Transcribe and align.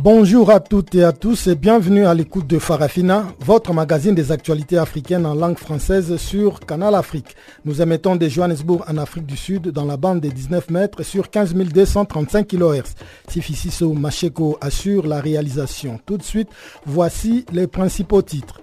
Bonjour 0.00 0.52
à 0.52 0.60
toutes 0.60 0.94
et 0.94 1.02
à 1.02 1.10
tous 1.10 1.48
et 1.48 1.56
bienvenue 1.56 2.06
à 2.06 2.14
l'écoute 2.14 2.46
de 2.46 2.60
Farafina, 2.60 3.26
votre 3.40 3.72
magazine 3.72 4.14
des 4.14 4.30
actualités 4.30 4.78
africaines 4.78 5.26
en 5.26 5.34
langue 5.34 5.58
française 5.58 6.16
sur 6.18 6.60
Canal 6.60 6.94
Afrique. 6.94 7.34
Nous 7.64 7.82
émettons 7.82 8.14
de 8.14 8.28
Johannesburg 8.28 8.84
en 8.88 8.96
Afrique 8.96 9.26
du 9.26 9.36
Sud 9.36 9.70
dans 9.70 9.84
la 9.84 9.96
bande 9.96 10.20
des 10.20 10.30
19 10.30 10.70
mètres 10.70 11.02
sur 11.02 11.30
15 11.30 11.52
235 11.52 12.46
kHz. 12.46 12.94
Sifisiso 13.26 13.92
Macheko 13.92 14.56
assure 14.60 15.04
la 15.04 15.20
réalisation. 15.20 15.98
Tout 16.06 16.16
de 16.16 16.22
suite, 16.22 16.50
voici 16.86 17.44
les 17.50 17.66
principaux 17.66 18.22
titres. 18.22 18.60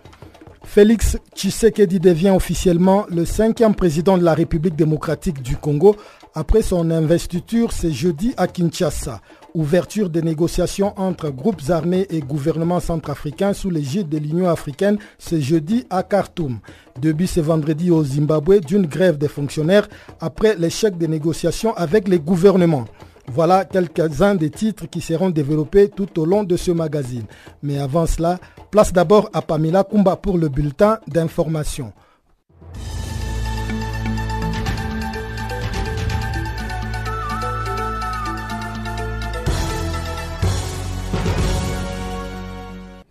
Félix 0.64 1.18
Tshisekedi 1.36 2.00
devient 2.00 2.32
officiellement 2.32 3.06
le 3.10 3.26
cinquième 3.26 3.76
président 3.76 4.18
de 4.18 4.24
la 4.24 4.34
République 4.34 4.78
démocratique 4.78 5.42
du 5.42 5.58
Congo 5.58 5.98
après 6.34 6.62
son 6.62 6.90
investiture 6.92 7.74
ce 7.74 7.92
jeudi 7.92 8.34
à 8.38 8.48
Kinshasa. 8.48 9.20
Ouverture 9.56 10.10
des 10.10 10.22
négociations 10.22 10.94
entre 11.00 11.30
groupes 11.30 11.62
armés 11.70 12.06
et 12.10 12.20
gouvernements 12.20 12.82
centrafricains 12.82 13.54
sous 13.54 13.70
l'égide 13.70 14.10
de 14.10 14.18
l'Union 14.18 14.50
africaine 14.50 14.98
ce 15.18 15.40
jeudi 15.40 15.86
à 15.90 16.04
Khartoum. 16.04 16.60
Début 17.00 17.26
ce 17.26 17.40
vendredi 17.40 17.90
au 17.90 18.04
Zimbabwe 18.04 18.60
d'une 18.60 18.86
grève 18.86 19.18
des 19.18 19.30
fonctionnaires 19.30 19.88
après 20.20 20.58
l'échec 20.58 20.98
des 20.98 21.08
négociations 21.08 21.74
avec 21.78 22.10
les 22.10 22.20
gouvernements. 22.20 22.84
Voilà 23.32 23.64
quelques-uns 23.64 24.36
des 24.36 24.50
titres 24.50 24.88
qui 24.90 25.00
seront 25.00 25.30
développés 25.30 25.88
tout 25.88 26.20
au 26.20 26.26
long 26.26 26.44
de 26.44 26.58
ce 26.58 26.72
magazine. 26.72 27.24
Mais 27.64 27.78
avant 27.78 28.08
cela, 28.08 28.40
place 28.72 28.92
d'abord 28.92 29.30
à 29.32 29.42
Pamela 29.42 29.86
Kumba 29.86 30.18
pour 30.18 30.38
le 30.38 30.50
bulletin 30.50 31.00
d'information. 31.08 31.94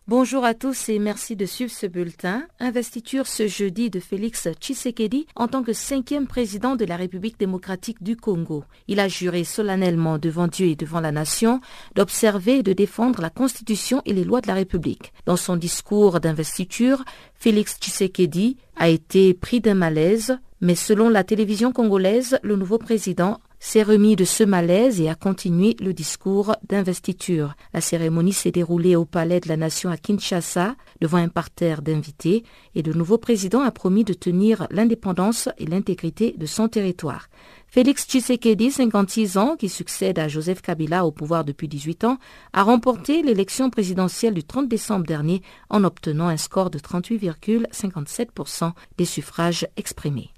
Bonjour 0.06 0.44
à 0.44 0.52
tous 0.52 0.90
et 0.90 0.98
merci 0.98 1.34
de 1.34 1.46
suivre 1.46 1.70
ce 1.70 1.86
bulletin. 1.86 2.42
Investiture 2.60 3.26
ce 3.26 3.48
jeudi 3.48 3.88
de 3.88 4.00
Félix 4.00 4.46
Tshisekedi 4.60 5.26
en 5.34 5.48
tant 5.48 5.62
que 5.62 5.72
cinquième 5.72 6.26
président 6.26 6.76
de 6.76 6.84
la 6.84 6.96
République 6.96 7.40
démocratique 7.40 8.02
du 8.02 8.14
Congo. 8.14 8.64
Il 8.86 9.00
a 9.00 9.08
juré 9.08 9.44
solennellement 9.44 10.18
devant 10.18 10.46
Dieu 10.46 10.66
et 10.66 10.76
devant 10.76 11.00
la 11.00 11.10
nation 11.10 11.62
d'observer 11.94 12.58
et 12.58 12.62
de 12.62 12.74
défendre 12.74 13.22
la 13.22 13.30
Constitution 13.30 14.02
et 14.04 14.12
les 14.12 14.24
lois 14.24 14.42
de 14.42 14.46
la 14.46 14.52
République. 14.52 15.14
Dans 15.24 15.38
son 15.38 15.56
discours 15.56 16.20
d'investiture, 16.20 17.02
Félix 17.34 17.78
Tshisekedi 17.80 18.58
a 18.76 18.90
été 18.90 19.32
pris 19.32 19.62
d'un 19.62 19.72
malaise, 19.72 20.36
mais 20.60 20.74
selon 20.74 21.08
la 21.08 21.24
télévision 21.24 21.72
congolaise, 21.72 22.38
le 22.42 22.56
nouveau 22.56 22.76
président 22.76 23.40
s'est 23.64 23.82
remis 23.82 24.14
de 24.14 24.26
ce 24.26 24.44
malaise 24.44 25.00
et 25.00 25.08
a 25.08 25.14
continué 25.14 25.74
le 25.80 25.94
discours 25.94 26.54
d'investiture. 26.68 27.54
La 27.72 27.80
cérémonie 27.80 28.34
s'est 28.34 28.50
déroulée 28.50 28.94
au 28.94 29.06
Palais 29.06 29.40
de 29.40 29.48
la 29.48 29.56
Nation 29.56 29.88
à 29.88 29.96
Kinshasa, 29.96 30.76
devant 31.00 31.16
un 31.16 31.28
parterre 31.28 31.80
d'invités, 31.80 32.44
et 32.74 32.82
le 32.82 32.92
nouveau 32.92 33.16
président 33.16 33.62
a 33.62 33.70
promis 33.70 34.04
de 34.04 34.12
tenir 34.12 34.66
l'indépendance 34.70 35.48
et 35.56 35.64
l'intégrité 35.64 36.34
de 36.36 36.44
son 36.44 36.68
territoire. 36.68 37.28
Félix 37.66 38.06
Tshisekedi, 38.06 38.70
56 38.70 39.38
ans, 39.38 39.56
qui 39.56 39.70
succède 39.70 40.18
à 40.18 40.28
Joseph 40.28 40.60
Kabila 40.60 41.06
au 41.06 41.10
pouvoir 41.10 41.42
depuis 41.46 41.66
18 41.66 42.04
ans, 42.04 42.18
a 42.52 42.64
remporté 42.64 43.22
l'élection 43.22 43.70
présidentielle 43.70 44.34
du 44.34 44.44
30 44.44 44.68
décembre 44.68 45.06
dernier 45.06 45.40
en 45.70 45.84
obtenant 45.84 46.28
un 46.28 46.36
score 46.36 46.68
de 46.68 46.78
38,57% 46.78 48.72
des 48.98 49.06
suffrages 49.06 49.66
exprimés. 49.78 50.33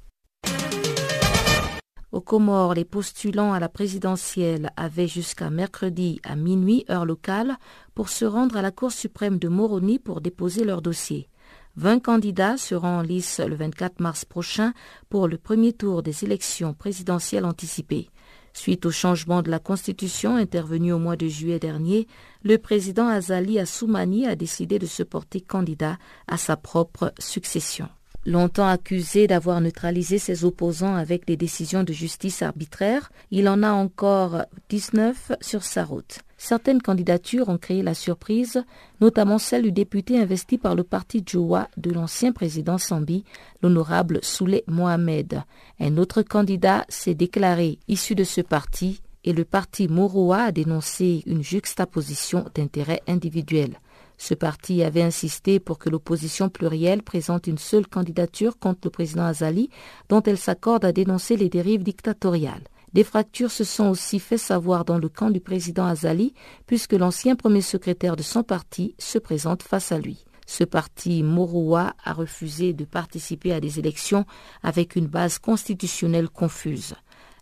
Au 2.16 2.22
Comores, 2.22 2.72
les 2.72 2.86
postulants 2.86 3.52
à 3.52 3.60
la 3.60 3.68
présidentielle 3.68 4.70
avaient 4.78 5.06
jusqu'à 5.06 5.50
mercredi 5.50 6.18
à 6.24 6.34
minuit 6.34 6.86
heure 6.88 7.04
locale 7.04 7.58
pour 7.94 8.08
se 8.08 8.24
rendre 8.24 8.56
à 8.56 8.62
la 8.62 8.70
Cour 8.70 8.90
suprême 8.90 9.38
de 9.38 9.48
Moroni 9.48 9.98
pour 9.98 10.22
déposer 10.22 10.64
leur 10.64 10.80
dossier. 10.80 11.28
20 11.76 12.02
candidats 12.02 12.56
seront 12.56 13.00
en 13.00 13.02
lice 13.02 13.38
le 13.38 13.54
24 13.54 14.00
mars 14.00 14.24
prochain 14.24 14.72
pour 15.10 15.28
le 15.28 15.36
premier 15.36 15.74
tour 15.74 16.02
des 16.02 16.24
élections 16.24 16.72
présidentielles 16.72 17.44
anticipées. 17.44 18.08
Suite 18.54 18.86
au 18.86 18.90
changement 18.90 19.42
de 19.42 19.50
la 19.50 19.58
Constitution 19.58 20.36
intervenu 20.36 20.94
au 20.94 20.98
mois 20.98 21.16
de 21.16 21.28
juillet 21.28 21.58
dernier, 21.58 22.06
le 22.42 22.56
président 22.56 23.08
Azali 23.08 23.58
Assoumani 23.58 24.26
a 24.26 24.36
décidé 24.36 24.78
de 24.78 24.86
se 24.86 25.02
porter 25.02 25.42
candidat 25.42 25.98
à 26.28 26.38
sa 26.38 26.56
propre 26.56 27.12
succession. 27.18 27.90
Longtemps 28.26 28.66
accusé 28.66 29.28
d'avoir 29.28 29.60
neutralisé 29.60 30.18
ses 30.18 30.44
opposants 30.44 30.96
avec 30.96 31.28
des 31.28 31.36
décisions 31.36 31.84
de 31.84 31.92
justice 31.92 32.42
arbitraires, 32.42 33.12
il 33.30 33.48
en 33.48 33.62
a 33.62 33.70
encore 33.70 34.42
19 34.68 35.30
sur 35.40 35.62
sa 35.62 35.84
route. 35.84 36.18
Certaines 36.36 36.82
candidatures 36.82 37.48
ont 37.48 37.56
créé 37.56 37.84
la 37.84 37.94
surprise, 37.94 38.64
notamment 39.00 39.38
celle 39.38 39.62
du 39.62 39.70
député 39.70 40.18
investi 40.18 40.58
par 40.58 40.74
le 40.74 40.82
parti 40.82 41.22
Djoua 41.24 41.68
de 41.76 41.92
l'ancien 41.92 42.32
président 42.32 42.78
Sambi, 42.78 43.22
l'honorable 43.62 44.18
Souley 44.22 44.64
Mohamed. 44.66 45.42
Un 45.78 45.96
autre 45.96 46.22
candidat 46.22 46.84
s'est 46.88 47.14
déclaré 47.14 47.78
issu 47.86 48.16
de 48.16 48.24
ce 48.24 48.40
parti 48.40 49.02
et 49.22 49.34
le 49.34 49.44
parti 49.44 49.86
Moroua 49.86 50.38
a 50.38 50.52
dénoncé 50.52 51.22
une 51.26 51.44
juxtaposition 51.44 52.44
d'intérêts 52.56 53.02
individuels. 53.06 53.78
Ce 54.18 54.34
parti 54.34 54.82
avait 54.82 55.02
insisté 55.02 55.60
pour 55.60 55.78
que 55.78 55.90
l'opposition 55.90 56.48
plurielle 56.48 57.02
présente 57.02 57.46
une 57.46 57.58
seule 57.58 57.86
candidature 57.86 58.58
contre 58.58 58.80
le 58.84 58.90
président 58.90 59.24
Azali, 59.24 59.68
dont 60.08 60.22
elle 60.22 60.38
s'accorde 60.38 60.84
à 60.84 60.92
dénoncer 60.92 61.36
les 61.36 61.48
dérives 61.48 61.82
dictatoriales. 61.82 62.64
Des 62.92 63.04
fractures 63.04 63.50
se 63.50 63.64
sont 63.64 63.90
aussi 63.90 64.18
fait 64.18 64.38
savoir 64.38 64.84
dans 64.84 64.98
le 64.98 65.08
camp 65.08 65.30
du 65.30 65.40
président 65.40 65.86
Azali, 65.86 66.32
puisque 66.66 66.94
l'ancien 66.94 67.36
premier 67.36 67.60
secrétaire 67.60 68.16
de 68.16 68.22
son 68.22 68.42
parti 68.42 68.94
se 68.98 69.18
présente 69.18 69.62
face 69.62 69.92
à 69.92 69.98
lui. 69.98 70.24
Ce 70.46 70.64
parti 70.64 71.22
Moroua 71.22 71.92
a 72.04 72.12
refusé 72.12 72.72
de 72.72 72.84
participer 72.84 73.52
à 73.52 73.60
des 73.60 73.78
élections 73.78 74.24
avec 74.62 74.96
une 74.96 75.08
base 75.08 75.38
constitutionnelle 75.38 76.30
confuse. 76.30 76.94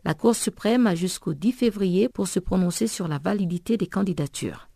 La 0.05 0.15
Cour 0.15 0.35
suprême 0.35 0.87
a 0.87 0.95
jusqu'au 0.95 1.35
10 1.35 1.53
février 1.53 2.09
pour 2.09 2.27
se 2.27 2.41
prononcer 2.41 2.87
sur 2.87 3.07
la 3.07 3.19
validité 3.19 3.77
des 3.77 3.87
candidatures. 3.87 4.69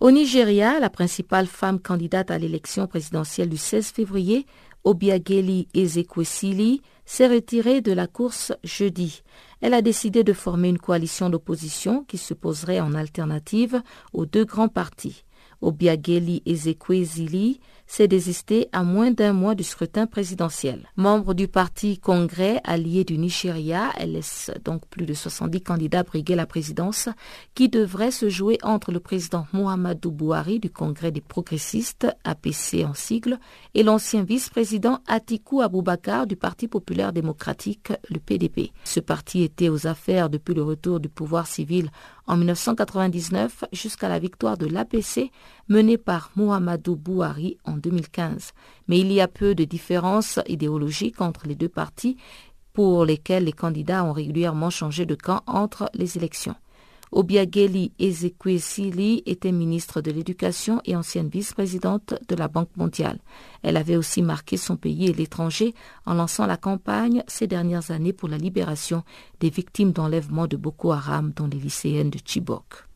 Au 0.00 0.10
Nigeria, 0.10 0.80
la 0.80 0.88
principale 0.88 1.46
femme 1.46 1.78
candidate 1.78 2.30
à 2.30 2.38
l'élection 2.38 2.86
présidentielle 2.86 3.50
du 3.50 3.58
16 3.58 3.88
février, 3.88 4.46
Obiageli 4.82 5.68
Ezekwesili, 5.74 6.80
s'est 7.04 7.28
retirée 7.28 7.82
de 7.82 7.92
la 7.92 8.06
course 8.06 8.54
jeudi. 8.64 9.22
Elle 9.60 9.74
a 9.74 9.82
décidé 9.82 10.24
de 10.24 10.32
former 10.32 10.70
une 10.70 10.78
coalition 10.78 11.28
d'opposition 11.28 12.04
qui 12.04 12.16
se 12.16 12.32
poserait 12.32 12.80
en 12.80 12.94
alternative 12.94 13.82
aux 14.14 14.24
deux 14.24 14.46
grands 14.46 14.68
partis. 14.68 15.24
Obiageli 15.60 16.42
Ezekwesili 16.46 17.60
s'est 17.90 18.06
désisté 18.06 18.68
à 18.72 18.84
moins 18.84 19.10
d'un 19.10 19.32
mois 19.32 19.56
du 19.56 19.64
scrutin 19.64 20.06
présidentiel. 20.06 20.88
Membre 20.96 21.34
du 21.34 21.48
parti 21.48 21.98
Congrès 21.98 22.60
allié 22.62 23.02
du 23.02 23.18
Nigeria, 23.18 23.90
elle 23.98 24.12
laisse 24.12 24.52
donc 24.64 24.86
plus 24.86 25.06
de 25.06 25.12
70 25.12 25.60
candidats 25.62 26.04
briguer 26.04 26.36
la 26.36 26.46
présidence 26.46 27.08
qui 27.56 27.68
devrait 27.68 28.12
se 28.12 28.28
jouer 28.28 28.58
entre 28.62 28.92
le 28.92 29.00
président 29.00 29.48
Muhammadu 29.52 30.08
Buhari 30.08 30.60
du 30.60 30.70
Congrès 30.70 31.10
des 31.10 31.20
progressistes, 31.20 32.06
APC 32.22 32.84
en 32.86 32.94
sigle, 32.94 33.40
et 33.74 33.82
l'ancien 33.82 34.22
vice-président 34.22 35.00
Atiku 35.08 35.60
Abubakar 35.60 36.28
du 36.28 36.36
Parti 36.36 36.68
populaire 36.68 37.12
démocratique, 37.12 37.92
le 38.08 38.20
PDP. 38.20 38.70
Ce 38.84 39.00
parti 39.00 39.42
était 39.42 39.68
aux 39.68 39.88
affaires 39.88 40.30
depuis 40.30 40.54
le 40.54 40.62
retour 40.62 41.00
du 41.00 41.08
pouvoir 41.08 41.48
civil 41.48 41.90
en 42.26 42.36
1999 42.36 43.64
jusqu'à 43.72 44.08
la 44.08 44.18
victoire 44.18 44.56
de 44.56 44.66
l'APC 44.66 45.30
menée 45.68 45.98
par 45.98 46.30
Muhammadu 46.36 46.96
Buhari 46.96 47.58
en 47.64 47.76
2015. 47.76 48.52
Mais 48.88 48.98
il 48.98 49.12
y 49.12 49.20
a 49.20 49.28
peu 49.28 49.54
de 49.54 49.64
différences 49.64 50.38
idéologiques 50.46 51.20
entre 51.20 51.46
les 51.46 51.54
deux 51.54 51.68
partis 51.68 52.16
pour 52.72 53.04
lesquels 53.04 53.44
les 53.44 53.52
candidats 53.52 54.04
ont 54.04 54.12
régulièrement 54.12 54.70
changé 54.70 55.06
de 55.06 55.14
camp 55.14 55.42
entre 55.46 55.90
les 55.94 56.16
élections. 56.16 56.54
Obiageli 57.12 57.92
Ezekwesili 57.98 59.22
était 59.26 59.50
ministre 59.50 60.00
de 60.00 60.12
l'Éducation 60.12 60.80
et 60.84 60.94
ancienne 60.94 61.28
vice-présidente 61.28 62.14
de 62.28 62.36
la 62.36 62.46
Banque 62.46 62.76
mondiale. 62.76 63.18
Elle 63.62 63.76
avait 63.76 63.96
aussi 63.96 64.22
marqué 64.22 64.56
son 64.56 64.76
pays 64.76 65.06
et 65.06 65.12
l'étranger 65.12 65.74
en 66.06 66.14
lançant 66.14 66.46
la 66.46 66.56
campagne 66.56 67.24
ces 67.26 67.48
dernières 67.48 67.90
années 67.90 68.12
pour 68.12 68.28
la 68.28 68.38
libération 68.38 69.02
des 69.40 69.50
victimes 69.50 69.92
d'enlèvement 69.92 70.46
de 70.46 70.56
Boko 70.56 70.92
Haram, 70.92 71.32
dont 71.34 71.48
les 71.48 71.58
lycéennes 71.58 72.10
de 72.10 72.18
Chibok. 72.24 72.86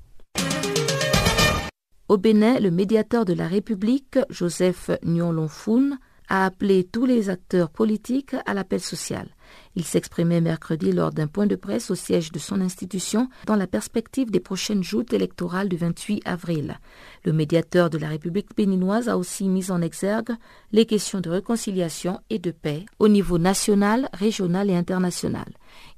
Au 2.08 2.16
Bénin, 2.16 2.60
le 2.60 2.70
médiateur 2.70 3.24
de 3.24 3.32
la 3.32 3.48
République, 3.48 4.18
Joseph 4.30 4.90
Nyolonfoun, 5.04 5.98
a 6.28 6.44
appelé 6.44 6.84
tous 6.84 7.06
les 7.06 7.30
acteurs 7.30 7.70
politiques 7.70 8.36
à 8.46 8.54
l'appel 8.54 8.80
social. 8.80 9.33
Il 9.76 9.84
s'exprimait 9.84 10.40
mercredi 10.40 10.92
lors 10.92 11.10
d'un 11.10 11.26
point 11.26 11.46
de 11.46 11.56
presse 11.56 11.90
au 11.90 11.94
siège 11.94 12.32
de 12.32 12.38
son 12.38 12.60
institution 12.60 13.28
dans 13.46 13.56
la 13.56 13.66
perspective 13.66 14.30
des 14.30 14.40
prochaines 14.40 14.84
joutes 14.84 15.12
électorales 15.12 15.68
du 15.68 15.76
28 15.76 16.22
avril. 16.24 16.78
Le 17.24 17.32
médiateur 17.32 17.90
de 17.90 17.98
la 17.98 18.08
République 18.08 18.56
béninoise 18.56 19.08
a 19.08 19.18
aussi 19.18 19.48
mis 19.48 19.70
en 19.70 19.82
exergue 19.82 20.32
les 20.72 20.86
questions 20.86 21.20
de 21.20 21.30
réconciliation 21.30 22.20
et 22.30 22.38
de 22.38 22.50
paix 22.50 22.84
au 22.98 23.08
niveau 23.08 23.38
national, 23.38 24.08
régional 24.12 24.70
et 24.70 24.76
international. 24.76 25.46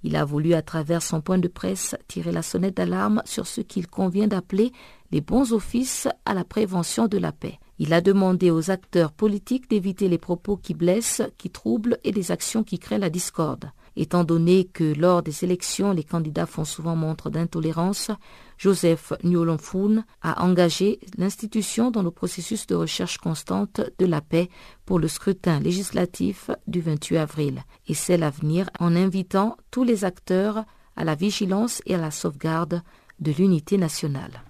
Il 0.03 0.17
a 0.17 0.25
voulu, 0.25 0.55
à 0.55 0.63
travers 0.63 1.03
son 1.03 1.21
point 1.21 1.39
de 1.39 1.49
presse, 1.49 1.97
tirer 2.09 2.33
la 2.33 2.43
sonnette 2.43 2.77
d'alarme 2.77 3.23
sur 3.25 3.47
ce 3.47 3.61
qu'il 3.61 3.89
convient 3.89 4.27
d'appeler 4.27 4.73
les 5.13 5.21
bons 5.21 5.53
offices 5.53 6.09
à 6.25 6.35
la 6.35 6.45
prévention 6.45 7.07
de 7.07 7.19
la 7.19 7.33
paix. 7.33 7.59
Il 7.79 7.93
a 7.93 8.01
demandé 8.01 8.51
aux 8.51 8.71
acteurs 8.71 9.13
politiques 9.13 9.69
d'éviter 9.69 10.09
les 10.09 10.19
propos 10.19 10.57
qui 10.57 10.73
blessent, 10.73 11.23
qui 11.37 11.51
troublent 11.51 11.99
et 12.05 12.13
des 12.13 12.31
actions 12.31 12.65
qui 12.65 12.79
créent 12.79 12.99
la 12.99 13.11
discorde. 13.11 13.71
Étant 13.97 14.25
donné 14.25 14.65
que 14.65 14.95
lors 14.95 15.23
des 15.23 15.45
élections, 15.45 15.93
les 15.93 16.05
candidats 16.05 16.47
font 16.47 16.65
souvent 16.65 16.97
montre 16.97 17.31
d'intolérance, 17.31 18.11
Joseph 18.59 19.13
Nyolonfoun 19.25 20.05
a 20.23 20.45
engagé 20.45 21.01
l'institution 21.17 21.91
dans 21.91 22.03
le 22.03 22.11
processus 22.11 22.67
de 22.67 22.75
recherche 22.75 23.19
constante 23.19 23.81
de 23.99 24.07
la 24.07 24.21
paix 24.21 24.51
pour 24.85 24.99
le 24.99 25.09
scrutin 25.09 25.61
législatif 25.61 26.51
du 26.67 26.81
28 26.81 27.17
avril 27.17 27.63
et 27.87 27.95
c'est 27.95 28.19
l'avenir 28.19 28.69
en 28.81 28.95
invitant 28.97 29.57
tous 29.71 29.85
les 29.85 30.05
acteurs 30.05 30.65
à 30.97 31.05
la 31.05 31.15
vigilance 31.15 31.83
et 31.87 31.95
à 31.95 31.99
la 31.99 32.11
sauvegarde 32.11 32.83
de 33.21 33.33
l'unité 33.33 33.79
nationale. 33.79 34.46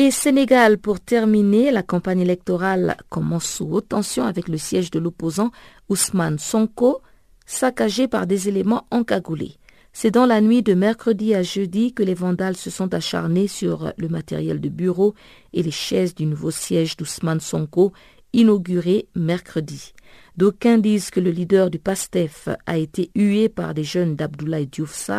Et 0.00 0.12
Sénégal, 0.12 0.78
pour 0.78 1.00
terminer, 1.00 1.72
la 1.72 1.82
campagne 1.82 2.20
électorale 2.20 2.96
commence 3.08 3.46
sous 3.46 3.64
haute 3.64 3.88
tension 3.88 4.22
avec 4.22 4.46
le 4.46 4.56
siège 4.56 4.92
de 4.92 5.00
l'opposant 5.00 5.50
Ousmane 5.88 6.38
Sonko, 6.38 7.02
saccagé 7.46 8.06
par 8.06 8.28
des 8.28 8.48
éléments 8.48 8.86
encagoulés. 8.92 9.56
C'est 9.92 10.12
dans 10.12 10.24
la 10.24 10.40
nuit 10.40 10.62
de 10.62 10.74
mercredi 10.74 11.34
à 11.34 11.42
jeudi 11.42 11.94
que 11.94 12.04
les 12.04 12.14
vandales 12.14 12.56
se 12.56 12.70
sont 12.70 12.94
acharnés 12.94 13.48
sur 13.48 13.92
le 13.96 14.08
matériel 14.08 14.60
de 14.60 14.68
bureau 14.68 15.16
et 15.52 15.64
les 15.64 15.72
chaises 15.72 16.14
du 16.14 16.26
nouveau 16.26 16.52
siège 16.52 16.96
d'Ousmane 16.96 17.40
Sonko, 17.40 17.92
inauguré 18.32 19.08
mercredi. 19.16 19.94
D'aucuns 20.38 20.78
disent 20.78 21.10
que 21.10 21.18
le 21.18 21.32
leader 21.32 21.68
du 21.68 21.80
PASTEF 21.80 22.48
a 22.64 22.78
été 22.78 23.10
hué 23.16 23.48
par 23.48 23.74
des 23.74 23.82
jeunes 23.82 24.14
d'Abdoulaye 24.14 24.68
Diouf 24.68 25.10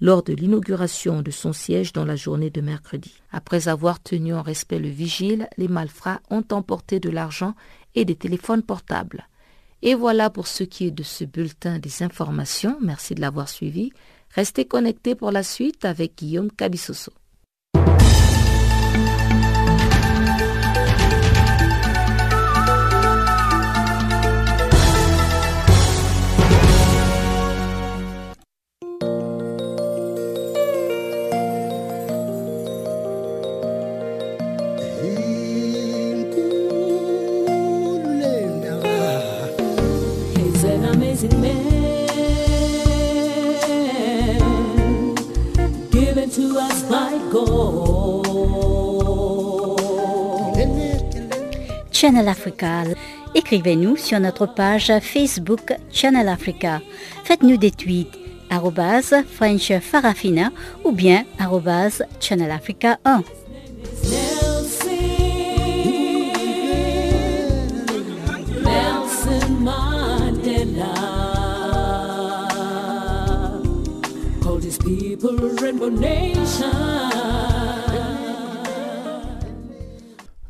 lors 0.00 0.22
de 0.22 0.32
l'inauguration 0.32 1.22
de 1.22 1.32
son 1.32 1.52
siège 1.52 1.92
dans 1.92 2.04
la 2.04 2.14
journée 2.14 2.50
de 2.50 2.60
mercredi. 2.60 3.12
Après 3.32 3.66
avoir 3.66 4.00
tenu 4.00 4.32
en 4.32 4.42
respect 4.42 4.78
le 4.78 4.88
vigile, 4.88 5.48
les 5.56 5.66
malfrats 5.66 6.20
ont 6.30 6.44
emporté 6.52 7.00
de 7.00 7.10
l'argent 7.10 7.56
et 7.96 8.04
des 8.04 8.14
téléphones 8.14 8.62
portables. 8.62 9.26
Et 9.82 9.96
voilà 9.96 10.30
pour 10.30 10.46
ce 10.46 10.62
qui 10.62 10.86
est 10.86 10.92
de 10.92 11.02
ce 11.02 11.24
bulletin 11.24 11.80
des 11.80 12.04
informations. 12.04 12.78
Merci 12.80 13.16
de 13.16 13.22
l'avoir 13.22 13.48
suivi. 13.48 13.90
Restez 14.36 14.66
connectés 14.66 15.16
pour 15.16 15.32
la 15.32 15.42
suite 15.42 15.84
avec 15.84 16.16
Guillaume 16.16 16.52
Cabissoso. 16.52 17.10
Channel 51.92 52.28
Africa. 52.28 52.82
Écrivez-nous 53.34 53.96
sur 53.96 54.18
notre 54.18 54.46
page 54.46 54.92
Facebook 55.00 55.72
Channel 55.92 56.28
Africa. 56.28 56.80
Faites-nous 57.24 57.56
des 57.56 57.70
tweets 57.70 58.18
French 59.32 59.72
Farafina 59.80 60.50
ou 60.84 60.90
bien 60.90 61.24
Channel 62.20 62.50
Africa 62.50 62.98
1. 63.04 63.22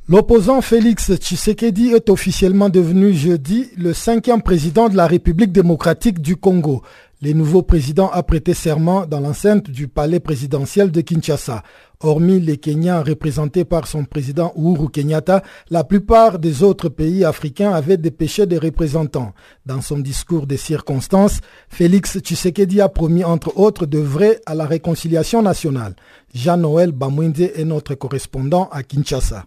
L'opposant 0.08 0.60
Félix 0.60 1.12
Tshisekedi 1.14 1.90
est 1.90 2.10
officiellement 2.10 2.68
devenu 2.68 3.12
jeudi 3.12 3.68
le 3.76 3.92
cinquième 3.92 4.42
président 4.42 4.88
de 4.88 4.96
la 4.96 5.06
République 5.06 5.52
démocratique 5.52 6.20
du 6.20 6.36
Congo. 6.36 6.82
Le 7.22 7.32
nouveau 7.32 7.62
président 7.62 8.10
a 8.10 8.22
prêté 8.22 8.54
serment 8.54 9.06
dans 9.06 9.20
l'enceinte 9.20 9.70
du 9.70 9.88
palais 9.88 10.20
présidentiel 10.20 10.90
de 10.90 11.00
Kinshasa. 11.00 11.62
Hormis 12.02 12.40
les 12.40 12.56
Kenyans 12.56 13.02
représentés 13.02 13.66
par 13.66 13.86
son 13.86 14.04
président 14.04 14.54
Uhuru 14.56 14.88
Kenyatta, 14.88 15.42
la 15.68 15.84
plupart 15.84 16.38
des 16.38 16.62
autres 16.62 16.88
pays 16.88 17.26
africains 17.26 17.72
avaient 17.72 17.98
dépêché 17.98 18.46
des 18.46 18.56
représentants. 18.56 19.34
Dans 19.66 19.82
son 19.82 19.98
discours 19.98 20.46
des 20.46 20.56
circonstances, 20.56 21.40
Félix 21.68 22.18
Tshisekedi 22.18 22.80
a 22.80 22.88
promis 22.88 23.22
entre 23.22 23.58
autres 23.58 23.84
de 23.84 23.98
vrai 23.98 24.40
à 24.46 24.54
la 24.54 24.64
réconciliation 24.64 25.42
nationale. 25.42 25.94
Jean-Noël 26.34 26.92
Bamwinde 26.92 27.38
est 27.54 27.64
notre 27.66 27.94
correspondant 27.94 28.70
à 28.72 28.82
Kinshasa. 28.82 29.44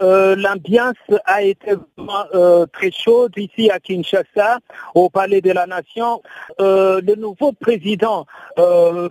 Euh, 0.00 0.36
l'ambiance 0.36 0.94
a 1.24 1.42
été 1.42 1.74
vraiment 1.96 2.24
euh, 2.34 2.66
très 2.66 2.90
chaude 2.90 3.32
ici 3.36 3.70
à 3.70 3.80
Kinshasa, 3.80 4.60
au 4.94 5.10
Palais 5.10 5.40
de 5.40 5.50
la 5.50 5.66
Nation. 5.66 6.22
Euh, 6.60 7.00
le 7.04 7.14
nouveau 7.14 7.52
président 7.52 8.26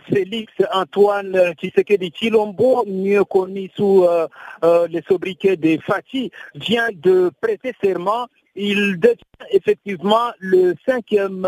Félix 0.09 0.51
Antoine 0.73 1.53
Tshisekedi 1.53 2.11
Chilombo, 2.13 2.83
mieux 2.85 3.23
connu 3.23 3.71
sous 3.75 4.05
les 4.89 5.01
sobriquets 5.07 5.55
des 5.55 5.77
Fati, 5.79 6.31
vient 6.55 6.89
de 6.93 7.31
prêter 7.41 7.73
serment. 7.81 8.27
Il 8.55 8.99
devient 8.99 9.15
effectivement 9.51 10.31
le 10.39 10.73
cinquième 10.85 11.47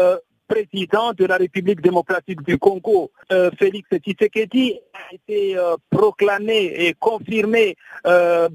président 0.49 1.13
de 1.13 1.25
la 1.25 1.37
République 1.37 1.81
démocratique 1.81 2.41
du 2.41 2.57
Congo, 2.57 3.11
euh, 3.31 3.51
Félix 3.59 3.87
Tshisekedi, 3.91 4.79
a 4.93 5.13
été 5.13 5.57
euh, 5.57 5.75
proclamé 5.89 6.73
et 6.85 6.93
confirmé 6.99 7.75
euh, 8.07 8.49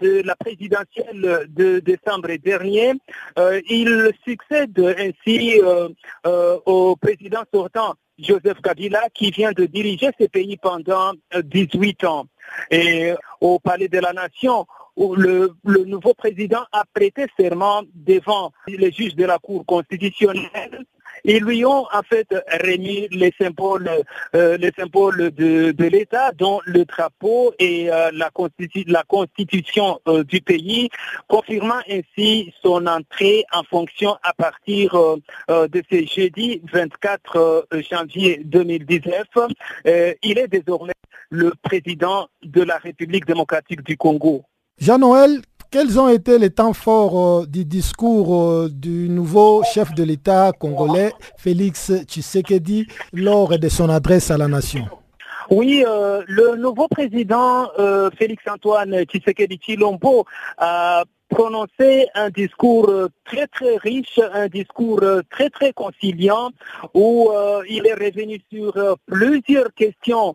de 0.00 0.22
la 0.24 0.34
présidentielle 0.34 1.46
de 1.48 1.78
décembre 1.80 2.34
dernier. 2.42 2.92
il 3.68 4.10
succède 4.26 4.78
ainsi 4.98 5.60
au 6.64 6.96
président 6.96 7.44
sortant 7.52 7.94
Joseph 8.18 8.60
Kabila 8.62 9.02
qui 9.12 9.30
vient 9.30 9.52
de 9.52 9.66
diriger 9.66 10.10
ce 10.18 10.26
pays 10.26 10.56
pendant 10.56 11.12
18 11.34 12.04
ans. 12.04 12.26
Et 12.70 13.12
au 13.40 13.58
Palais 13.58 13.88
de 13.88 13.98
la 13.98 14.12
Nation, 14.12 14.66
où 14.96 15.14
le, 15.14 15.54
nouveau 15.84 16.14
président 16.14 16.64
a 16.72 16.84
prêté 16.92 17.26
serment 17.38 17.82
devant 17.94 18.52
les 18.66 18.90
juges 18.90 19.14
de 19.14 19.24
la 19.24 19.38
Cour 19.38 19.66
constitutionnelle 19.66 20.86
ils 21.26 21.42
lui 21.42 21.64
ont 21.64 21.86
en 21.92 22.02
fait 22.08 22.28
remis 22.64 23.08
les 23.10 23.34
symboles, 23.40 23.90
euh, 24.34 24.56
les 24.56 24.70
symboles 24.78 25.32
de, 25.32 25.74
l'État, 25.84 26.30
dont 26.32 26.60
le 26.64 26.84
drapeau 26.84 27.52
et 27.58 27.90
euh, 27.90 28.10
la, 28.12 28.30
constitution 28.30 30.00
euh, 30.06 30.22
du 30.22 30.40
pays, 30.40 30.88
confirmant 31.26 31.80
ainsi 31.90 32.52
son 32.62 32.86
entrée 32.86 33.44
en 33.52 33.64
fonction 33.64 34.16
à 34.22 34.32
partir 34.32 34.96
de 35.48 35.82
ce 35.90 36.06
jeudi 36.06 36.62
24 36.72 37.66
janvier 37.90 38.40
2019. 38.44 39.26
il 40.22 40.38
est 40.38 40.48
désormais 40.48 40.92
le 41.30 41.52
président 41.62 42.28
de 42.42 42.62
la 42.62 42.78
République 42.78 43.26
démocratique 43.26 43.82
du 43.82 43.96
Congo. 43.96 44.44
Jean-Noël, 44.78 45.40
quels 45.70 45.98
ont 45.98 46.08
été 46.08 46.38
les 46.38 46.50
temps 46.50 46.72
forts 46.72 47.42
euh, 47.42 47.46
du 47.46 47.64
discours 47.64 48.34
euh, 48.34 48.68
du 48.70 49.08
nouveau 49.08 49.62
chef 49.64 49.94
de 49.94 50.02
l'État 50.02 50.52
congolais, 50.58 51.12
Félix 51.36 51.92
Tshisekedi, 52.04 52.86
lors 53.12 53.58
de 53.58 53.68
son 53.68 53.88
adresse 53.88 54.30
à 54.30 54.38
la 54.38 54.48
nation? 54.48 54.86
Oui, 55.50 55.84
euh, 55.86 56.22
le 56.26 56.56
nouveau 56.56 56.88
président 56.88 57.68
Félix-Antoine 58.18 59.04
Tshisekedi 59.04 59.60
Chilombo 59.62 60.24
a 60.58 61.04
prononcé 61.28 62.06
un 62.14 62.30
discours 62.30 62.88
euh, 62.88 63.08
très 63.24 63.46
très 63.46 63.76
riche, 63.76 64.18
un 64.32 64.48
discours 64.48 65.02
euh, 65.02 65.22
très 65.30 65.50
très 65.50 65.72
conciliant 65.72 66.50
où 66.94 67.30
euh, 67.30 67.62
il 67.68 67.86
est 67.86 67.94
revenu 67.94 68.40
sur 68.50 68.72
plusieurs 69.06 69.72
questions 69.74 70.34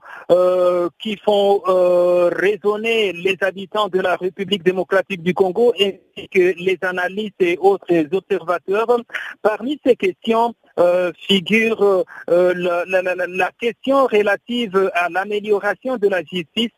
qui 1.00 1.18
font 1.18 1.62
euh, 1.68 2.30
raisonner 2.30 3.14
les 3.14 3.38
habitants 3.42 3.88
de 3.88 4.00
la 4.00 4.16
République 4.16 4.64
démocratique 4.64 5.24
du 5.24 5.34
Congo 5.34 5.74
ainsi 5.80 6.28
que 6.30 6.54
les 6.58 6.78
analystes 6.82 7.42
et 7.42 7.58
autres 7.60 8.06
observateurs. 8.12 8.88
Parmi 9.42 9.80
ces 9.86 9.96
questions, 9.96 10.54
euh, 10.82 11.12
figure 11.16 12.06
euh, 12.30 12.54
la, 12.56 13.52
question 13.60 14.08
relative 14.08 14.90
à 14.96 15.10
l'amélioration 15.10 15.98
de 15.98 16.08
la 16.08 16.24
justice. 16.24 16.72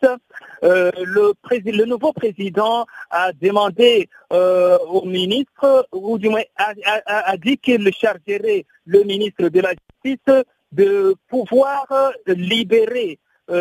Euh, 0.63 0.91
le, 0.98 1.86
nouveau 1.86 2.12
président 2.12 2.86
a 3.10 3.31
demandé 3.31 4.10
au 4.29 5.05
ministre, 5.05 5.88
ou 5.93 6.17
du 6.17 6.27
moins 6.27 6.41
a, 6.57 7.38
dit 7.38 7.57
qu'il 7.57 7.89
chargerait 7.93 8.65
le 8.86 9.03
ministre 9.03 9.48
de 9.48 9.60
la 9.62 9.74
Justice 10.03 10.43
de 10.72 11.15
pouvoir 11.29 11.86
libérer 12.27 13.19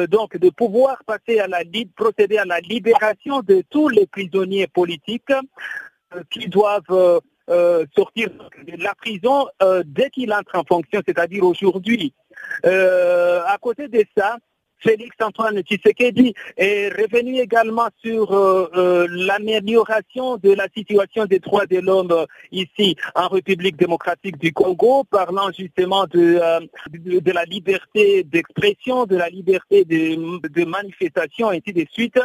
donc 0.08 0.36
de 0.36 0.48
pouvoir 0.48 1.02
passer 1.04 1.40
à 1.40 1.46
la 1.46 1.62
procéder 1.94 2.38
à 2.38 2.44
la 2.44 2.60
libération 2.60 3.40
de 3.42 3.62
tous 3.68 3.88
les 3.88 4.06
prisonniers 4.06 4.66
politiques 4.66 5.34
qui 6.30 6.48
doivent 6.48 7.20
euh, 7.50 7.84
sortir 7.96 8.28
de 8.66 8.82
la 8.82 8.94
prison 8.94 9.48
euh, 9.62 9.82
dès 9.84 10.10
qu'il 10.10 10.32
entre 10.32 10.56
en 10.56 10.64
fonction, 10.64 11.00
c'est-à-dire 11.06 11.44
aujourd'hui. 11.44 12.14
Euh, 12.64 13.42
à 13.46 13.58
côté 13.58 13.88
de 13.88 14.04
ça, 14.16 14.36
Félix 14.82 15.16
Antoine 15.20 15.60
Tshisekedi 15.62 16.34
est 16.56 16.88
revenu 16.88 17.38
également 17.38 17.88
sur 18.02 18.32
euh, 18.32 19.06
l'amélioration 19.10 20.36
de 20.36 20.52
la 20.52 20.66
situation 20.76 21.26
des 21.26 21.38
droits 21.38 21.66
de 21.66 21.78
l'homme 21.78 22.26
ici 22.50 22.96
en 23.14 23.28
République 23.28 23.76
démocratique 23.76 24.38
du 24.38 24.52
Congo, 24.52 25.04
parlant 25.04 25.50
justement 25.56 26.06
de, 26.06 26.40
de, 26.90 27.32
la 27.32 27.44
liberté 27.44 28.24
d'expression, 28.24 29.06
de 29.06 29.16
la 29.16 29.28
liberté 29.28 29.84
de, 29.84 30.48
de 30.48 30.64
manifestation, 30.64 31.52
et 31.52 31.56
ainsi 31.58 31.72
de 31.72 31.86
suite. 31.90 32.18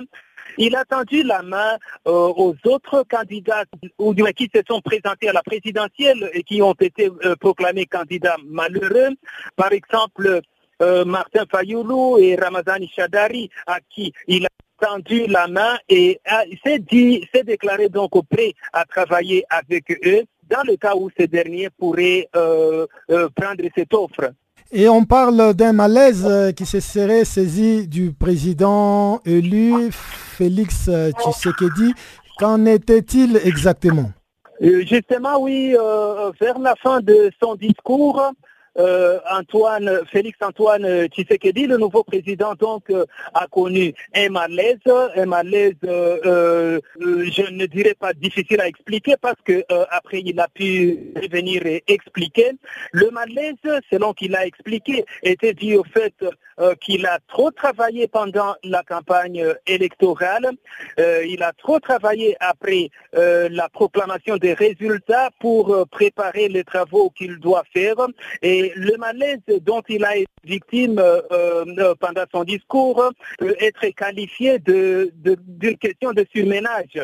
Il 0.57 0.75
a 0.75 0.85
tendu 0.85 1.23
la 1.23 1.43
main 1.43 1.77
euh, 2.07 2.11
aux 2.11 2.55
autres 2.65 3.03
candidats 3.09 3.65
ou 3.99 4.13
du 4.13 4.23
moins 4.23 4.31
qui 4.31 4.49
se 4.53 4.61
sont 4.67 4.81
présentés 4.81 5.29
à 5.29 5.33
la 5.33 5.43
présidentielle 5.43 6.29
et 6.33 6.43
qui 6.43 6.61
ont 6.61 6.73
été 6.73 7.11
euh, 7.25 7.35
proclamés 7.35 7.85
candidats 7.85 8.37
malheureux. 8.45 9.09
Par 9.55 9.71
exemple, 9.71 10.41
euh, 10.81 11.05
Martin 11.05 11.43
Fayoulou 11.49 12.17
et 12.17 12.35
Ramazani 12.35 12.89
Chadari, 12.93 13.49
à 13.65 13.79
qui 13.89 14.13
il 14.27 14.45
a 14.45 14.49
tendu 14.79 15.25
la 15.27 15.47
main 15.47 15.77
et 15.89 16.19
s'est 16.63 16.79
dit, 16.79 17.27
s'est 17.33 17.43
déclaré 17.43 17.89
donc 17.89 18.11
prêt 18.29 18.53
à 18.73 18.85
travailler 18.85 19.43
avec 19.49 19.91
eux 20.05 20.23
dans 20.49 20.63
le 20.63 20.77
cas 20.77 20.95
où 20.95 21.09
ces 21.17 21.27
derniers 21.27 21.69
pourraient 21.71 22.29
prendre 22.31 23.63
cette 23.75 23.93
offre. 23.93 24.31
Et 24.71 24.87
on 24.87 25.03
parle 25.03 25.55
d'un 25.55 25.73
malaise 25.73 26.53
qui 26.55 26.65
se 26.65 26.79
serait 26.79 27.25
saisi 27.25 27.87
du 27.87 28.13
président 28.13 29.19
élu 29.25 29.89
Félix 29.91 30.89
Tshisekedi. 31.17 31.93
Qu'en 32.37 32.67
était-il 32.67 33.41
exactement? 33.43 34.11
Justement, 34.59 35.39
oui, 35.39 35.75
euh, 35.77 36.31
vers 36.39 36.57
la 36.59 36.75
fin 36.75 36.99
de 36.99 37.31
son 37.41 37.55
discours, 37.55 38.31
euh, 38.77 39.19
Antoine, 39.31 40.01
Félix 40.11 40.37
Antoine 40.41 41.07
Tshisekedi, 41.07 41.65
le 41.65 41.77
nouveau 41.77 42.03
président, 42.03 42.53
donc, 42.53 42.89
euh, 42.89 43.05
a 43.33 43.47
connu 43.47 43.93
un 44.13 44.29
malaise, 44.29 44.77
un 45.15 45.25
malaise, 45.25 45.73
euh, 45.83 46.79
je 46.99 47.51
ne 47.51 47.65
dirais 47.65 47.95
pas 47.99 48.13
difficile 48.13 48.61
à 48.61 48.67
expliquer 48.67 49.15
parce 49.19 49.41
que 49.43 49.63
après 49.89 50.21
il 50.23 50.39
a 50.39 50.47
pu 50.47 51.11
revenir 51.15 51.65
et 51.65 51.83
expliquer. 51.87 52.51
Le 52.91 53.09
malaise, 53.11 53.55
selon 53.91 54.13
qu'il 54.13 54.35
a 54.35 54.45
expliqué, 54.45 55.05
était 55.23 55.53
dû 55.53 55.75
au 55.75 55.83
fait 55.83 56.13
qu'il 56.81 57.05
a 57.05 57.19
trop 57.27 57.51
travaillé 57.51 58.07
pendant 58.07 58.55
la 58.63 58.83
campagne 58.83 59.45
électorale. 59.67 60.51
il 60.97 61.43
a 61.43 61.53
trop 61.53 61.79
travaillé 61.79 62.35
après 62.39 62.89
la 63.13 63.69
proclamation 63.69 64.37
des 64.37 64.53
résultats 64.53 65.29
pour 65.39 65.87
préparer 65.89 66.47
les 66.47 66.63
travaux 66.63 67.09
qu'il 67.11 67.37
doit 67.39 67.63
faire 67.73 67.95
et 68.41 68.66
le 68.75 68.97
malaise 68.97 69.39
dont 69.61 69.81
il 69.87 70.03
a 70.05 70.17
été 70.17 70.27
victime 70.43 70.99
euh, 70.99 71.95
pendant 71.99 72.23
son 72.31 72.43
discours 72.43 73.11
peut 73.37 73.55
être 73.59 73.87
qualifié 73.89 74.59
d'une 74.59 75.77
question 75.77 76.13
de 76.13 76.25
surménage. 76.33 76.99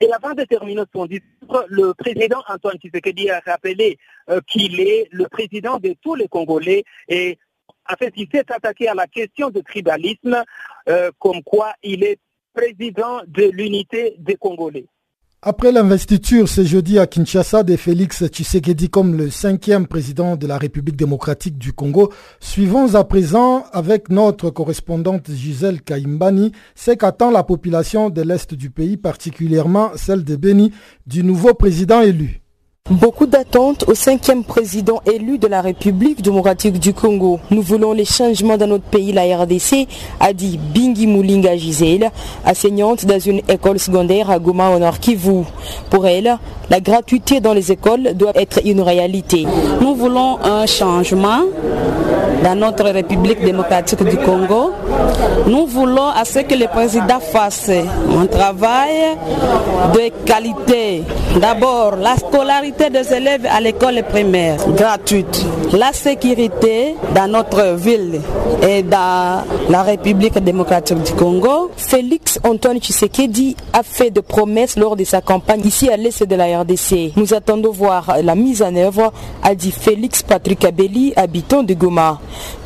Et 0.00 0.12
avant 0.12 0.34
de 0.34 0.44
terminer 0.44 0.84
son 0.94 1.06
discours, 1.06 1.64
le 1.68 1.92
président 1.92 2.42
Antoine 2.48 2.76
Tshisekedi 2.78 3.30
a 3.30 3.40
rappelé 3.44 3.98
euh, 4.30 4.40
qu'il 4.46 4.80
est 4.80 5.08
le 5.10 5.26
président 5.26 5.78
de 5.78 5.94
tous 6.00 6.14
les 6.14 6.28
Congolais 6.28 6.84
et 7.08 7.38
en 7.90 7.96
fait, 7.96 8.12
il 8.16 8.28
s'est 8.30 8.52
attaqué 8.52 8.88
à 8.88 8.94
la 8.94 9.06
question 9.06 9.50
de 9.50 9.60
tribalisme, 9.60 10.44
euh, 10.88 11.10
comme 11.18 11.42
quoi 11.42 11.72
il 11.82 12.04
est 12.04 12.18
président 12.52 13.22
de 13.26 13.44
l'unité 13.44 14.14
des 14.18 14.36
Congolais. 14.36 14.86
Après 15.40 15.70
l'investiture 15.70 16.48
ce 16.48 16.64
jeudi 16.64 16.98
à 16.98 17.06
Kinshasa 17.06 17.62
de 17.62 17.76
Félix 17.76 18.24
Tshisekedi 18.26 18.90
comme 18.90 19.16
le 19.16 19.30
cinquième 19.30 19.86
président 19.86 20.34
de 20.34 20.48
la 20.48 20.58
République 20.58 20.96
démocratique 20.96 21.56
du 21.56 21.72
Congo, 21.72 22.12
suivons 22.40 22.96
à 22.96 23.04
présent 23.04 23.64
avec 23.72 24.10
notre 24.10 24.50
correspondante 24.50 25.30
Gisèle 25.30 25.80
Kaimbani 25.80 26.50
ce 26.74 26.90
qu'attend 26.90 27.30
la 27.30 27.44
population 27.44 28.10
de 28.10 28.20
l'Est 28.22 28.52
du 28.54 28.70
pays, 28.70 28.96
particulièrement 28.96 29.92
celle 29.94 30.24
de 30.24 30.34
Beni, 30.34 30.72
du 31.06 31.22
nouveau 31.22 31.54
président 31.54 32.00
élu. 32.00 32.40
Beaucoup 32.90 33.26
d'attentes 33.26 33.84
au 33.86 33.94
cinquième 33.94 34.44
président 34.44 35.02
élu 35.04 35.36
de 35.36 35.46
la 35.46 35.60
République 35.60 36.22
démocratique 36.22 36.78
du 36.78 36.94
Congo. 36.94 37.38
Nous 37.50 37.60
voulons 37.60 37.92
les 37.92 38.06
changements 38.06 38.56
dans 38.56 38.66
notre 38.66 38.84
pays, 38.84 39.12
la 39.12 39.24
RDC, 39.24 39.86
a 40.20 40.32
dit 40.32 40.58
Bingi 40.58 41.06
Moulinga 41.06 41.54
Gisèle, 41.58 42.10
enseignante 42.46 43.04
dans 43.04 43.18
une 43.18 43.42
école 43.46 43.78
secondaire 43.78 44.30
à 44.30 44.38
Goma 44.38 44.70
au 44.70 44.78
Nord 44.78 45.00
Kivu. 45.00 45.42
Pour 45.90 46.06
elle, 46.06 46.38
la 46.70 46.80
gratuité 46.80 47.40
dans 47.40 47.52
les 47.52 47.70
écoles 47.70 48.14
doit 48.14 48.32
être 48.34 48.60
une 48.64 48.80
réalité. 48.80 49.46
Nous 49.82 49.94
voulons 49.94 50.38
un 50.42 50.64
changement 50.64 51.42
dans 52.42 52.54
notre 52.54 52.84
République 52.84 53.44
démocratique 53.44 54.02
du 54.04 54.16
Congo. 54.16 54.72
Nous 55.46 55.66
voulons 55.66 56.08
à 56.08 56.24
ce 56.24 56.40
que 56.40 56.54
le 56.54 56.66
président 56.68 57.20
fasse 57.20 57.70
un 57.70 58.26
travail 58.26 59.16
de 59.94 60.24
qualité. 60.24 61.02
D'abord, 61.40 61.96
la 61.96 62.16
scolarité 62.16 62.77
des 62.86 63.12
élèves 63.12 63.46
à 63.50 63.60
l'école 63.60 64.02
primaire 64.08 64.56
gratuite, 64.70 65.44
la 65.72 65.92
sécurité 65.92 66.94
dans 67.14 67.26
notre 67.30 67.74
ville 67.76 68.20
et 68.66 68.82
dans 68.82 69.44
la 69.68 69.82
République 69.82 70.38
démocratique 70.38 71.02
du 71.02 71.12
Congo. 71.12 71.70
Félix 71.76 72.38
Antoine 72.44 72.78
Tshisekedi 72.78 73.56
a 73.72 73.82
fait 73.82 74.10
de 74.10 74.20
promesses 74.20 74.76
lors 74.78 74.96
de 74.96 75.04
sa 75.04 75.20
campagne 75.20 75.60
ici 75.64 75.90
à 75.90 75.96
l'est 75.96 76.22
de 76.22 76.34
la 76.34 76.60
RDC. 76.60 77.12
Nous 77.16 77.34
attendons 77.34 77.72
voir 77.72 78.16
la 78.22 78.34
mise 78.34 78.62
en 78.62 78.74
œuvre, 78.74 79.12
a 79.42 79.54
dit 79.54 79.72
Félix 79.72 80.22
Patrick 80.22 80.64
Abeli, 80.64 81.12
habitant 81.16 81.62
de 81.62 81.74
Goma. 81.74 82.20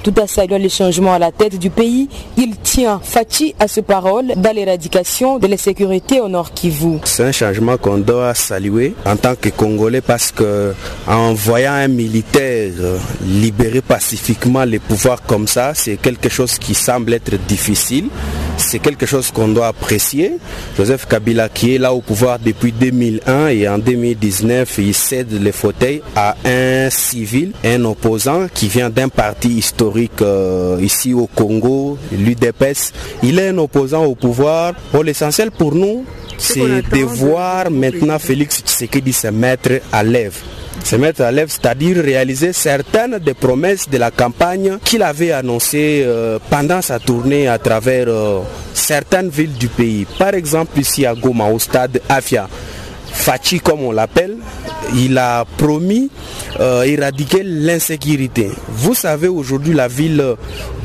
Tout 0.05 0.15
à 0.21 0.27
saluant 0.27 0.59
les 0.59 0.69
changements 0.69 1.15
à 1.15 1.19
la 1.19 1.31
tête 1.33 1.59
du 1.59 1.71
pays, 1.71 2.09
il 2.37 2.57
tient 2.57 3.01
Fati 3.03 3.55
à 3.59 3.67
ce 3.69 3.81
parole 3.81 4.33
dans 4.37 4.55
l'éradication 4.55 5.39
de 5.39 5.47
l'insécurité 5.47 6.21
au 6.21 6.29
Nord 6.29 6.53
Kivu. 6.53 6.99
C'est 7.05 7.25
un 7.25 7.33
changement 7.33 7.77
qu'on 7.77 7.99
doit 7.99 8.35
saluer 8.35 8.95
en 9.07 9.17
tant 9.17 9.35
que 9.37 9.49
Congolais 9.49 10.01
parce 10.07 10.33
que 10.33 10.75
en 11.07 11.33
voyant 11.33 11.73
un 11.73 11.89
militaire 11.89 12.73
libérer 13.25 13.81
pacifiquement 13.81 14.65
les 14.65 14.79
pouvoirs 14.79 15.23
comme 15.23 15.47
ça, 15.47 15.73
c'est 15.75 15.97
quelque 15.97 16.29
chose 16.29 16.59
qui 16.59 16.75
semble 16.75 17.15
être 17.15 17.37
difficile. 17.47 18.07
C'est 18.57 18.79
quelque 18.79 19.07
chose 19.07 19.31
qu'on 19.31 19.49
doit 19.49 19.69
apprécier. 19.69 20.39
Joseph 20.77 21.07
Kabila 21.07 21.49
qui 21.49 21.75
est 21.75 21.79
là 21.79 21.93
au 21.93 22.01
pouvoir 22.01 22.39
depuis 22.39 22.73
2001 22.73 23.49
et 23.49 23.69
en 23.69 23.79
2019, 23.79 24.79
il 24.79 24.95
cède 24.95 25.33
les 25.33 25.53
fauteuils 25.53 26.03
à 26.15 26.37
un 26.45 26.91
civil, 26.91 27.53
un 27.65 27.85
opposant 27.85 28.47
qui 28.53 28.69
vient 28.69 28.91
d'un 28.91 29.09
parti 29.09 29.49
historique 29.49 30.23
euh, 30.23 30.79
ici 30.81 31.15
au 31.15 31.27
Congo, 31.27 31.99
l'UDPS. 32.13 32.93
Il 33.23 33.39
est 33.39 33.49
un 33.49 33.59
opposant 33.59 34.05
au 34.05 34.15
pouvoir. 34.15 34.75
Bon, 34.93 35.03
l'essentiel 35.03 35.51
pour 35.51 35.75
nous, 35.75 36.05
c'est 36.39 36.83
de 36.83 37.05
voir 37.05 37.71
maintenant 37.71 38.19
Félix 38.19 38.63
Tshisekedi 38.63 39.13
se 39.13 39.29
mettre 39.29 39.81
à 39.91 40.03
l'œuvre 40.03 40.39
se 40.85 40.97
mettre 40.97 41.23
à 41.23 41.31
l'œuvre, 41.31 41.51
c'est-à-dire 41.51 42.03
réaliser 42.03 42.53
certaines 42.53 43.19
des 43.19 43.35
promesses 43.35 43.89
de 43.89 43.99
la 43.99 44.11
campagne 44.11 44.79
qu'il 44.85 45.03
avait 45.03 45.33
annoncées 45.33 46.03
euh, 46.05 46.39
pendant 46.51 46.83
sa 46.83 46.99
tournée 46.99 47.49
à 47.49 47.59
travers 47.59 48.07
euh, 48.09 48.41
certaines 48.75 49.29
villes 49.29 49.55
du 49.55 49.69
pays. 49.69 50.07
Par 50.19 50.35
exemple 50.35 50.79
ici 50.81 51.07
à 51.07 51.15
Goma, 51.15 51.47
au 51.47 51.59
stade 51.59 52.01
Afia, 52.09 52.49
Fachi 53.13 53.61
comme 53.61 53.83
on 53.83 53.93
l'appelle, 53.93 54.37
il 54.95 55.17
a 55.19 55.45
promis 55.57 56.11
euh, 56.59 56.83
éradiquer 56.83 57.43
l'insécurité. 57.45 58.51
Vous 58.69 58.95
savez 58.95 59.29
aujourd'hui 59.29 59.75
la 59.75 59.87
ville 59.89 60.35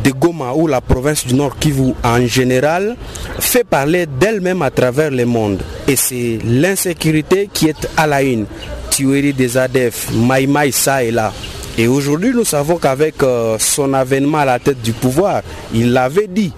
de 0.04 0.12
Goma 0.12 0.54
ou 0.54 0.68
la 0.68 0.82
province 0.82 1.26
du 1.26 1.34
Nord 1.34 1.58
Kivu 1.58 1.94
en 2.04 2.26
général 2.28 2.96
fait 3.40 3.64
parler 3.64 4.06
d'elle-même 4.06 4.62
à 4.62 4.70
travers 4.70 5.10
le 5.10 5.26
monde. 5.26 5.62
Et 5.88 5.96
c'est 5.96 6.38
l'insécurité 6.46 7.50
qui 7.52 7.68
est 7.68 7.88
à 7.98 8.06
la 8.06 8.22
une. 8.22 8.46
Tuerie 8.98 9.32
des 9.32 9.56
ADF, 9.58 10.10
Maïmaï 10.12 10.72
ça 10.72 11.04
et 11.04 11.12
là. 11.12 11.32
Et 11.78 11.88
aujourd'hui 11.88 12.32
nous 12.34 12.44
savons 12.44 12.78
qu'avec 12.78 13.22
euh, 13.22 13.56
son 13.60 13.94
avènement 13.94 14.40
à 14.40 14.46
la 14.46 14.58
tête 14.58 14.82
du 14.82 14.92
pouvoir, 14.92 15.44
il 15.72 15.94
l'avait 15.94 16.26
dit, 16.26 16.52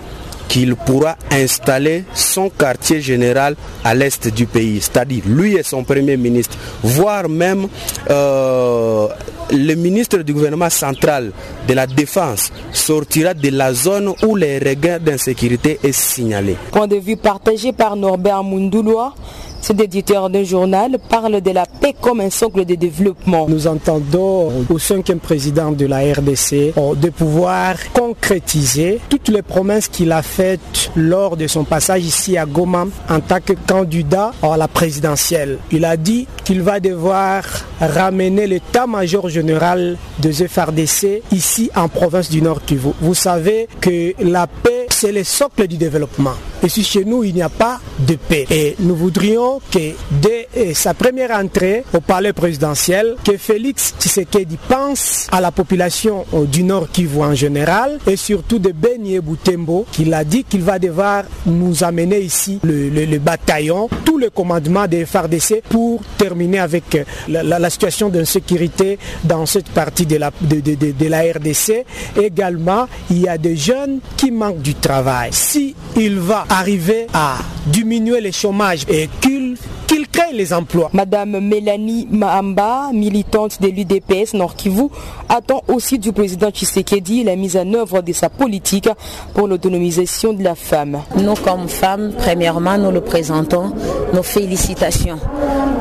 qu'il 0.48 0.76
pourra 0.76 1.16
installer 1.32 2.06
son 2.14 2.50
quartier 2.50 3.02
général 3.02 3.56
à 3.84 3.94
l'est 3.94 4.28
du 4.34 4.48
pays, 4.48 4.80
c'est-à-dire 4.82 5.24
lui 5.28 5.56
et 5.56 5.64
son 5.64 5.84
premier 5.84 6.16
ministre, 6.18 6.58
voire 6.82 7.28
même 7.30 7.68
euh, 8.10 9.08
le 9.52 9.76
ministre 9.76 10.18
du 10.20 10.34
gouvernement 10.34 10.70
central 10.70 11.32
de 11.68 11.74
la 11.74 11.86
défense 11.86 12.52
sortira 12.72 13.34
de 13.34 13.50
la 13.50 13.74
zone 13.74 14.14
où 14.26 14.36
les 14.36 14.58
regains 14.60 14.98
d'insécurité 15.00 15.80
est 15.84 15.92
signalé. 15.92 16.56
Point 16.72 16.88
de 16.88 16.96
vue 16.98 17.18
partagé 17.18 17.72
par 17.72 17.96
Norbert 17.96 18.44
Mundoulois, 18.44 19.14
cet 19.62 19.80
éditeur 19.80 20.30
d'un 20.30 20.44
journal 20.44 20.98
parle 21.10 21.42
de 21.42 21.52
la 21.52 21.66
paix 21.66 21.96
comme 22.00 22.22
un 22.22 22.30
socle 22.30 22.66
de 22.66 22.76
développement. 22.76 23.48
Nous 23.50 23.68
entendons 23.68 24.52
au 24.70 24.80
cinquième 24.80 25.20
président 25.20 25.72
de 25.72 25.86
la 25.86 26.00
RDC 26.00 26.74
de 26.96 27.10
pouvoir 27.10 27.76
concrétiser 27.94 29.00
toutes 29.10 29.30
les 29.30 29.42
promesses 29.42 29.88
qu'il 29.88 30.12
a 30.12 30.22
faites 30.22 30.92
lors 30.96 31.38
de 31.38 31.48
son 31.48 31.64
passage 31.64 32.06
ici 32.06 32.38
à 32.38 32.46
Goma 32.46 32.86
en 33.10 33.20
tant 33.20 33.40
que 33.40 33.54
candidat 33.54 34.32
à 34.42 34.58
la 34.58 34.68
présidentielle. 34.68 35.60
Il 35.72 35.86
a 35.86 35.98
dit 35.98 36.28
qu'il 36.44 36.62
va 36.62 36.80
devoir 36.80 37.44
ramener 37.80 38.48
l'état-major 38.48 39.30
général 39.30 39.98
de 40.20 40.32
FRDC 40.32 41.22
ici 41.32 41.70
en 41.76 41.88
province 41.88 42.30
du 42.30 42.42
Nord 42.42 42.64
Kivu. 42.66 42.90
Vous 43.02 43.14
savez 43.14 43.68
que 43.82 44.14
la 44.20 44.48
paix, 44.48 44.88
c'est 44.90 45.12
le 45.12 45.24
socle 45.24 45.68
du 45.68 45.78
développement. 45.78 46.34
Et 46.64 46.70
si 46.70 46.84
chez 46.84 47.06
nous, 47.06 47.24
il 47.24 47.34
n'y 47.34 47.42
a 47.42 47.50
pas 47.50 47.80
de 48.00 48.16
paix. 48.16 48.46
Et 48.50 48.76
nous 48.80 48.96
voudrions 48.96 49.49
que 49.72 49.94
dès 50.12 50.48
sa 50.74 50.94
première 50.94 51.32
entrée 51.32 51.84
au 51.94 52.00
palais 52.00 52.34
présidentiel, 52.34 53.16
que 53.24 53.38
Félix 53.38 53.94
Tshisekedi 54.00 54.58
pense 54.68 55.28
à 55.32 55.42
la 55.42 55.52
population 55.52 56.26
du 56.52 56.64
Nord 56.64 56.90
Kivu 56.92 57.22
en 57.22 57.34
général 57.36 58.00
et 58.08 58.16
surtout 58.16 58.60
de 58.60 58.72
Beni 58.72 59.20
Boutembo, 59.20 59.86
qu'il 59.92 60.14
a 60.14 60.24
dit 60.24 60.44
qu'il 60.44 60.62
va 60.62 60.80
devoir 60.80 61.24
nous 61.46 61.84
amener 61.84 62.20
ici 62.20 62.60
le, 62.64 62.90
le, 62.90 63.20
bataillon, 63.20 63.90
tout 64.06 64.18
le 64.18 64.30
commandement 64.30 64.88
des 64.88 65.06
FARDC 65.06 65.62
pour 65.70 66.02
terminer 66.18 66.60
avec 66.60 67.06
la, 67.28 67.44
la, 67.44 67.70
situation 67.70 68.10
d'insécurité 68.10 68.98
dans 69.24 69.46
cette 69.46 69.70
partie 69.70 70.06
de 70.06 70.18
la, 70.18 70.32
de, 70.42 70.60
de, 70.60 70.76
de, 70.76 71.08
la 71.08 71.22
RDC. 71.22 71.86
Également, 72.22 72.88
il 73.10 73.22
y 73.22 73.28
a 73.28 73.38
des 73.38 73.56
jeunes 73.56 74.00
qui 74.18 74.32
manquent 74.32 74.62
du 74.62 74.76
travail. 74.76 75.30
Si 75.32 75.76
il 75.96 76.20
va 76.20 76.46
arriver 76.50 77.08
à 77.14 77.38
diminuer 77.68 78.22
le 78.22 78.32
chômage 78.32 78.86
et 78.90 79.10
qu'il 79.22 79.39
qu'il 79.88 80.08
crée 80.08 80.34
les 80.34 80.54
emplois. 80.54 80.90
Madame 80.94 81.40
Mélanie 81.40 82.08
Mahamba, 82.10 82.90
militante 82.94 83.62
de 83.62 83.68
l'UDPS 83.68 84.34
Nord 84.34 84.56
Kivu, 84.56 84.88
attend 85.28 85.62
aussi 85.68 86.00
du 86.00 86.12
président 86.12 86.50
Tshisekedi 86.50 87.24
la 87.24 87.36
mise 87.36 87.58
en 87.58 87.74
œuvre 87.74 88.02
de 88.02 88.14
sa 88.14 88.30
politique 88.30 88.90
pour 89.34 89.48
l'autonomisation 89.48 90.34
de 90.34 90.44
la 90.44 90.56
femme. 90.56 91.00
Nous, 91.16 91.36
comme 91.36 91.68
femmes, 91.68 92.12
premièrement, 92.18 92.78
nous 92.78 92.92
le 92.92 93.02
présentons 93.02 93.72
nos 94.14 94.24
félicitations 94.24 95.20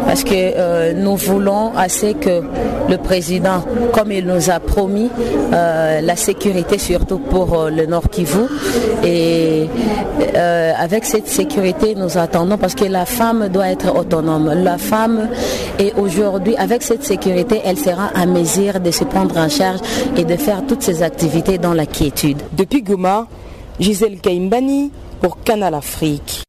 parce 0.09 0.25
que 0.25 0.33
euh, 0.33 0.95
nous 0.95 1.17
voulons 1.17 1.77
assez 1.77 2.15
que 2.15 2.43
le 2.89 2.97
président, 2.97 3.63
comme 3.93 4.11
il 4.11 4.25
nous 4.25 4.49
a 4.49 4.59
promis, 4.59 5.11
euh, 5.53 6.01
la 6.01 6.17
sécurité 6.17 6.79
surtout 6.79 7.19
pour 7.19 7.61
euh, 7.61 7.69
le 7.69 7.85
Nord 7.85 8.09
Kivu. 8.09 8.45
Et 9.05 9.69
avec 10.79 11.05
cette 11.05 11.29
sécurité, 11.29 11.95
nous 11.95 12.17
attendons 12.17 12.57
parce 12.57 12.75
que 12.75 12.87
la 12.87 13.05
femme 13.05 13.48
doit 13.49 13.69
être 13.69 13.95
autonome. 13.95 14.53
La 14.63 14.79
femme 14.79 15.29
est 15.79 15.95
aujourd'hui, 15.95 16.57
avec 16.57 16.83
cette 16.83 17.05
sécurité, 17.05 17.61
elle 17.65 17.79
sera 17.79 18.07
à 18.15 18.27
mesure 18.27 18.81
de 18.81 18.91
se 18.91 19.05
prendre 19.05 19.37
en 19.37 19.49
charge 19.49 19.81
et 20.17 20.25
de 20.25 20.37
faire 20.37 20.67
toutes 20.67 20.83
ses 20.83 21.03
activités 21.03 21.59
dans 21.59 21.75
la 21.75 21.87
quiétude. 21.87 22.39
Depuis 22.53 22.83
Goma, 22.83 23.27
Gisèle 23.81 24.21
Kaimbani 24.21 24.91
pour 25.21 25.43
Canal 25.43 25.75
Afrique. 25.75 26.43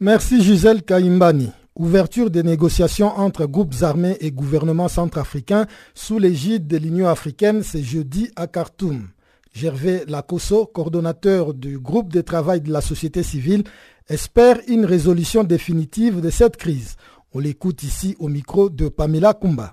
Merci 0.00 0.42
Gisèle 0.42 0.82
Kaimbani. 0.82 1.50
Ouverture 1.76 2.30
des 2.30 2.42
négociations 2.44 3.12
entre 3.18 3.46
groupes 3.46 3.74
armés 3.82 4.16
et 4.20 4.30
gouvernements 4.30 4.88
centrafricains 4.88 5.66
sous 5.94 6.18
l'égide 6.18 6.68
de 6.68 6.76
l'Union 6.76 7.08
africaine 7.08 7.62
ce 7.64 7.78
jeudi 7.78 8.30
à 8.36 8.46
Khartoum. 8.46 9.08
Gervais 9.54 10.04
Lacosso, 10.08 10.66
coordonnateur 10.66 11.54
du 11.54 11.78
groupe 11.78 12.12
de 12.12 12.20
travail 12.22 12.60
de 12.60 12.72
la 12.72 12.80
société 12.80 13.22
civile, 13.22 13.62
espère 14.08 14.58
une 14.66 14.84
résolution 14.84 15.44
définitive 15.44 16.20
de 16.20 16.28
cette 16.28 16.56
crise. 16.56 16.96
On 17.32 17.38
l'écoute 17.38 17.84
ici 17.84 18.16
au 18.18 18.26
micro 18.26 18.68
de 18.68 18.88
Pamela 18.88 19.32
Kumba. 19.32 19.70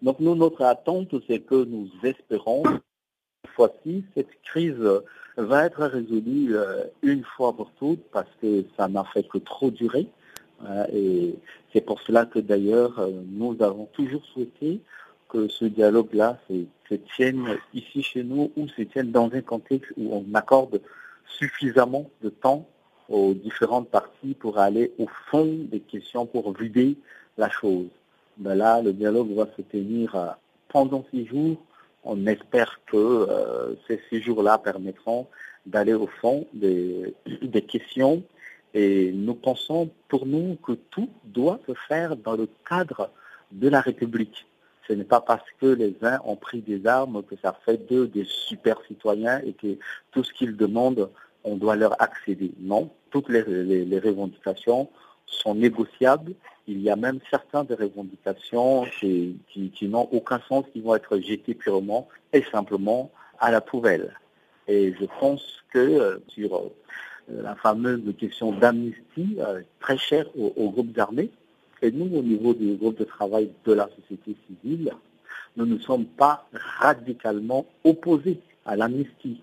Donc 0.00 0.20
nous, 0.20 0.34
notre 0.34 0.62
attente, 0.62 1.14
c'est 1.28 1.40
que 1.40 1.64
nous 1.66 1.90
espérons, 2.02 2.62
cette 2.64 3.54
fois-ci, 3.54 4.04
cette 4.14 4.30
crise 4.42 4.82
va 5.36 5.66
être 5.66 5.84
résolue 5.84 6.56
une 7.02 7.22
fois 7.36 7.52
pour 7.54 7.70
toutes 7.72 8.02
parce 8.12 8.30
que 8.40 8.64
ça 8.78 8.88
n'a 8.88 9.04
fait 9.12 9.28
que 9.28 9.36
trop 9.36 9.70
durer. 9.70 10.06
Et 10.94 11.34
c'est 11.74 11.82
pour 11.82 12.00
cela 12.00 12.24
que 12.24 12.38
d'ailleurs, 12.38 13.06
nous 13.30 13.54
avons 13.60 13.84
toujours 13.92 14.24
souhaité 14.32 14.80
que 15.30 15.48
ce 15.48 15.64
dialogue-là 15.64 16.38
se, 16.48 16.94
tienne 17.16 17.56
ici 17.72 18.02
chez 18.02 18.24
nous 18.24 18.50
ou 18.56 18.66
se 18.68 18.82
tienne 18.82 19.12
dans 19.12 19.30
un 19.32 19.42
contexte 19.42 19.92
où 19.96 20.12
on 20.12 20.34
accorde 20.34 20.80
suffisamment 21.24 22.10
de 22.22 22.30
temps 22.30 22.66
aux 23.08 23.32
différentes 23.34 23.88
parties 23.88 24.34
pour 24.34 24.58
aller 24.58 24.92
au 24.98 25.06
fond 25.30 25.56
des 25.70 25.80
questions, 25.80 26.26
pour 26.26 26.52
vider 26.52 26.96
la 27.38 27.48
chose. 27.48 27.86
Ben 28.38 28.54
là, 28.54 28.82
le 28.82 28.92
dialogue 28.92 29.32
va 29.34 29.46
se 29.56 29.62
tenir 29.62 30.36
pendant 30.68 31.04
six 31.12 31.26
jours. 31.26 31.56
On 32.02 32.26
espère 32.26 32.80
que 32.86 32.96
euh, 32.96 33.74
ces 33.86 34.00
six 34.08 34.20
jours-là 34.20 34.58
permettront 34.58 35.28
d'aller 35.66 35.94
au 35.94 36.08
fond 36.20 36.46
des 36.52 37.62
questions 37.68 38.22
et 38.74 39.12
nous 39.12 39.34
pensons 39.34 39.90
pour 40.08 40.26
nous 40.26 40.56
que 40.56 40.72
tout 40.72 41.08
doit 41.24 41.60
se 41.66 41.74
faire 41.88 42.16
dans 42.16 42.36
le 42.36 42.48
cadre 42.68 43.10
de 43.52 43.68
la 43.68 43.80
République. 43.80 44.46
Ce 44.90 44.94
n'est 44.96 45.04
pas 45.04 45.20
parce 45.20 45.44
que 45.60 45.66
les 45.66 45.94
uns 46.02 46.18
ont 46.24 46.34
pris 46.34 46.62
des 46.62 46.84
armes 46.84 47.22
que 47.22 47.36
ça 47.40 47.56
fait 47.64 47.76
d'eux 47.88 48.08
des 48.08 48.24
super 48.24 48.76
citoyens 48.88 49.40
et 49.46 49.52
que 49.52 49.78
tout 50.10 50.24
ce 50.24 50.32
qu'ils 50.32 50.56
demandent, 50.56 51.08
on 51.44 51.54
doit 51.54 51.76
leur 51.76 51.94
accéder. 52.02 52.50
Non, 52.58 52.90
toutes 53.12 53.28
les, 53.28 53.40
revendications 54.00 54.88
sont 55.26 55.54
négociables. 55.54 56.32
Il 56.66 56.80
y 56.80 56.90
a 56.90 56.96
même 56.96 57.20
certaines 57.30 57.66
des 57.66 57.76
revendications 57.76 58.84
qui, 58.98 59.38
n'ont 59.82 60.08
aucun 60.10 60.40
sens, 60.48 60.64
qui 60.72 60.80
vont 60.80 60.96
être 60.96 61.20
jetées 61.20 61.54
purement 61.54 62.08
et 62.32 62.42
simplement 62.50 63.12
à 63.38 63.52
la 63.52 63.60
poubelle. 63.60 64.16
Et 64.66 64.92
je 65.00 65.06
pense 65.20 65.62
que 65.72 65.78
euh, 65.78 66.18
sur 66.26 66.56
euh, 66.56 66.68
la 67.28 67.54
fameuse 67.54 68.02
question 68.18 68.50
d'amnistie 68.50 69.36
euh, 69.38 69.60
très 69.78 69.98
chère 69.98 70.26
aux, 70.36 70.52
aux, 70.56 70.70
groupes 70.70 70.98
armés. 70.98 71.30
Et 71.82 71.90
nous, 71.90 72.16
au 72.16 72.22
niveau 72.22 72.54
du 72.54 72.74
groupe 72.74 72.98
de 72.98 73.04
travail 73.04 73.50
de 73.64 73.72
la 73.72 73.88
société 73.88 74.36
civile, 74.46 74.92
nous 75.56 75.66
ne 75.66 75.78
sommes 75.78 76.04
pas 76.04 76.46
radicalement 76.52 77.66
opposés 77.84 78.40
à 78.66 78.76
l'amnistie. 78.76 79.40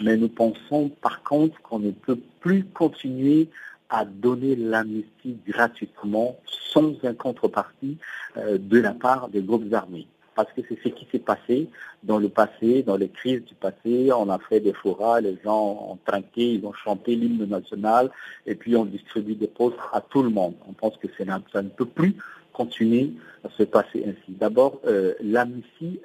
Mais 0.00 0.16
nous 0.16 0.28
pensons 0.28 0.88
par 1.00 1.22
contre 1.22 1.60
qu'on 1.62 1.78
ne 1.78 1.90
peut 1.90 2.18
plus 2.40 2.64
continuer 2.64 3.48
à 3.88 4.04
donner 4.04 4.56
l'amnistie 4.56 5.36
gratuitement 5.46 6.38
sans 6.46 6.94
un 7.04 7.14
contrepartie 7.14 7.98
euh, 8.36 8.56
de 8.58 8.78
la 8.78 8.92
part 8.92 9.28
des 9.28 9.42
groupes 9.42 9.72
armés 9.72 10.06
parce 10.34 10.50
que 10.52 10.62
c'est 10.68 10.78
ce 10.82 10.88
qui 10.88 11.06
s'est 11.10 11.18
passé 11.18 11.68
dans 12.02 12.18
le 12.18 12.28
passé, 12.28 12.82
dans 12.82 12.96
les 12.96 13.08
crises 13.08 13.44
du 13.44 13.54
passé. 13.54 14.10
On 14.12 14.28
a 14.28 14.38
fait 14.38 14.60
des 14.60 14.72
forats, 14.72 15.20
les 15.20 15.38
gens 15.44 15.90
ont 15.90 15.98
trinqué, 16.04 16.54
ils 16.54 16.66
ont 16.66 16.72
chanté 16.72 17.14
l'hymne 17.14 17.46
national, 17.46 18.10
et 18.46 18.54
puis 18.54 18.76
on 18.76 18.84
distribue 18.84 19.34
des 19.34 19.46
postes 19.46 19.76
à 19.92 20.00
tout 20.00 20.22
le 20.22 20.30
monde. 20.30 20.54
On 20.68 20.72
pense 20.72 20.96
que 20.96 21.08
ça 21.16 21.62
ne 21.62 21.68
peut 21.68 21.86
plus 21.86 22.16
continuer 22.52 23.12
à 23.44 23.50
se 23.50 23.62
passer 23.62 24.04
ainsi. 24.06 24.32
D'abord, 24.32 24.80
euh, 24.86 25.14
l'amnistie 25.20 26.00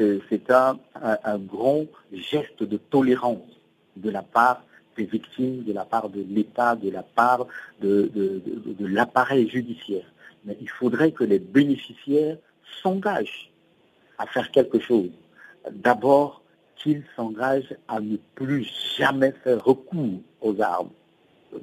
euh, 0.00 0.18
c'est 0.28 0.50
un, 0.50 0.78
grand 1.38 1.86
geste 2.12 2.62
de 2.62 2.76
tolérance 2.76 3.60
de 3.96 4.10
la 4.10 4.22
part 4.22 4.62
des 4.96 5.04
victimes, 5.04 5.64
de 5.64 5.72
la 5.72 5.84
part 5.84 6.08
de 6.08 6.24
l'État, 6.28 6.76
de 6.76 6.90
la 6.90 7.02
part 7.02 7.46
de, 7.80 8.10
de 8.14 8.86
l'appareil 8.86 9.48
judiciaire. 9.48 10.06
Mais 10.44 10.56
il 10.60 10.68
faudrait 10.68 11.12
que 11.12 11.24
les 11.24 11.38
bénéficiaires 11.38 12.36
s'engage 12.82 13.50
à 14.18 14.26
faire 14.26 14.50
quelque 14.50 14.78
chose, 14.78 15.10
d'abord 15.70 16.42
qu'il 16.76 17.02
s'engage 17.16 17.74
à 17.88 18.00
ne 18.00 18.16
plus 18.34 18.68
jamais 18.96 19.32
faire 19.44 19.64
recours 19.64 20.20
aux 20.40 20.60
armes. 20.60 20.90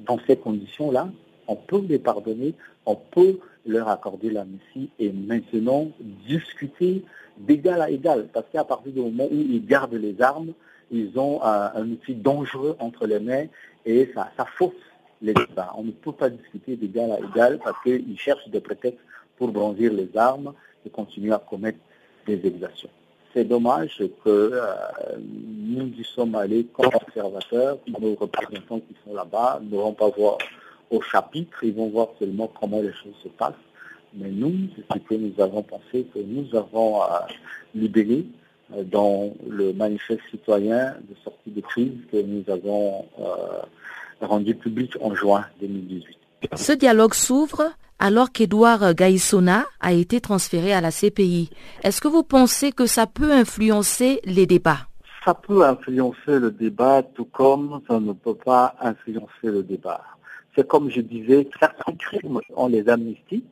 Dans 0.06 0.20
ces 0.28 0.36
conditions-là, 0.36 1.10
On 1.48 1.56
peut 1.56 1.82
les 1.88 2.00
pardonner, 2.00 2.54
on 2.86 2.96
peut 2.96 3.40
leur 3.66 3.88
accorder 3.90 4.30
l'amnistie 4.30 4.90
et 5.00 5.12
maintenant 5.12 5.88
discuter 6.28 7.04
d'égal 7.38 7.82
à 7.82 7.90
égal. 7.90 8.28
Parce 8.34 8.46
qu'à 8.52 8.64
partir 8.64 8.92
du 8.92 9.00
moment 9.00 9.26
où 9.26 9.36
ils 9.36 9.66
gardent 9.66 9.94
les 9.94 10.22
armes, 10.22 10.54
ils 10.92 11.18
ont 11.18 11.42
un 11.42 11.90
outil 11.90 12.14
dangereux 12.14 12.76
entre 12.80 13.08
les 13.08 13.20
mains 13.20 13.46
et 13.86 14.12
ça, 14.14 14.32
ça 14.38 14.46
fausse 14.46 14.74
les 15.22 15.34
débats. 15.34 15.74
On 15.78 15.84
ne 15.84 15.92
peut 15.92 16.12
pas 16.12 16.30
discuter 16.30 16.76
d'égal 16.76 17.12
à 17.12 17.20
égal 17.20 17.60
parce 17.64 17.82
qu'ils 17.84 18.20
cherchent 18.20 18.48
des 18.50 18.60
prétextes 18.60 19.00
pour 19.38 19.50
bronzir 19.50 19.92
les 19.94 20.10
armes 20.16 20.54
et 20.86 20.90
continuer 20.90 21.34
à 21.34 21.40
commettre 21.40 21.80
des 22.26 22.46
exactions. 22.46 22.90
C'est 23.34 23.44
dommage 23.44 23.98
que 24.24 24.30
euh, 24.30 24.74
nous 25.20 25.88
y 25.88 26.04
sommes 26.04 26.36
allés 26.36 26.66
comme 26.66 26.90
observateurs, 26.94 27.78
nos 28.00 28.16
représentants 28.16 28.80
qui 28.80 28.96
sont 29.06 29.14
là-bas 29.14 29.60
ne 29.62 29.76
vont 29.76 29.94
pas 29.94 30.10
voir 30.10 30.38
au 30.90 31.02
chapitre, 31.02 31.64
ils 31.64 31.74
vont 31.74 31.90
voir 31.90 32.10
seulement 32.18 32.50
comment 32.60 32.82
les 32.82 32.94
choses 32.94 33.16
se 33.24 33.28
passent. 33.28 33.54
Mais 34.14 34.30
nous, 34.30 34.54
c'est 34.76 34.94
ce 34.94 35.00
que 35.00 35.16
nous 35.16 35.34
avons 35.42 35.64
pensé, 35.64 36.06
que 36.14 36.20
nous 36.20 36.48
avons 36.56 37.02
euh, 37.02 37.06
libéré 37.74 38.26
euh, 38.74 38.84
dans 38.84 39.34
le 39.50 39.74
manifeste 39.74 40.22
citoyen 40.32 40.96
de 41.10 41.16
sortie 41.24 41.52
de 41.52 41.60
crise 41.62 41.92
que 42.12 42.22
nous 42.22 42.44
avons 42.48 43.06
rendu 44.22 44.56
public 44.56 44.94
en 45.02 45.14
juin 45.14 45.46
2018. 45.60 46.18
Ce 46.56 46.72
dialogue 46.72 47.14
s'ouvre 47.14 47.74
alors 48.00 48.32
qu'Edouard 48.32 48.94
Gaïsona 48.94 49.66
a 49.80 49.94
été 49.94 50.22
transféré 50.22 50.74
à 50.74 50.82
la 50.82 50.92
CPI. 50.92 51.50
Est-ce 51.84 52.02
que 52.02 52.08
vous 52.08 52.24
pensez 52.24 52.72
que 52.72 52.86
ça 52.86 53.08
peut 53.08 53.32
influencer 53.32 54.22
les 54.26 54.46
débats? 54.46 54.88
Ça 55.24 55.34
peut 55.34 55.66
influencer 55.66 56.40
le 56.40 56.52
débat 56.52 57.02
tout 57.02 57.26
comme 57.26 57.82
ça 57.88 58.00
ne 58.00 58.14
peut 58.14 58.36
pas 58.36 58.76
influencer 58.80 59.44
le 59.44 59.64
débat. 59.64 60.02
C'est 60.56 60.68
comme 60.68 60.90
je 60.90 61.02
disais, 61.02 61.50
certains 61.60 61.94
crimes, 61.94 62.40
ont 62.56 62.68
les 62.68 62.88
amnisties. 62.88 63.44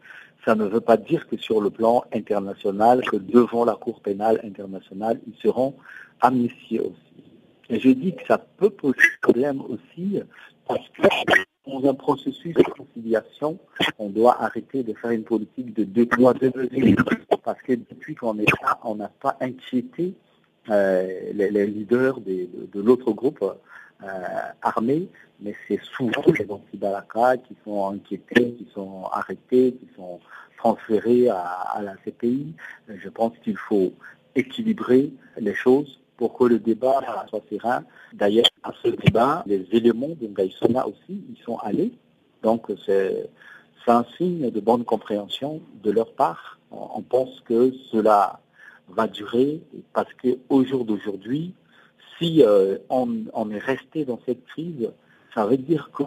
Ça 0.46 0.56
ne 0.56 0.66
veut 0.66 0.82
pas 0.82 0.98
dire 0.98 1.28
que 1.28 1.38
sur 1.38 1.62
le 1.62 1.70
plan 1.70 2.04
international, 2.14 3.02
que 3.02 3.18
devant 3.18 3.66
la 3.66 3.76
Cour 3.76 4.02
pénale 4.02 4.40
internationale, 4.44 5.20
ils 5.28 5.42
seront 5.42 5.76
amnistiés 6.22 6.80
aussi. 6.80 7.24
Et 7.70 7.80
je 7.80 7.90
dis 7.90 8.14
que 8.14 8.26
ça 8.28 8.38
peut 8.38 8.70
poser 8.70 8.98
problème 9.22 9.62
aussi 9.62 10.20
parce 10.68 10.88
que 10.90 11.08
dans 11.66 11.90
un 11.90 11.94
processus 11.94 12.54
de 12.54 12.64
conciliation, 12.64 13.58
on 13.98 14.10
doit 14.10 14.42
arrêter 14.42 14.84
de 14.84 14.94
faire 14.94 15.12
une 15.12 15.24
politique 15.24 15.74
de 15.74 15.84
deux 15.84 16.08
mois, 16.18 16.34
deux 16.34 16.52
mesures. 16.56 17.06
Parce 17.44 17.62
que 17.62 17.74
depuis 17.74 18.16
qu'on 18.16 18.38
est 18.40 18.62
là, 18.62 18.80
on 18.84 18.96
n'a 18.96 19.10
pas 19.10 19.38
inquiété 19.40 20.14
euh, 20.70 21.32
les, 21.34 21.68
leaders 21.68 22.20
de, 22.22 22.48
l'autre 22.76 23.12
groupe 23.12 23.44
euh, 23.44 24.08
armé, 24.62 25.08
mais 25.40 25.56
c'est 25.68 25.82
souvent 25.82 26.24
les 26.38 26.50
anti-Balaka 26.50 27.38
qui 27.38 27.56
sont 27.64 27.90
inquiétés, 27.90 28.54
qui 28.54 28.68
sont 28.74 29.06
arrêtés, 29.12 29.74
qui 29.74 29.88
sont 29.96 30.20
transférés 30.58 31.30
à 31.30 31.82
la 31.82 31.96
CPI. 32.06 32.54
Je 32.88 33.10
pense 33.10 33.34
qu'il 33.44 33.58
faut 33.58 33.94
équilibrer 34.36 35.12
les 35.38 35.54
choses 35.54 36.00
pour 36.18 36.34
que 36.38 36.46
le 36.46 36.60
débat 36.60 37.02
soit 37.30 37.42
serein. 37.50 37.84
D'ailleurs, 38.14 38.46
à 38.64 38.72
ce 38.84 38.90
débat, 38.90 39.44
les 39.46 39.68
éléments 39.72 40.16
de 40.20 40.28
Ngaïsona 40.28 40.88
aussi, 40.88 41.24
ils 41.30 41.42
sont 41.44 41.58
allés. 41.58 41.92
Donc, 42.42 42.72
c'est 42.86 43.30
un 43.88 44.06
signe 44.18 44.50
de 44.50 44.60
bonne 44.60 44.86
compréhension 44.86 45.62
de 45.84 45.92
leur 45.92 46.14
part. 46.14 46.60
On 46.72 47.02
pense 47.02 47.42
que 47.42 47.74
cela 47.92 48.40
va 48.90 49.08
durer 49.08 49.62
parce 49.94 50.12
qu'au 50.14 50.64
jour 50.64 50.86
d'aujourd'hui, 50.86 51.54
si 52.20 52.44
euh, 52.44 52.78
on, 52.90 53.50
est 53.52 53.58
resté 53.58 54.06
dans 54.06 54.20
cette 54.26 54.46
crise, 54.46 54.92
ça 55.34 55.46
veut 55.46 55.58
dire 55.58 55.90
que 55.92 56.04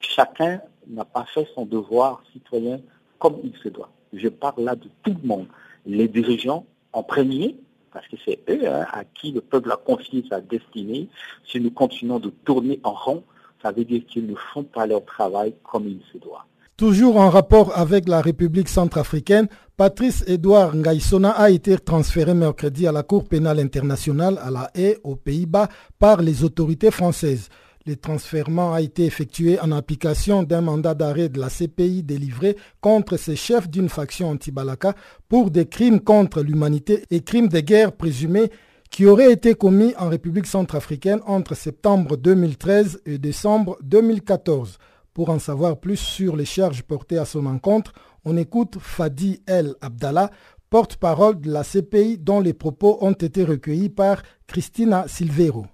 chacun 0.00 0.60
n'a 0.86 1.04
pas 1.04 1.24
fait 1.24 1.48
son 1.54 1.66
devoir 1.66 2.22
citoyen 2.32 2.80
comme 3.18 3.38
il 3.42 3.54
se 3.62 3.68
doit. 3.68 3.90
Je 4.12 4.28
parle 4.28 4.64
là 4.64 4.76
de 4.76 4.88
tout 5.02 5.16
le 5.20 5.26
monde. 5.26 5.46
Les 5.86 6.08
dirigeants 6.08 6.66
en 6.92 7.02
premier, 7.02 7.56
parce 7.94 8.06
que 8.08 8.16
c'est 8.24 8.40
eux 8.50 8.68
hein, 8.68 8.84
à 8.92 9.04
qui 9.04 9.32
le 9.32 9.40
peuple 9.40 9.72
a 9.72 9.76
confié 9.76 10.24
sa 10.28 10.40
destinée. 10.40 11.08
Si 11.46 11.60
nous 11.60 11.70
continuons 11.70 12.18
de 12.18 12.30
tourner 12.44 12.80
en 12.82 12.92
rond, 12.92 13.22
ça 13.62 13.70
veut 13.70 13.84
dire 13.84 14.02
qu'ils 14.06 14.26
ne 14.26 14.34
font 14.52 14.64
pas 14.64 14.86
leur 14.86 15.04
travail 15.06 15.54
comme 15.62 15.88
il 15.88 16.00
se 16.12 16.18
doit. 16.18 16.44
Toujours 16.76 17.18
en 17.18 17.30
rapport 17.30 17.78
avec 17.78 18.08
la 18.08 18.20
République 18.20 18.68
centrafricaine, 18.68 19.46
Patrice 19.76 20.24
Edouard 20.26 20.74
Ngaïsona 20.74 21.30
a 21.30 21.48
été 21.50 21.78
transféré 21.78 22.34
mercredi 22.34 22.88
à 22.88 22.92
la 22.92 23.04
Cour 23.04 23.28
pénale 23.28 23.60
internationale 23.60 24.38
à 24.42 24.50
La 24.50 24.70
Haye, 24.74 24.98
aux 25.04 25.14
Pays-Bas, 25.14 25.68
par 26.00 26.20
les 26.20 26.42
autorités 26.42 26.90
françaises. 26.90 27.48
Le 27.86 27.96
transfèrement 27.96 28.72
a 28.72 28.80
été 28.80 29.04
effectué 29.04 29.60
en 29.60 29.70
application 29.70 30.42
d'un 30.42 30.62
mandat 30.62 30.94
d'arrêt 30.94 31.28
de 31.28 31.38
la 31.38 31.50
CPI 31.50 32.02
délivré 32.02 32.56
contre 32.80 33.18
ces 33.18 33.36
chefs 33.36 33.68
d'une 33.68 33.90
faction 33.90 34.30
anti-Balaka 34.30 34.94
pour 35.28 35.50
des 35.50 35.66
crimes 35.66 36.00
contre 36.00 36.40
l'humanité 36.40 37.04
et 37.10 37.20
crimes 37.20 37.48
de 37.48 37.60
guerre 37.60 37.92
présumés 37.92 38.50
qui 38.90 39.04
auraient 39.04 39.32
été 39.32 39.54
commis 39.54 39.92
en 39.98 40.08
République 40.08 40.46
centrafricaine 40.46 41.20
entre 41.26 41.54
septembre 41.54 42.16
2013 42.16 43.02
et 43.04 43.18
décembre 43.18 43.76
2014. 43.82 44.78
Pour 45.12 45.28
en 45.28 45.38
savoir 45.38 45.78
plus 45.78 45.98
sur 45.98 46.36
les 46.36 46.46
charges 46.46 46.84
portées 46.84 47.18
à 47.18 47.26
son 47.26 47.44
encontre, 47.44 47.92
on 48.24 48.38
écoute 48.38 48.78
Fadi 48.80 49.42
El 49.46 49.74
Abdallah, 49.82 50.30
porte-parole 50.70 51.38
de 51.38 51.52
la 51.52 51.64
CPI 51.64 52.16
dont 52.16 52.40
les 52.40 52.54
propos 52.54 52.96
ont 53.02 53.12
été 53.12 53.44
recueillis 53.44 53.90
par 53.90 54.22
Christina 54.46 55.04
Silvero. 55.06 55.66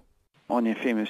En 0.51 0.65
effet, 0.65 0.89
M. 0.89 1.05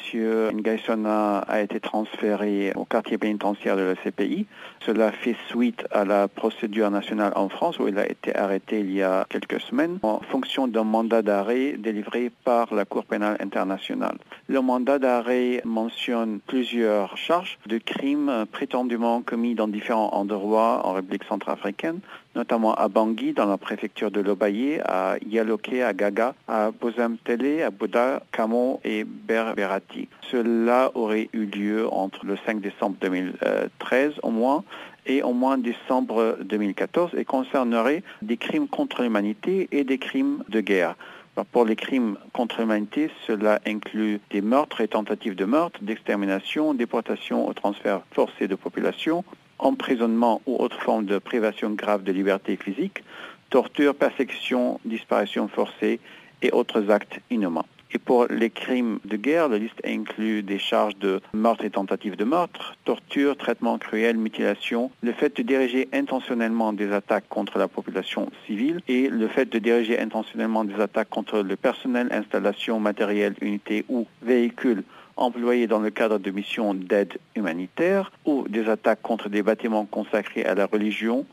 Ngaïsona 0.54 1.40
a 1.40 1.62
été 1.62 1.80
transféré 1.80 2.74
au 2.76 2.86
quartier 2.86 3.18
pénitentiaire 3.18 3.76
de 3.76 3.82
la 3.82 3.96
CPI. 3.96 4.46
Cela 4.86 5.12
fait 5.12 5.36
suite 5.50 5.84
à 5.90 6.06
la 6.06 6.28
procédure 6.28 6.92
nationale 6.92 7.34
en 7.36 7.50
France 7.50 7.80
où 7.80 7.88
il 7.88 7.98
a 7.98 8.08
été 8.08 8.36
arrêté 8.36 8.82
il 8.82 8.92
y 8.92 9.02
a 9.02 9.26
quelques 9.30 9.60
semaines 9.60 9.98
en 10.04 10.20
fonction 10.20 10.68
d'un 10.68 10.84
mandat 10.84 11.24
d'arrêt 11.24 11.74
délivré 11.76 12.32
par 12.44 12.72
la 12.76 12.86
Cour 12.86 13.04
pénale 13.04 13.38
internationale. 13.40 14.20
Le 14.48 14.62
mandat 14.62 15.00
d'arrêt 15.00 15.64
mentionne 15.66 16.40
plusieurs 16.46 17.18
charges 17.18 17.58
de 17.66 17.80
crimes 17.80 18.46
prétendument 18.52 19.24
commis 19.24 19.56
dans 19.56 19.68
différents 19.68 20.14
endroits 20.14 20.86
en 20.86 20.94
République 20.94 21.24
centrafricaine, 21.24 22.00
notamment 22.36 22.74
à 22.76 22.88
Bangui, 22.88 23.34
dans 23.34 23.46
la 23.46 23.58
préfecture 23.58 24.12
de 24.12 24.22
Lobaye, 24.22 24.80
à 24.86 25.16
Yaloké, 25.26 25.84
à 25.84 25.94
Gaga, 25.94 26.34
à 26.48 26.72
Bozamtele, 26.72 27.64
à 27.64 27.70
Bouda, 27.70 28.24
Kamo 28.32 28.80
et 28.84 29.04
Berberati. 29.04 30.08
Cela 30.32 30.92
aurait 30.96 31.30
eu 31.34 31.46
lieu 31.46 31.88
entre 31.92 32.26
le 32.26 32.38
5 32.46 32.62
décembre 32.62 32.96
2013 33.02 34.14
au 34.24 34.30
moins 34.30 34.64
et 35.06 35.24
au 35.24 35.34
moins 35.34 35.58
décembre 35.58 36.38
2014 36.44 37.12
et 37.18 37.26
concernerait 37.26 38.04
des 38.22 38.38
crimes 38.38 38.68
contre 38.68 39.02
l'humanité 39.02 39.68
et 39.72 39.84
des 39.84 39.98
crimes 39.98 40.44
de 40.50 40.62
guerre. 40.62 40.96
Pour 41.52 41.66
les 41.66 41.78
crimes 41.78 42.18
contre 42.34 42.60
l'humanité, 42.60 43.10
cela 43.26 43.62
inclut 43.66 44.20
des 44.30 44.42
meurtres 44.42 44.82
et 44.82 44.88
tentatives 44.88 45.36
de 45.36 45.46
meurtre, 45.46 45.80
d'extermination, 45.82 46.74
déportation 46.74 47.48
ou 47.48 47.54
transfert 47.54 48.02
forcé 48.12 48.48
de 48.48 48.56
population, 48.56 49.24
emprisonnement 49.62 50.42
ou 50.46 50.58
autre 50.58 50.82
forme 50.82 51.06
de 51.06 51.18
privation 51.18 51.70
grave 51.72 52.04
de 52.04 52.12
liberté 52.12 52.58
physique, 52.58 53.04
torture, 53.50 53.96
persécution, 53.96 54.80
disparition 54.86 55.48
forcée 55.48 56.00
et 56.42 56.52
autres 56.52 56.90
actes 56.90 57.20
inhumains. 57.30 57.66
Et 57.94 58.00
pour 58.00 58.26
les 58.30 58.50
crimes 58.50 59.00
de 59.04 59.18
guerre, 59.18 59.50
la 59.50 59.58
liste 59.58 59.82
inclut 59.86 60.44
des 60.44 60.60
charges 60.60 60.96
de 60.98 61.20
meurtre 61.34 61.66
et 61.66 61.70
tentative 61.70 62.16
de 62.16 62.24
meurtre, 62.24 62.76
torture, 62.86 63.36
traitement 63.36 63.78
cruel, 63.78 64.16
mutilation, 64.16 64.92
le 65.02 65.12
fait 65.12 65.36
de 65.36 65.44
diriger 65.44 65.90
intentionnellement 65.92 66.72
des 66.72 66.92
attaques 66.94 67.28
contre 67.28 67.58
la 67.58 67.68
population 67.68 68.32
civile 68.46 68.80
et 68.88 69.10
le 69.10 69.28
fait 69.28 69.52
de 69.52 69.60
diriger 69.60 70.00
intentionnellement 70.00 70.64
des 70.64 70.76
attaques 70.76 71.10
contre 71.10 71.42
le 71.42 71.56
personnel, 71.58 72.08
installation, 72.12 72.80
matériel, 72.80 73.36
unité 73.42 73.84
ou 73.90 74.08
véhicule 74.22 74.84
employés 75.22 75.68
dans 75.68 75.80
le 75.80 75.90
cadre 75.90 76.18
de 76.18 76.32
missions 76.32 76.74
d'aide 76.74 77.18
humanitaire 77.36 78.12
ou 78.26 78.46
des 78.48 78.68
attaques 78.70 79.02
contre 79.02 79.30
des 79.30 79.44
bâtiments 79.44 79.86
consacrés 79.86 80.44
à 80.44 80.56
la 80.56 80.66
religion, 80.66 81.26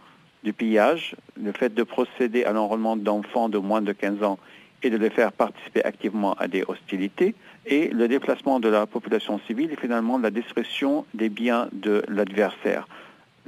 du 0.44 0.52
pillage, 0.52 1.16
le 1.42 1.52
fait 1.52 1.74
de 1.74 1.82
procéder 1.82 2.44
à 2.44 2.52
l'enrôlement 2.52 2.96
d'enfants 2.96 3.48
de 3.48 3.58
moins 3.58 3.82
de 3.82 3.92
15 3.92 4.22
ans 4.22 4.38
et 4.82 4.90
de 4.90 4.96
les 4.96 5.10
faire 5.10 5.32
participer 5.32 5.82
activement 5.84 6.34
à 6.34 6.46
des 6.46 6.62
hostilités, 6.68 7.34
et 7.66 7.88
le 7.88 8.06
déplacement 8.06 8.60
de 8.60 8.68
la 8.68 8.86
population 8.86 9.40
civile 9.46 9.72
et 9.72 9.76
finalement 9.76 10.18
la 10.18 10.30
destruction 10.30 11.04
des 11.14 11.28
biens 11.28 11.68
de 11.72 12.04
l'adversaire. 12.08 12.86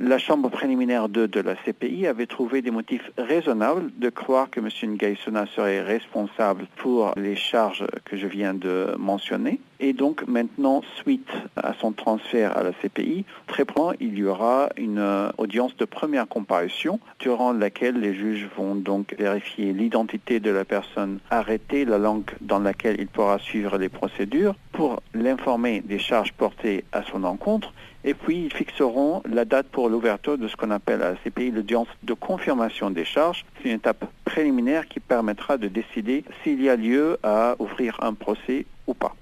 La 0.02 0.16
Chambre 0.16 0.48
préliminaire 0.48 1.10
2 1.10 1.28
de 1.28 1.40
la 1.40 1.54
CPI 1.56 2.06
avait 2.06 2.24
trouvé 2.24 2.62
des 2.62 2.70
motifs 2.70 3.10
raisonnables 3.18 3.90
de 3.98 4.08
croire 4.08 4.48
que 4.48 4.58
M. 4.58 4.94
Ngaïsona 4.94 5.44
serait 5.54 5.82
responsable 5.82 6.66
pour 6.76 7.12
les 7.18 7.36
charges 7.36 7.84
que 8.06 8.16
je 8.16 8.26
viens 8.26 8.54
de 8.54 8.94
mentionner. 8.98 9.60
Et 9.78 9.92
donc 9.92 10.26
maintenant, 10.26 10.80
suite 11.02 11.30
à 11.54 11.74
son 11.74 11.92
transfert 11.92 12.56
à 12.56 12.62
la 12.62 12.72
CPI, 12.72 13.26
très 13.46 13.66
prochainement, 13.66 13.92
il 14.00 14.18
y 14.18 14.24
aura 14.24 14.68
une 14.76 15.30
audience 15.38 15.76
de 15.76 15.84
première 15.84 16.28
comparution 16.28 16.98
durant 17.18 17.52
laquelle 17.52 17.98
les 18.00 18.14
juges 18.14 18.48
vont 18.56 18.74
donc 18.74 19.14
vérifier 19.18 19.72
l'identité 19.72 20.40
de 20.40 20.50
la 20.50 20.64
personne 20.64 21.18
arrêtée, 21.30 21.84
la 21.84 21.98
langue 21.98 22.30
dans 22.40 22.58
laquelle 22.58 22.96
il 22.98 23.06
pourra 23.06 23.38
suivre 23.38 23.78
les 23.78 23.88
procédures, 23.88 24.54
pour 24.72 25.02
l'informer 25.14 25.82
des 25.82 25.98
charges 25.98 26.32
portées 26.32 26.84
à 26.92 27.02
son 27.02 27.24
encontre 27.24 27.72
et 28.02 28.14
puis, 28.14 28.44
ils 28.44 28.52
fixeront 28.52 29.22
la 29.30 29.44
date 29.44 29.66
pour 29.66 29.88
l'ouverture 29.90 30.38
de 30.38 30.48
ce 30.48 30.56
qu'on 30.56 30.70
appelle 30.70 31.02
à 31.02 31.10
la 31.10 31.16
CPI 31.16 31.50
l'audience 31.50 31.88
de 32.02 32.14
confirmation 32.14 32.90
des 32.90 33.04
charges. 33.04 33.44
C'est 33.62 33.68
une 33.68 33.76
étape 33.76 34.04
préliminaire 34.24 34.86
qui 34.88 35.00
permettra 35.00 35.58
de 35.58 35.68
décider 35.68 36.24
s'il 36.42 36.62
y 36.62 36.70
a 36.70 36.76
lieu 36.76 37.18
à 37.22 37.56
ouvrir 37.58 37.98
un 38.00 38.14
procès 38.14 38.64
ou 38.86 38.94
pas. 38.94 39.14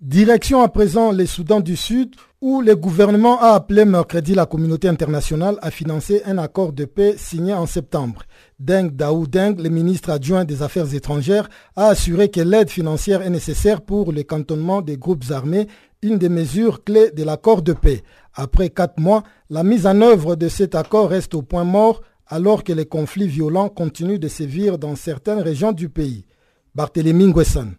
Direction 0.00 0.62
à 0.62 0.68
présent 0.68 1.10
les 1.10 1.26
Soudans 1.26 1.60
du 1.60 1.76
Sud, 1.76 2.14
où 2.40 2.62
le 2.62 2.74
gouvernement 2.74 3.38
a 3.38 3.48
appelé 3.48 3.84
mercredi 3.84 4.34
la 4.34 4.46
communauté 4.46 4.88
internationale 4.88 5.58
à 5.60 5.70
financer 5.70 6.22
un 6.24 6.38
accord 6.38 6.72
de 6.72 6.86
paix 6.86 7.16
signé 7.18 7.52
en 7.52 7.66
septembre. 7.66 8.22
Deng 8.58 8.88
Daou 8.90 9.26
Deng, 9.26 9.56
le 9.60 9.68
ministre 9.68 10.08
adjoint 10.08 10.46
des 10.46 10.62
Affaires 10.62 10.94
étrangères, 10.94 11.50
a 11.76 11.88
assuré 11.88 12.30
que 12.30 12.40
l'aide 12.40 12.70
financière 12.70 13.20
est 13.20 13.28
nécessaire 13.28 13.82
pour 13.82 14.12
le 14.12 14.22
cantonnement 14.22 14.80
des 14.80 14.96
groupes 14.96 15.24
armés, 15.30 15.66
une 16.02 16.18
des 16.18 16.28
mesures 16.28 16.82
clés 16.84 17.10
de 17.10 17.22
l'accord 17.24 17.62
de 17.62 17.72
paix. 17.72 18.02
Après 18.34 18.70
quatre 18.70 18.98
mois, 18.98 19.22
la 19.50 19.62
mise 19.62 19.86
en 19.86 20.00
œuvre 20.00 20.36
de 20.36 20.48
cet 20.48 20.74
accord 20.74 21.10
reste 21.10 21.34
au 21.34 21.42
point 21.42 21.64
mort 21.64 22.02
alors 22.26 22.64
que 22.64 22.72
les 22.72 22.86
conflits 22.86 23.26
violents 23.26 23.68
continuent 23.68 24.18
de 24.18 24.28
sévir 24.28 24.78
dans 24.78 24.94
certaines 24.96 25.40
régions 25.40 25.72
du 25.72 25.88
pays. 25.88 26.24
Barthélémy 26.74 27.26
Nguessan. 27.26 27.72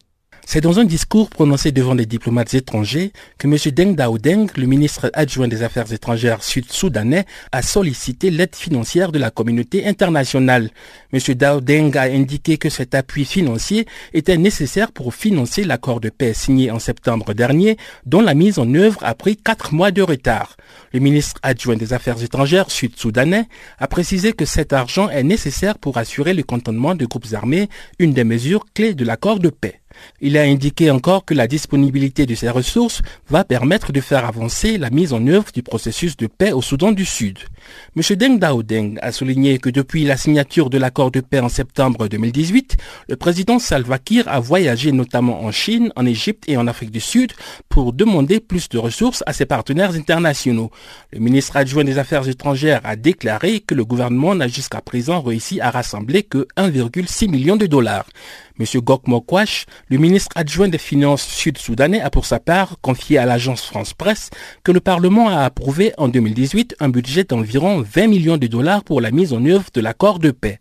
C'est 0.45 0.61
dans 0.61 0.79
un 0.79 0.85
discours 0.85 1.29
prononcé 1.29 1.71
devant 1.71 1.93
les 1.93 2.05
diplomates 2.05 2.53
étrangers 2.53 3.13
que 3.37 3.47
M. 3.47 3.57
Deng 3.73 3.95
Dao 3.95 4.17
Deng, 4.17 4.47
le 4.57 4.65
ministre 4.65 5.09
adjoint 5.13 5.47
des 5.47 5.63
Affaires 5.63 5.91
étrangères 5.93 6.43
sud-soudanais, 6.43 7.25
a 7.51 7.61
sollicité 7.61 8.31
l'aide 8.31 8.55
financière 8.55 9.11
de 9.11 9.19
la 9.19 9.29
communauté 9.29 9.87
internationale. 9.87 10.71
M. 11.13 11.19
Dao 11.35 11.61
Deng 11.61 11.95
a 11.95 12.03
indiqué 12.03 12.57
que 12.57 12.69
cet 12.69 12.95
appui 12.95 13.23
financier 13.23 13.85
était 14.13 14.37
nécessaire 14.37 14.91
pour 14.91 15.13
financer 15.13 15.63
l'accord 15.63 16.01
de 16.01 16.09
paix 16.09 16.33
signé 16.33 16.71
en 16.71 16.79
septembre 16.79 17.33
dernier, 17.33 17.77
dont 18.05 18.21
la 18.21 18.33
mise 18.33 18.59
en 18.59 18.73
œuvre 18.73 18.99
a 19.03 19.15
pris 19.15 19.37
quatre 19.37 19.73
mois 19.73 19.91
de 19.91 20.01
retard. 20.01 20.57
Le 20.91 20.99
ministre 20.99 21.39
adjoint 21.43 21.77
des 21.77 21.93
Affaires 21.93 22.21
étrangères 22.21 22.71
sud-soudanais 22.71 23.45
a 23.77 23.87
précisé 23.87 24.33
que 24.33 24.45
cet 24.45 24.73
argent 24.73 25.07
est 25.09 25.23
nécessaire 25.23 25.77
pour 25.77 25.97
assurer 25.97 26.33
le 26.33 26.43
cantonnement 26.43 26.95
de 26.95 27.05
groupes 27.05 27.33
armés, 27.33 27.69
une 27.99 28.13
des 28.13 28.23
mesures 28.23 28.65
clés 28.73 28.95
de 28.95 29.05
l'accord 29.05 29.39
de 29.39 29.49
paix. 29.49 29.80
Il 30.19 30.37
a 30.37 30.43
indiqué 30.43 30.91
encore 30.91 31.25
que 31.25 31.33
la 31.33 31.47
disponibilité 31.47 32.25
de 32.25 32.35
ces 32.35 32.49
ressources 32.49 33.01
va 33.29 33.43
permettre 33.43 33.91
de 33.91 34.01
faire 34.01 34.25
avancer 34.25 34.77
la 34.77 34.89
mise 34.89 35.13
en 35.13 35.25
œuvre 35.27 35.51
du 35.53 35.63
processus 35.63 36.17
de 36.17 36.27
paix 36.27 36.51
au 36.51 36.61
Soudan 36.61 36.91
du 36.91 37.05
Sud. 37.05 37.39
M. 37.95 38.15
Deng 38.15 38.37
Dao 38.37 38.63
Deng 38.63 38.97
a 39.01 39.11
souligné 39.11 39.57
que 39.57 39.69
depuis 39.69 40.03
la 40.03 40.17
signature 40.17 40.69
de 40.69 40.77
l'accord 40.77 41.11
de 41.11 41.19
paix 41.19 41.39
en 41.39 41.49
septembre 41.49 42.07
2018, 42.07 42.77
le 43.09 43.15
président 43.15 43.59
Salva 43.59 43.99
Kiir 43.99 44.27
a 44.27 44.39
voyagé 44.39 44.91
notamment 44.91 45.43
en 45.43 45.51
Chine, 45.51 45.91
en 45.95 46.05
Égypte 46.05 46.45
et 46.47 46.57
en 46.57 46.67
Afrique 46.67 46.91
du 46.91 46.99
Sud 46.99 47.33
pour 47.69 47.93
demander 47.93 48.39
plus 48.39 48.69
de 48.69 48.77
ressources 48.77 49.23
à 49.25 49.33
ses 49.33 49.45
partenaires 49.45 49.95
internationaux. 49.95 50.71
Le 51.11 51.19
ministre 51.19 51.57
adjoint 51.57 51.83
des 51.83 51.97
Affaires 51.97 52.27
étrangères 52.27 52.81
a 52.83 52.95
déclaré 52.95 53.59
que 53.59 53.75
le 53.75 53.85
gouvernement 53.85 54.35
n'a 54.35 54.47
jusqu'à 54.47 54.81
présent 54.81 55.21
réussi 55.21 55.59
à 55.59 55.71
rassembler 55.71 56.23
que 56.23 56.47
1,6 56.57 57.29
million 57.29 57.55
de 57.55 57.65
dollars. 57.65 58.05
M. 58.59 58.65
Gok 58.81 59.07
Mokwash, 59.07 59.65
le 59.89 59.97
ministre 59.97 60.29
adjoint 60.35 60.67
des 60.67 60.77
Finances 60.77 61.23
sud-soudanais, 61.23 62.01
a 62.01 62.09
pour 62.09 62.25
sa 62.25 62.39
part 62.39 62.77
confié 62.81 63.17
à 63.17 63.25
l'agence 63.25 63.63
France 63.63 63.93
Presse 63.93 64.29
que 64.63 64.71
le 64.71 64.79
Parlement 64.79 65.29
a 65.29 65.39
approuvé 65.39 65.93
en 65.97 66.07
2018 66.07 66.75
un 66.79 66.89
budget 66.89 67.23
d'environ 67.23 67.50
20 67.59 68.07
millions 68.07 68.37
de 68.37 68.47
dollars 68.47 68.83
pour 68.83 69.01
la 69.01 69.11
mise 69.11 69.33
en 69.33 69.45
œuvre 69.45 69.65
de 69.73 69.81
l'accord 69.81 70.19
de 70.19 70.31
paix. 70.31 70.59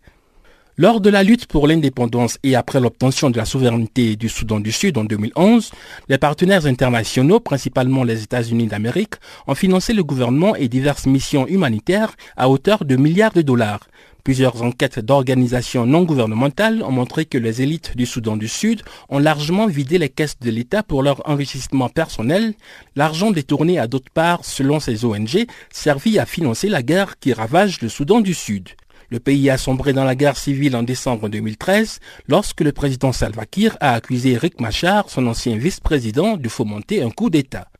Lors 0.77 0.99
de 0.99 1.09
la 1.09 1.23
lutte 1.23 1.47
pour 1.47 1.67
l'indépendance 1.67 2.37
et 2.43 2.55
après 2.55 2.79
l'obtention 2.79 3.29
de 3.29 3.37
la 3.37 3.45
souveraineté 3.45 4.15
du 4.15 4.29
Soudan 4.29 4.59
du 4.59 4.71
Sud 4.71 4.97
en 4.97 5.03
2011, 5.03 5.71
les 6.09 6.17
partenaires 6.17 6.65
internationaux, 6.65 7.39
principalement 7.39 8.03
les 8.03 8.23
États-Unis 8.23 8.67
d'Amérique, 8.67 9.15
ont 9.47 9.55
financé 9.55 9.93
le 9.93 10.03
gouvernement 10.03 10.55
et 10.55 10.67
diverses 10.67 11.05
missions 11.05 11.45
humanitaires 11.47 12.13
à 12.35 12.49
hauteur 12.49 12.83
de 12.83 12.95
milliards 12.95 13.33
de 13.33 13.41
dollars. 13.41 13.81
Plusieurs 14.23 14.61
enquêtes 14.61 14.99
d'organisations 14.99 15.87
non 15.87 16.03
gouvernementales 16.03 16.83
ont 16.83 16.91
montré 16.91 17.25
que 17.25 17.39
les 17.39 17.63
élites 17.63 17.97
du 17.97 18.05
Soudan 18.05 18.37
du 18.37 18.47
Sud 18.47 18.83
ont 19.09 19.17
largement 19.17 19.65
vidé 19.65 19.97
les 19.97 20.09
caisses 20.09 20.39
de 20.39 20.51
l'État 20.51 20.83
pour 20.83 21.01
leur 21.01 21.27
enrichissement 21.27 21.89
personnel, 21.89 22.53
l'argent 22.95 23.31
détourné 23.31 23.79
à 23.79 23.87
d'autres 23.87 24.11
parts, 24.13 24.45
selon 24.45 24.79
ces 24.79 25.05
ONG, 25.05 25.47
servi 25.71 26.19
à 26.19 26.27
financer 26.27 26.69
la 26.69 26.83
guerre 26.83 27.17
qui 27.19 27.33
ravage 27.33 27.81
le 27.81 27.89
Soudan 27.89 28.21
du 28.21 28.35
Sud. 28.35 28.69
Le 29.09 29.19
pays 29.19 29.49
a 29.49 29.57
sombré 29.57 29.91
dans 29.91 30.05
la 30.05 30.15
guerre 30.15 30.37
civile 30.37 30.75
en 30.75 30.83
décembre 30.83 31.27
2013 31.27 31.99
lorsque 32.27 32.61
le 32.61 32.71
président 32.71 33.11
Salva 33.11 33.45
Kiir 33.45 33.75
a 33.81 33.93
accusé 33.93 34.37
Rick 34.37 34.61
Machar, 34.61 35.09
son 35.09 35.25
ancien 35.25 35.57
vice-président, 35.57 36.37
de 36.37 36.47
fomenter 36.47 37.01
un 37.01 37.09
coup 37.09 37.29
d'État. 37.29 37.70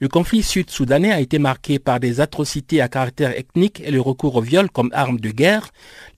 Le 0.00 0.08
conflit 0.08 0.42
sud-soudanais 0.42 1.12
a 1.12 1.20
été 1.20 1.38
marqué 1.38 1.78
par 1.78 2.00
des 2.00 2.20
atrocités 2.20 2.80
à 2.80 2.88
caractère 2.88 3.38
ethnique 3.38 3.80
et 3.84 3.90
le 3.90 4.00
recours 4.00 4.36
au 4.36 4.40
viol 4.40 4.70
comme 4.70 4.90
arme 4.92 5.20
de 5.20 5.30
guerre. 5.30 5.70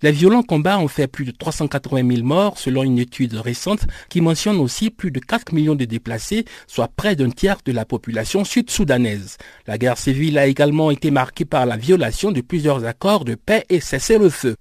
Les 0.02 0.12
violents 0.12 0.42
combats 0.42 0.78
ont 0.78 0.88
fait 0.88 1.06
plus 1.06 1.24
de 1.24 1.30
380 1.30 2.14
000 2.16 2.26
morts 2.26 2.58
selon 2.58 2.82
une 2.82 2.98
étude 2.98 3.34
récente 3.34 3.86
qui 4.08 4.20
mentionne 4.20 4.58
aussi 4.58 4.90
plus 4.90 5.10
de 5.10 5.20
4 5.20 5.52
millions 5.52 5.74
de 5.74 5.84
déplacés, 5.84 6.44
soit 6.66 6.88
près 6.88 7.16
d'un 7.16 7.30
tiers 7.30 7.58
de 7.64 7.72
la 7.72 7.84
population 7.84 8.44
sud-soudanaise. 8.44 9.36
La 9.66 9.78
guerre 9.78 9.98
civile 9.98 10.38
a 10.38 10.46
également 10.46 10.90
été 10.90 11.10
marquée 11.10 11.44
par 11.44 11.66
la 11.66 11.76
violation 11.76 12.32
de 12.32 12.40
plusieurs 12.40 12.84
accords 12.84 13.24
de 13.24 13.34
paix 13.34 13.64
et 13.68 13.80
cessez-le-feu. 13.80 14.56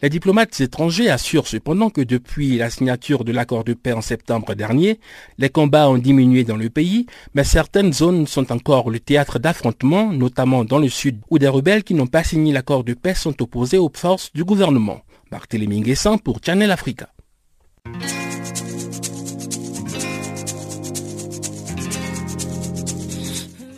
Les 0.00 0.10
diplomates 0.10 0.60
étrangers 0.60 1.10
assurent 1.10 1.48
cependant 1.48 1.90
que 1.90 2.00
depuis 2.00 2.56
la 2.56 2.70
signature 2.70 3.24
de 3.24 3.32
l'accord 3.32 3.64
de 3.64 3.74
paix 3.74 3.92
en 3.92 4.00
septembre 4.00 4.54
dernier, 4.54 5.00
les 5.38 5.48
combats 5.48 5.88
ont 5.88 5.98
diminué 5.98 6.44
dans 6.44 6.56
le 6.56 6.70
pays, 6.70 7.06
mais 7.34 7.42
certaines 7.42 7.92
zones 7.92 8.28
sont 8.28 8.52
encore 8.52 8.90
le 8.90 9.00
théâtre 9.00 9.40
d'affrontements, 9.40 10.12
notamment 10.12 10.64
dans 10.64 10.78
le 10.78 10.88
sud, 10.88 11.18
où 11.30 11.38
des 11.40 11.48
rebelles 11.48 11.82
qui 11.82 11.94
n'ont 11.94 12.06
pas 12.06 12.22
signé 12.22 12.52
l'accord 12.52 12.84
de 12.84 12.94
paix 12.94 13.14
sont 13.14 13.42
opposés 13.42 13.78
aux 13.78 13.90
forces 13.92 14.32
du 14.32 14.44
gouvernement. 14.44 15.00
Pour 16.24 16.38
Channel 16.44 16.70
Africa. 16.70 17.08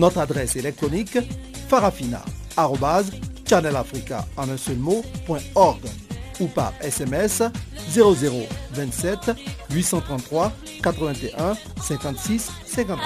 Notre 0.00 0.18
adresse 0.18 0.56
électronique 0.56 1.16
farafina.channelafrica 1.68 4.26
en 4.38 4.48
un 4.48 4.56
seul 4.56 4.78
ou 4.78 5.02
par 6.46 6.72
SMS 6.80 7.42
0027 7.90 9.32
833 9.70 10.52
81 10.82 11.54
56 11.82 12.50
59. 12.64 12.98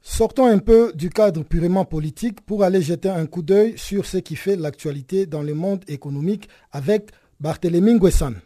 Sortons 0.00 0.46
un 0.46 0.58
peu 0.58 0.92
du 0.94 1.10
cadre 1.10 1.42
purement 1.42 1.84
politique 1.84 2.42
pour 2.42 2.62
aller 2.62 2.80
jeter 2.80 3.08
un 3.08 3.26
coup 3.26 3.42
d'œil 3.42 3.76
sur 3.76 4.06
ce 4.06 4.18
qui 4.18 4.36
fait 4.36 4.54
l'actualité 4.54 5.26
dans 5.26 5.42
le 5.42 5.54
monde 5.54 5.82
économique 5.88 6.48
avec 6.70 7.10
Barthélémy 7.40 7.94
Nguessan. 7.94 8.36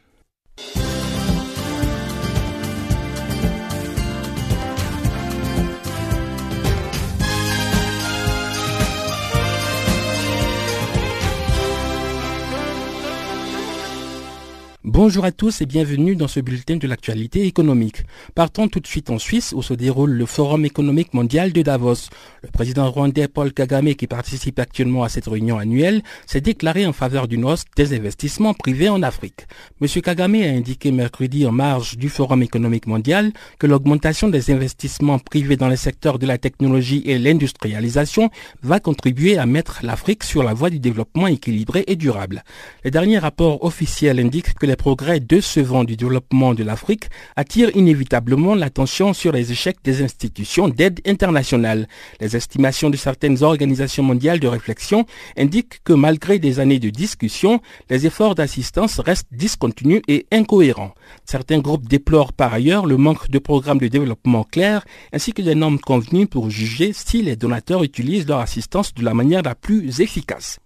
Bonjour 15.01 15.25
à 15.25 15.31
tous 15.31 15.61
et 15.61 15.67
bienvenue 15.67 16.17
dans 16.17 16.27
ce 16.27 16.41
bulletin 16.41 16.75
de 16.75 16.89
l'actualité 16.89 17.47
économique. 17.47 18.03
Partons 18.35 18.67
tout 18.67 18.81
de 18.81 18.87
suite 18.89 19.11
en 19.11 19.19
Suisse 19.21 19.55
où 19.57 19.63
se 19.63 19.73
déroule 19.73 20.11
le 20.11 20.27
Forum 20.27 20.65
économique 20.65 21.15
mondial 21.15 21.53
de 21.53 21.63
Davos. 21.63 22.09
Le 22.43 22.49
président 22.49 22.91
rwandais 22.91 23.29
Paul 23.29 23.53
Kagame 23.53 23.95
qui 23.95 24.09
participe 24.09 24.59
actuellement 24.59 25.05
à 25.05 25.09
cette 25.09 25.29
réunion 25.29 25.57
annuelle 25.57 26.03
s'est 26.27 26.41
déclaré 26.41 26.85
en 26.85 26.93
faveur 26.93 27.29
d'une 27.29 27.45
hausse 27.45 27.63
des 27.77 27.95
investissements 27.95 28.55
privés 28.55 28.89
en 28.89 29.05
Afrique. 29.05 29.47
Monsieur 29.81 30.01
Kagame 30.01 30.35
a 30.35 30.49
indiqué 30.49 30.91
mercredi 30.91 31.47
en 31.47 31.53
marge 31.53 31.97
du 31.97 32.09
Forum 32.09 32.43
économique 32.43 32.89
mondial 32.89 33.31
que 33.61 33.69
l'augmentation 33.69 34.29
des 34.29 34.51
investissements 34.51 35.21
privés 35.21 35.57
dans 35.57 35.69
les 35.69 35.77
secteurs 35.77 36.19
de 36.19 36.27
la 36.27 36.39
technologie 36.39 37.05
et 37.07 37.21
l'industrialisation 37.21 38.31
va 38.65 38.81
contribuer 38.81 39.39
à 39.39 39.47
mettre 39.47 39.79
l'Afrique 39.85 40.25
sur 40.25 40.43
la 40.43 40.55
voie 40.55 40.71
du 40.71 40.81
développement 40.81 41.29
équilibré 41.29 41.85
et 41.87 41.95
durable. 41.95 42.43
Les 42.83 42.91
derniers 42.91 43.19
rapports 43.21 43.63
officiels 43.63 44.19
indiquent 44.19 44.55
que 44.55 44.67
les 44.67 44.75
progrès 44.88 45.20
décevants 45.20 45.85
du 45.85 45.96
développement 45.96 46.55
de 46.55 46.64
l'Afrique 46.64 47.11
attirent 47.37 47.77
inévitablement 47.77 48.55
l'attention 48.55 49.12
sur 49.12 49.33
les 49.33 49.53
échecs 49.53 49.77
des 49.85 50.03
institutions 50.03 50.66
d'aide 50.66 51.03
internationale. 51.07 51.88
Les 52.22 52.37
estimations 52.37 52.88
de 52.88 52.96
certaines 52.96 53.42
organisations 53.42 54.03
mondiales 54.03 54.40
de 54.40 54.48
réflexion 54.48 55.05
indiquent 55.37 55.81
que 55.85 55.92
malgré 55.92 56.38
des 56.38 56.59
années 56.59 56.79
de 56.79 56.88
discussion, 56.88 57.61
les 57.90 58.07
efforts 58.07 58.35
d'assistance 58.35 58.98
restent 58.98 59.29
discontinus 59.31 60.01
et 60.09 60.24
incohérents. 60.33 60.94
Certains 61.27 61.59
groupes 61.59 61.87
déplorent 61.87 62.33
par 62.33 62.55
ailleurs 62.55 62.87
le 62.87 62.96
manque 62.96 63.29
de 63.29 63.38
programmes 63.38 63.81
de 63.81 63.88
développement 63.88 64.44
clairs 64.44 64.87
ainsi 65.12 65.35
que 65.35 65.42
des 65.42 65.55
normes 65.55 65.81
convenues 65.81 66.27
pour 66.27 66.48
juger 66.48 66.94
si 66.94 67.20
les 67.20 67.37
donateurs 67.37 67.85
utilisent 67.85 68.27
leur 68.27 68.40
assistance 68.40 68.94
de 68.94 69.05
la 69.05 69.12
manière 69.12 69.42
la 69.42 69.55
plus 69.55 70.01
efficace. 70.01 70.61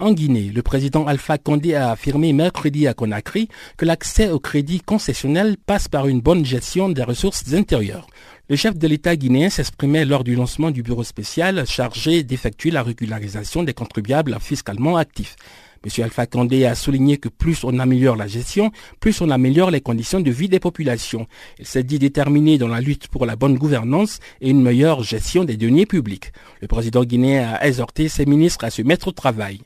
En 0.00 0.12
Guinée, 0.12 0.52
le 0.54 0.62
président 0.62 1.08
Alpha 1.08 1.38
Condé 1.38 1.74
a 1.74 1.90
affirmé 1.90 2.32
mercredi 2.32 2.86
à 2.86 2.94
Conakry 2.94 3.48
que 3.76 3.84
l'accès 3.84 4.30
au 4.30 4.38
crédit 4.38 4.80
concessionnel 4.80 5.56
passe 5.56 5.88
par 5.88 6.06
une 6.06 6.20
bonne 6.20 6.44
gestion 6.44 6.88
des 6.88 7.02
ressources 7.02 7.52
intérieures. 7.52 8.06
Le 8.48 8.54
chef 8.54 8.78
de 8.78 8.86
l'État 8.86 9.16
guinéen 9.16 9.50
s'exprimait 9.50 10.04
lors 10.04 10.22
du 10.22 10.36
lancement 10.36 10.70
du 10.70 10.84
bureau 10.84 11.02
spécial 11.02 11.66
chargé 11.66 12.22
d'effectuer 12.22 12.70
la 12.70 12.84
régularisation 12.84 13.64
des 13.64 13.74
contribuables 13.74 14.38
fiscalement 14.40 14.96
actifs. 14.96 15.34
M. 15.84 16.04
Alpha 16.04 16.26
Condé 16.26 16.64
a 16.64 16.76
souligné 16.76 17.16
que 17.16 17.28
plus 17.28 17.64
on 17.64 17.80
améliore 17.80 18.14
la 18.14 18.28
gestion, 18.28 18.70
plus 19.00 19.20
on 19.20 19.30
améliore 19.30 19.72
les 19.72 19.80
conditions 19.80 20.20
de 20.20 20.30
vie 20.30 20.48
des 20.48 20.60
populations. 20.60 21.26
Il 21.58 21.66
s'est 21.66 21.82
dit 21.82 21.98
déterminé 21.98 22.56
dans 22.56 22.68
la 22.68 22.80
lutte 22.80 23.08
pour 23.08 23.26
la 23.26 23.34
bonne 23.34 23.58
gouvernance 23.58 24.20
et 24.40 24.50
une 24.50 24.62
meilleure 24.62 25.02
gestion 25.02 25.42
des 25.42 25.56
deniers 25.56 25.86
publics. 25.86 26.30
Le 26.60 26.68
président 26.68 27.02
guinéen 27.02 27.54
a 27.54 27.66
exhorté 27.66 28.08
ses 28.08 28.26
ministres 28.26 28.64
à 28.64 28.70
se 28.70 28.82
mettre 28.82 29.08
au 29.08 29.12
travail. 29.12 29.60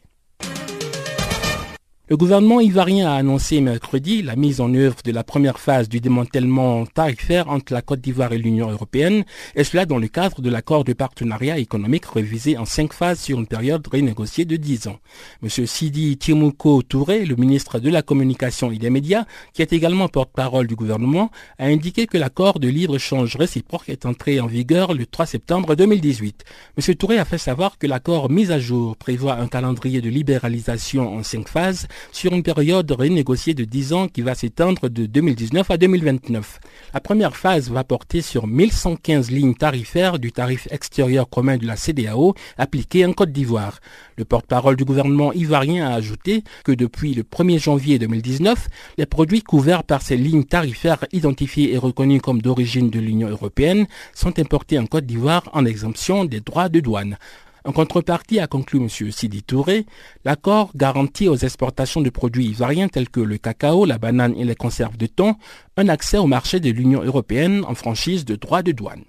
Le 2.08 2.16
gouvernement 2.16 2.58
ivoirien 2.60 3.08
a 3.08 3.14
annoncé 3.14 3.60
mercredi 3.60 4.22
la 4.22 4.34
mise 4.34 4.60
en 4.60 4.74
œuvre 4.74 4.96
de 5.04 5.12
la 5.12 5.22
première 5.22 5.60
phase 5.60 5.88
du 5.88 6.00
démantèlement 6.00 6.84
tarifaire 6.84 7.48
entre 7.48 7.72
la 7.72 7.80
Côte 7.80 8.00
d'Ivoire 8.00 8.32
et 8.32 8.38
l'Union 8.38 8.68
européenne, 8.68 9.24
et 9.54 9.62
cela 9.62 9.86
dans 9.86 9.98
le 9.98 10.08
cadre 10.08 10.42
de 10.42 10.50
l'accord 10.50 10.82
de 10.82 10.94
partenariat 10.94 11.58
économique 11.58 12.06
révisé 12.06 12.58
en 12.58 12.64
cinq 12.64 12.92
phases 12.92 13.20
sur 13.20 13.38
une 13.38 13.46
période 13.46 13.86
renégociée 13.86 14.44
de 14.44 14.56
dix 14.56 14.88
ans. 14.88 14.98
M. 15.44 15.48
Sidi 15.48 16.18
Timouko 16.18 16.82
Touré, 16.82 17.24
le 17.24 17.36
ministre 17.36 17.78
de 17.78 17.88
la 17.88 18.02
Communication 18.02 18.72
et 18.72 18.78
des 18.78 18.90
Médias, 18.90 19.24
qui 19.54 19.62
est 19.62 19.72
également 19.72 20.08
porte-parole 20.08 20.66
du 20.66 20.74
gouvernement, 20.74 21.30
a 21.60 21.66
indiqué 21.66 22.08
que 22.08 22.18
l'accord 22.18 22.58
de 22.58 22.66
libre-échange 22.66 23.36
réciproque 23.36 23.88
est 23.88 24.06
entré 24.06 24.40
en 24.40 24.48
vigueur 24.48 24.92
le 24.92 25.06
3 25.06 25.24
septembre 25.24 25.76
2018. 25.76 26.44
M. 26.76 26.94
Touré 26.96 27.18
a 27.18 27.24
fait 27.24 27.38
savoir 27.38 27.78
que 27.78 27.86
l'accord 27.86 28.28
mis 28.28 28.50
à 28.50 28.58
jour 28.58 28.96
prévoit 28.96 29.36
un 29.36 29.46
calendrier 29.46 30.00
de 30.00 30.10
libéralisation 30.10 31.16
en 31.16 31.22
cinq 31.22 31.48
phases 31.48 31.86
sur 32.12 32.32
une 32.32 32.42
période 32.42 32.90
renégociée 32.90 33.54
de 33.54 33.64
10 33.64 33.92
ans 33.92 34.08
qui 34.08 34.22
va 34.22 34.34
s'étendre 34.34 34.88
de 34.88 35.06
2019 35.06 35.70
à 35.70 35.76
2029. 35.76 36.60
La 36.94 37.00
première 37.00 37.36
phase 37.36 37.70
va 37.70 37.84
porter 37.84 38.22
sur 38.22 38.46
1115 38.46 39.30
lignes 39.30 39.54
tarifaires 39.54 40.18
du 40.18 40.32
tarif 40.32 40.68
extérieur 40.70 41.28
commun 41.28 41.56
de 41.56 41.66
la 41.66 41.76
CDAO 41.76 42.34
appliqué 42.58 43.04
en 43.06 43.12
Côte 43.12 43.32
d'Ivoire. 43.32 43.80
Le 44.16 44.24
porte-parole 44.24 44.76
du 44.76 44.84
gouvernement 44.84 45.32
ivoirien 45.32 45.88
a 45.88 45.94
ajouté 45.94 46.44
que 46.64 46.72
depuis 46.72 47.14
le 47.14 47.22
1er 47.22 47.58
janvier 47.58 47.98
2019, 47.98 48.68
les 48.98 49.06
produits 49.06 49.42
couverts 49.42 49.84
par 49.84 50.02
ces 50.02 50.16
lignes 50.16 50.44
tarifaires 50.44 51.04
identifiées 51.12 51.72
et 51.72 51.78
reconnues 51.78 52.20
comme 52.20 52.42
d'origine 52.42 52.90
de 52.90 53.00
l'Union 53.00 53.28
européenne 53.28 53.86
sont 54.14 54.38
importés 54.38 54.78
en 54.78 54.86
Côte 54.86 55.06
d'Ivoire 55.06 55.48
en 55.52 55.64
exemption 55.64 56.24
des 56.24 56.40
droits 56.40 56.68
de 56.68 56.80
douane. 56.80 57.16
En 57.64 57.72
contrepartie, 57.72 58.40
a 58.40 58.48
conclu 58.48 58.80
M. 58.80 58.88
Sidi 58.88 59.42
Touré, 59.42 59.86
l'accord 60.24 60.72
garantit 60.74 61.28
aux 61.28 61.36
exportations 61.36 62.00
de 62.00 62.10
produits 62.10 62.46
ivoiriens 62.46 62.88
tels 62.88 63.08
que 63.08 63.20
le 63.20 63.38
cacao, 63.38 63.84
la 63.84 63.98
banane 63.98 64.34
et 64.36 64.44
les 64.44 64.56
conserves 64.56 64.96
de 64.96 65.06
thon 65.06 65.36
un 65.76 65.88
accès 65.88 66.18
au 66.18 66.26
marché 66.26 66.58
de 66.58 66.70
l'Union 66.70 67.02
européenne 67.02 67.64
en 67.66 67.74
franchise 67.74 68.24
de 68.24 68.34
droits 68.34 68.62
de 68.62 68.72
douane. 68.72 69.04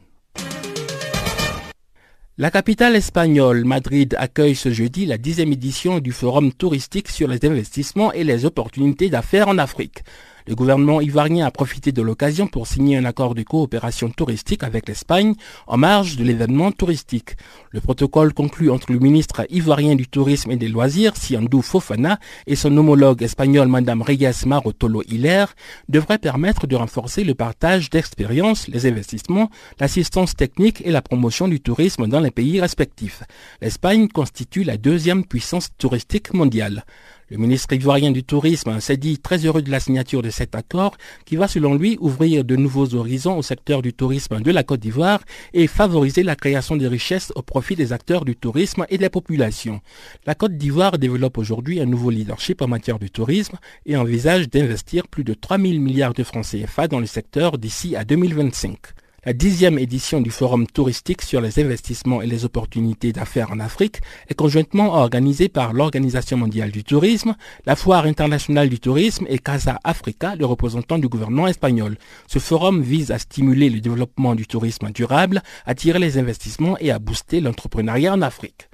La 2.37 2.49
capitale 2.49 2.95
espagnole, 2.95 3.63
Madrid, 3.63 4.15
accueille 4.17 4.55
ce 4.55 4.71
jeudi 4.71 5.05
la 5.05 5.19
dixième 5.19 5.51
édition 5.51 5.99
du 5.99 6.11
Forum 6.11 6.51
touristique 6.51 7.09
sur 7.09 7.27
les 7.27 7.45
investissements 7.45 8.11
et 8.11 8.23
les 8.23 8.45
opportunités 8.45 9.09
d'affaires 9.09 9.47
en 9.47 9.59
Afrique. 9.59 10.03
Le 10.45 10.55
gouvernement 10.55 10.99
ivoirien 10.99 11.45
a 11.45 11.51
profité 11.51 11.93
de 11.93 12.01
l'occasion 12.01 12.47
pour 12.47 12.67
signer 12.67 12.97
un 12.97 13.05
accord 13.05 13.33
de 13.33 13.43
coopération 13.43 14.09
touristique 14.09 14.63
avec 14.63 14.89
l'Espagne 14.89 15.35
en 15.67 15.77
marge 15.77 16.17
de 16.17 16.23
l'événement 16.25 16.73
touristique. 16.73 17.37
Le 17.71 17.79
protocole 17.79 18.33
conclu 18.33 18.69
entre 18.69 18.91
le 18.91 18.99
ministre 18.99 19.45
ivoirien 19.49 19.95
du 19.95 20.07
Tourisme 20.07 20.51
et 20.51 20.57
des 20.57 20.67
Loisirs, 20.67 21.15
Siandou 21.15 21.61
Fofana, 21.61 22.19
et 22.45 22.57
son 22.57 22.75
homologue 22.75 23.23
espagnol, 23.23 23.69
Madame 23.69 24.01
Reyes 24.01 24.45
Marotolo 24.45 25.01
Hilaire, 25.07 25.55
devrait 25.87 26.17
permettre 26.17 26.67
de 26.67 26.75
renforcer 26.75 27.23
le 27.23 27.35
partage 27.35 27.89
d'expériences, 27.89 28.67
les 28.67 28.85
investissements, 28.85 29.49
l'assistance 29.79 30.35
technique 30.35 30.81
et 30.85 30.91
la 30.91 31.01
promotion 31.01 31.47
du 31.47 31.61
tourisme 31.61 32.07
dans 32.07 32.19
les 32.19 32.31
pays 32.31 32.59
respectifs. 32.59 33.23
L'Espagne 33.61 34.09
constitue 34.09 34.63
la 34.63 34.75
deuxième 34.75 35.23
puissance 35.25 35.69
touristique 35.77 36.33
mondiale. 36.33 36.83
Le 37.33 37.39
ministre 37.39 37.73
ivoirien 37.73 38.11
du 38.11 38.23
Tourisme 38.23 38.79
s'est 38.79 38.95
dit 38.95 39.17
très 39.17 39.43
heureux 39.43 39.63
de 39.63 39.71
la 39.71 39.79
signature 39.79 40.21
de 40.21 40.29
cet 40.29 40.53
accord 40.53 40.95
qui 41.25 41.35
va 41.35 41.47
selon 41.47 41.73
lui 41.73 41.97
ouvrir 41.99 42.43
de 42.43 42.55
nouveaux 42.55 42.93
horizons 42.93 43.39
au 43.39 43.41
secteur 43.41 43.81
du 43.81 43.91
tourisme 43.91 44.39
de 44.39 44.51
la 44.51 44.61
Côte 44.61 44.81
d'Ivoire 44.81 45.19
et 45.51 45.65
favoriser 45.65 46.21
la 46.21 46.35
création 46.35 46.75
de 46.75 46.85
richesses 46.85 47.33
au 47.35 47.41
profit 47.41 47.75
des 47.75 47.91
acteurs 47.91 48.23
du 48.23 48.35
tourisme 48.35 48.85
et 48.87 48.99
des 48.99 49.09
populations. 49.09 49.81
La 50.27 50.35
Côte 50.35 50.57
d'Ivoire 50.57 50.99
développe 50.99 51.39
aujourd'hui 51.39 51.81
un 51.81 51.87
nouveau 51.87 52.11
leadership 52.11 52.61
en 52.61 52.67
matière 52.67 52.99
de 52.99 53.07
tourisme 53.07 53.57
et 53.87 53.97
envisage 53.97 54.47
d'investir 54.47 55.07
plus 55.07 55.23
de 55.23 55.33
3 55.33 55.57
000 55.57 55.79
milliards 55.79 56.13
de 56.13 56.21
francs 56.21 56.45
CFA 56.45 56.87
dans 56.87 56.99
le 56.99 57.07
secteur 57.07 57.57
d'ici 57.57 57.95
à 57.95 58.05
2025. 58.05 58.77
La 59.25 59.31
dixième 59.31 59.79
édition 59.79 60.19
du 60.19 60.31
Forum 60.31 60.67
touristique 60.67 61.21
sur 61.21 61.39
les 61.39 61.57
investissements 61.57 62.21
et 62.21 62.27
les 62.27 62.43
opportunités 62.43 63.13
d'affaires 63.13 63.53
en 63.53 63.61
Afrique 63.61 64.01
est 64.27 64.33
conjointement 64.33 64.95
organisée 64.95 65.47
par 65.47 65.71
l'Organisation 65.71 66.35
mondiale 66.35 66.71
du 66.71 66.83
tourisme, 66.83 67.37
la 67.65 67.77
Foire 67.77 68.03
internationale 68.03 68.67
du 68.67 68.81
tourisme 68.81 69.25
et 69.29 69.39
Casa 69.39 69.79
Africa, 69.85 70.35
le 70.35 70.45
représentant 70.45 70.97
du 70.97 71.07
gouvernement 71.07 71.47
espagnol. 71.47 71.97
Ce 72.27 72.39
forum 72.39 72.81
vise 72.81 73.11
à 73.11 73.17
stimuler 73.17 73.69
le 73.69 73.79
développement 73.79 74.35
du 74.35 74.45
tourisme 74.45 74.91
durable, 74.91 75.41
attirer 75.65 75.99
les 75.99 76.17
investissements 76.17 76.77
et 76.79 76.91
à 76.91 76.99
booster 76.99 77.39
l'entrepreneuriat 77.39 78.11
en 78.11 78.21
Afrique. 78.21 78.67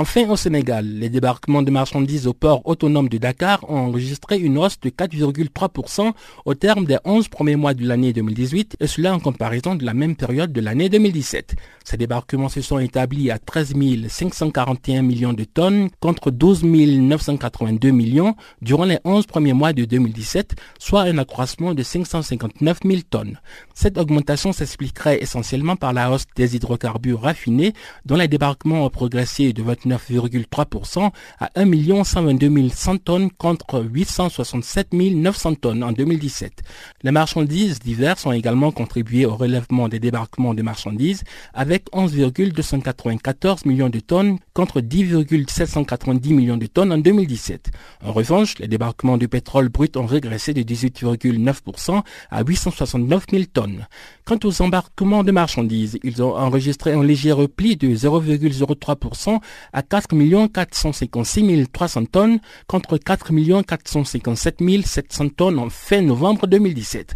Enfin, 0.00 0.28
au 0.28 0.36
Sénégal, 0.36 0.86
les 0.86 1.08
débarquements 1.08 1.62
de 1.62 1.72
marchandises 1.72 2.28
au 2.28 2.32
port 2.32 2.62
autonome 2.66 3.08
de 3.08 3.18
Dakar 3.18 3.68
ont 3.68 3.78
enregistré 3.78 4.38
une 4.38 4.56
hausse 4.56 4.78
de 4.78 4.90
4,3% 4.90 6.12
au 6.44 6.54
terme 6.54 6.84
des 6.84 6.98
11 7.04 7.26
premiers 7.26 7.56
mois 7.56 7.74
de 7.74 7.84
l'année 7.84 8.12
2018, 8.12 8.76
et 8.78 8.86
cela 8.86 9.12
en 9.12 9.18
comparaison 9.18 9.74
de 9.74 9.84
la 9.84 9.94
même 9.94 10.14
période 10.14 10.52
de 10.52 10.60
l'année 10.60 10.88
2017. 10.88 11.56
Ces 11.84 11.96
débarquements 11.96 12.48
se 12.48 12.60
sont 12.60 12.78
établis 12.78 13.32
à 13.32 13.40
13 13.40 13.74
541 14.08 15.02
millions 15.02 15.32
de 15.32 15.42
tonnes 15.42 15.88
contre 15.98 16.30
12 16.30 16.62
982 16.62 17.90
millions 17.90 18.36
durant 18.62 18.84
les 18.84 19.00
11 19.02 19.26
premiers 19.26 19.52
mois 19.52 19.72
de 19.72 19.84
2017, 19.84 20.54
soit 20.78 21.02
un 21.02 21.18
accroissement 21.18 21.74
de 21.74 21.82
559 21.82 22.78
000 22.84 23.00
tonnes. 23.10 23.40
Cette 23.74 23.98
augmentation 23.98 24.52
s'expliquerait 24.52 25.20
essentiellement 25.20 25.74
par 25.74 25.92
la 25.92 26.12
hausse 26.12 26.26
des 26.36 26.54
hydrocarbures 26.54 27.22
raffinés, 27.22 27.72
dont 28.06 28.14
les 28.14 28.28
débarquements 28.28 28.84
ont 28.84 28.90
progressé 28.90 29.52
de 29.52 29.62
29 29.64 29.87
9,3% 29.88 31.10
à 31.40 31.50
1 31.56 32.04
122 32.04 32.68
100 32.68 32.98
tonnes 32.98 33.30
contre 33.30 33.82
867 33.82 34.92
900 34.92 35.54
tonnes 35.54 35.82
en 35.82 35.92
2017. 35.92 36.62
Les 37.02 37.10
marchandises 37.10 37.78
diverses 37.78 38.26
ont 38.26 38.32
également 38.32 38.72
contribué 38.72 39.26
au 39.26 39.36
relèvement 39.36 39.88
des 39.88 39.98
débarquements 39.98 40.54
de 40.54 40.62
marchandises 40.62 41.24
avec 41.54 41.86
11,294 41.92 43.64
millions 43.66 43.88
de 43.88 44.00
tonnes 44.00 44.38
contre 44.54 44.80
10,790 44.80 46.32
millions 46.32 46.56
de 46.56 46.66
tonnes 46.66 46.92
en 46.92 46.98
2017. 46.98 47.70
En 48.04 48.12
revanche, 48.12 48.58
les 48.58 48.68
débarquements 48.68 49.18
de 49.18 49.26
pétrole 49.26 49.68
brut 49.68 49.96
ont 49.96 50.06
régressé 50.06 50.54
de 50.54 50.62
18,9% 50.62 52.02
à 52.30 52.42
869 52.42 53.26
000 53.30 53.44
tonnes. 53.52 53.86
Quant 54.24 54.38
aux 54.44 54.62
embarquements 54.62 55.24
de 55.24 55.32
marchandises, 55.32 55.98
ils 56.02 56.22
ont 56.22 56.36
enregistré 56.36 56.92
un 56.92 57.02
léger 57.02 57.32
repli 57.32 57.76
de 57.76 57.88
0,03% 57.88 59.38
à 59.72 59.82
4 59.82 60.48
456 60.48 61.66
300 61.72 62.04
tonnes 62.06 62.40
contre 62.66 62.98
4 62.98 63.32
457 63.62 64.60
700 64.84 65.28
tonnes 65.30 65.58
en 65.58 65.70
fin 65.70 66.02
novembre 66.02 66.46
2017. 66.46 67.14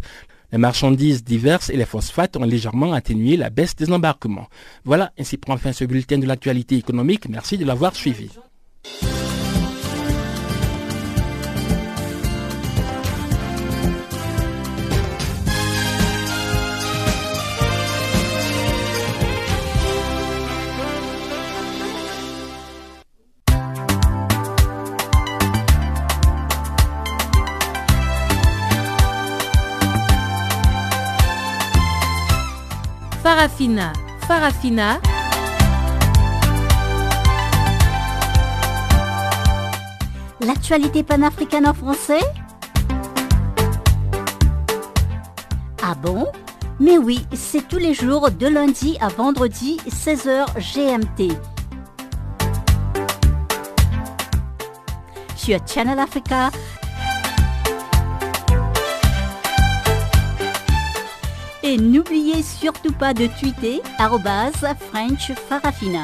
Les 0.51 0.59
marchandises 0.59 1.23
diverses 1.23 1.71
et 1.71 1.77
les 1.77 1.85
phosphates 1.85 2.37
ont 2.37 2.43
légèrement 2.43 2.93
atténué 2.93 3.37
la 3.37 3.49
baisse 3.49 3.75
des 3.75 3.91
embarquements. 3.91 4.47
Voilà, 4.85 5.11
ainsi 5.17 5.37
prend 5.37 5.57
fin 5.57 5.73
ce 5.73 5.83
bulletin 5.83 6.19
de 6.19 6.27
l'actualité 6.27 6.75
économique. 6.75 7.27
Merci 7.27 7.57
de 7.57 7.65
l'avoir 7.65 7.95
suivi. 7.95 8.29
Farafina. 33.23 33.93
Farafina. 34.27 34.99
L'actualité 40.41 41.03
panafricaine 41.03 41.65
en 41.65 41.73
français? 41.73 42.19
Ah 45.81 45.95
bon? 46.01 46.27
Mais 46.81 46.97
oui, 46.97 47.25
c'est 47.33 47.65
tous 47.65 47.77
les 47.77 47.93
jours 47.93 48.29
de 48.29 48.47
lundi 48.47 48.97
à 48.99 49.07
vendredi, 49.07 49.79
16h 49.87 50.45
GMT. 50.57 51.31
Sur 55.37 55.59
Channel 55.65 55.97
Africa, 55.97 56.51
Et 61.63 61.77
n'oubliez 61.77 62.43
surtout 62.43 62.91
pas 62.91 63.13
de 63.13 63.27
tweeter 63.39 63.81
French 64.75 65.31
Farafina. 65.47 66.03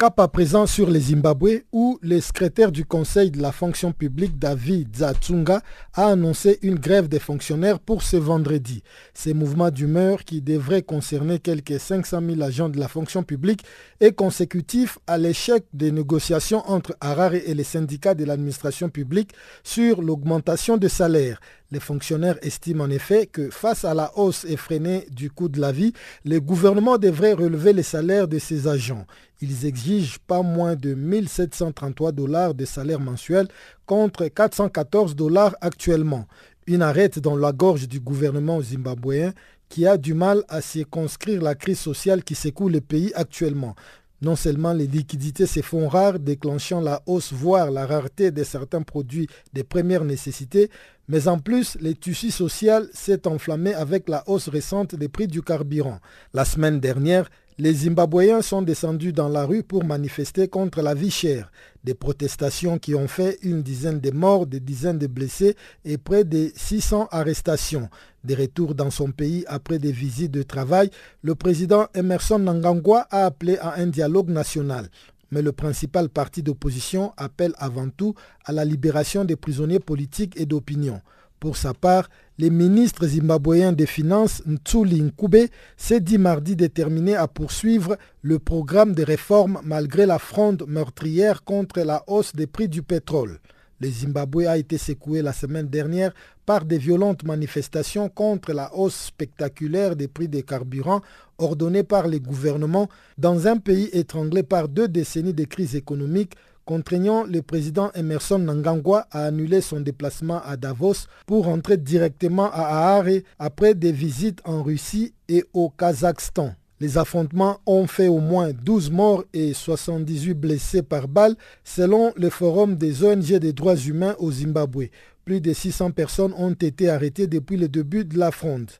Cap 0.00 0.18
à 0.18 0.28
présent 0.28 0.66
sur 0.66 0.88
les 0.88 0.98
Zimbabwe 0.98 1.64
où 1.72 1.98
le 2.00 2.22
secrétaire 2.22 2.72
du 2.72 2.86
Conseil 2.86 3.30
de 3.30 3.42
la 3.42 3.52
fonction 3.52 3.92
publique 3.92 4.38
David 4.38 4.96
Zatsunga 4.96 5.60
a 5.92 6.06
annoncé 6.06 6.58
une 6.62 6.78
grève 6.78 7.06
des 7.06 7.18
fonctionnaires 7.18 7.78
pour 7.78 8.02
ce 8.02 8.16
vendredi. 8.16 8.82
Ces 9.12 9.34
mouvements 9.34 9.70
d'humeur 9.70 10.24
qui 10.24 10.40
devraient 10.40 10.80
concerner 10.80 11.38
quelques 11.38 11.78
500 11.78 12.22
000 12.26 12.40
agents 12.40 12.70
de 12.70 12.80
la 12.80 12.88
fonction 12.88 13.22
publique 13.22 13.62
est 14.00 14.12
consécutif 14.12 14.98
à 15.06 15.18
l'échec 15.18 15.64
des 15.74 15.92
négociations 15.92 16.62
entre 16.66 16.96
Harare 17.02 17.34
et 17.34 17.52
les 17.52 17.62
syndicats 17.62 18.14
de 18.14 18.24
l'administration 18.24 18.88
publique 18.88 19.32
sur 19.64 20.00
l'augmentation 20.00 20.78
des 20.78 20.88
salaires. 20.88 21.40
Les 21.72 21.80
fonctionnaires 21.80 22.36
estiment 22.42 22.84
en 22.84 22.90
effet 22.90 23.26
que 23.26 23.48
face 23.48 23.84
à 23.84 23.94
la 23.94 24.10
hausse 24.18 24.44
effrénée 24.44 25.06
du 25.12 25.30
coût 25.30 25.48
de 25.48 25.60
la 25.60 25.70
vie, 25.70 25.92
le 26.24 26.40
gouvernement 26.40 26.98
devrait 26.98 27.32
relever 27.32 27.72
les 27.72 27.84
salaires 27.84 28.26
de 28.26 28.40
ses 28.40 28.66
agents. 28.66 29.06
Ils 29.40 29.66
exigent 29.66 30.18
pas 30.26 30.42
moins 30.42 30.74
de 30.74 30.94
1733 30.94 32.10
dollars 32.10 32.54
de 32.54 32.64
salaire 32.64 32.98
mensuel 32.98 33.46
contre 33.86 34.26
414 34.26 35.14
dollars 35.14 35.54
actuellement. 35.60 36.26
Une 36.66 36.82
arrête 36.82 37.20
dans 37.20 37.36
la 37.36 37.52
gorge 37.52 37.86
du 37.86 38.00
gouvernement 38.00 38.60
zimbabwéen 38.60 39.32
qui 39.68 39.86
a 39.86 39.96
du 39.96 40.12
mal 40.12 40.42
à 40.48 40.60
circonscrire 40.60 41.40
la 41.40 41.54
crise 41.54 41.78
sociale 41.78 42.24
qui 42.24 42.34
secoue 42.34 42.68
le 42.68 42.80
pays 42.80 43.12
actuellement. 43.14 43.76
Non 44.22 44.36
seulement 44.36 44.74
les 44.74 44.86
liquidités 44.86 45.46
se 45.46 45.62
font 45.62 45.88
rares, 45.88 46.18
déclenchant 46.18 46.82
la 46.82 47.00
hausse, 47.06 47.32
voire 47.32 47.70
la 47.70 47.86
rareté 47.86 48.30
de 48.30 48.44
certains 48.44 48.82
produits 48.82 49.28
de 49.54 49.62
première 49.62 50.04
nécessité, 50.04 50.68
mais 51.10 51.26
en 51.26 51.40
plus, 51.40 51.76
le 51.80 51.92
tissu 51.92 52.30
social 52.30 52.88
s'est 52.92 53.26
enflammé 53.26 53.74
avec 53.74 54.08
la 54.08 54.22
hausse 54.28 54.48
récente 54.48 54.94
des 54.94 55.08
prix 55.08 55.26
du 55.26 55.42
carburant. 55.42 55.98
La 56.32 56.44
semaine 56.44 56.78
dernière, 56.78 57.28
les 57.58 57.74
Zimbabwéens 57.74 58.42
sont 58.42 58.62
descendus 58.62 59.12
dans 59.12 59.28
la 59.28 59.44
rue 59.44 59.64
pour 59.64 59.82
manifester 59.84 60.46
contre 60.46 60.82
la 60.82 60.94
vie 60.94 61.10
chère. 61.10 61.50
Des 61.82 61.94
protestations 61.94 62.78
qui 62.78 62.94
ont 62.94 63.08
fait 63.08 63.38
une 63.42 63.60
dizaine 63.60 63.98
de 63.98 64.12
morts, 64.12 64.46
des 64.46 64.60
dizaines 64.60 64.98
de 65.00 65.08
blessés 65.08 65.56
et 65.84 65.98
près 65.98 66.22
de 66.22 66.52
600 66.54 67.08
arrestations. 67.10 67.90
Des 68.22 68.36
retours 68.36 68.76
dans 68.76 68.90
son 68.90 69.10
pays 69.10 69.44
après 69.48 69.80
des 69.80 69.90
visites 69.92 70.30
de 70.30 70.44
travail, 70.44 70.90
le 71.22 71.34
président 71.34 71.88
Emerson 71.92 72.38
Nangangwa 72.38 73.08
a 73.10 73.26
appelé 73.26 73.58
à 73.58 73.74
un 73.80 73.88
dialogue 73.88 74.30
national 74.30 74.88
mais 75.30 75.42
le 75.42 75.52
principal 75.52 76.08
parti 76.08 76.42
d'opposition 76.42 77.12
appelle 77.16 77.52
avant 77.58 77.88
tout 77.88 78.14
à 78.44 78.52
la 78.52 78.64
libération 78.64 79.24
des 79.24 79.36
prisonniers 79.36 79.80
politiques 79.80 80.38
et 80.40 80.46
d'opinion. 80.46 81.00
Pour 81.40 81.56
sa 81.56 81.72
part, 81.72 82.10
le 82.38 82.50
ministre 82.50 83.06
zimbabwéen 83.06 83.72
des 83.72 83.86
Finances 83.86 84.42
Ntsuli 84.46 85.00
Nkube 85.00 85.48
s'est 85.76 86.00
dit 86.00 86.18
mardi 86.18 86.54
déterminé 86.54 87.16
à 87.16 87.28
poursuivre 87.28 87.96
le 88.20 88.38
programme 88.38 88.94
de 88.94 89.02
réformes 89.02 89.58
malgré 89.64 90.04
la 90.04 90.18
fronde 90.18 90.64
meurtrière 90.68 91.42
contre 91.42 91.80
la 91.80 92.04
hausse 92.08 92.34
des 92.34 92.46
prix 92.46 92.68
du 92.68 92.82
pétrole. 92.82 93.40
Le 93.80 93.88
Zimbabwe 93.88 94.46
a 94.46 94.58
été 94.58 94.76
secoué 94.76 95.22
la 95.22 95.32
semaine 95.32 95.66
dernière 95.68 96.12
par 96.44 96.66
des 96.66 96.76
violentes 96.76 97.24
manifestations 97.24 98.10
contre 98.10 98.52
la 98.52 98.74
hausse 98.74 99.06
spectaculaire 99.06 99.96
des 99.96 100.06
prix 100.08 100.28
des 100.28 100.42
carburants 100.42 101.00
ordonnée 101.38 101.82
par 101.82 102.06
les 102.06 102.20
gouvernements 102.20 102.88
dans 103.16 103.46
un 103.46 103.56
pays 103.56 103.88
étranglé 103.94 104.42
par 104.42 104.68
deux 104.68 104.86
décennies 104.88 105.32
de 105.32 105.44
crise 105.44 105.74
économique 105.76 106.34
contraignant 106.66 107.24
le 107.24 107.40
président 107.42 107.90
Emerson 107.94 108.38
Nangangwa 108.38 109.06
à 109.10 109.24
annuler 109.24 109.60
son 109.62 109.80
déplacement 109.80 110.42
à 110.44 110.56
Davos 110.56 111.06
pour 111.26 111.46
rentrer 111.46 111.78
directement 111.78 112.50
à 112.52 112.62
Ahare 112.98 113.22
après 113.38 113.74
des 113.74 113.92
visites 113.92 114.40
en 114.44 114.62
Russie 114.62 115.14
et 115.28 115.42
au 115.54 115.70
Kazakhstan. 115.70 116.54
Les 116.80 116.96
affrontements 116.96 117.60
ont 117.66 117.86
fait 117.86 118.08
au 118.08 118.20
moins 118.20 118.52
12 118.52 118.90
morts 118.90 119.24
et 119.34 119.52
78 119.52 120.32
blessés 120.32 120.82
par 120.82 121.08
balle 121.08 121.36
selon 121.62 122.10
le 122.16 122.30
forum 122.30 122.76
des 122.76 123.04
ONG 123.04 123.34
des 123.38 123.52
droits 123.52 123.76
humains 123.76 124.16
au 124.18 124.32
Zimbabwe. 124.32 124.84
Plus 125.26 125.42
de 125.42 125.52
600 125.52 125.90
personnes 125.90 126.32
ont 126.38 126.54
été 126.54 126.88
arrêtées 126.88 127.26
depuis 127.26 127.58
le 127.58 127.68
début 127.68 128.06
de 128.06 128.18
la 128.18 128.30
fronde. 128.30 128.70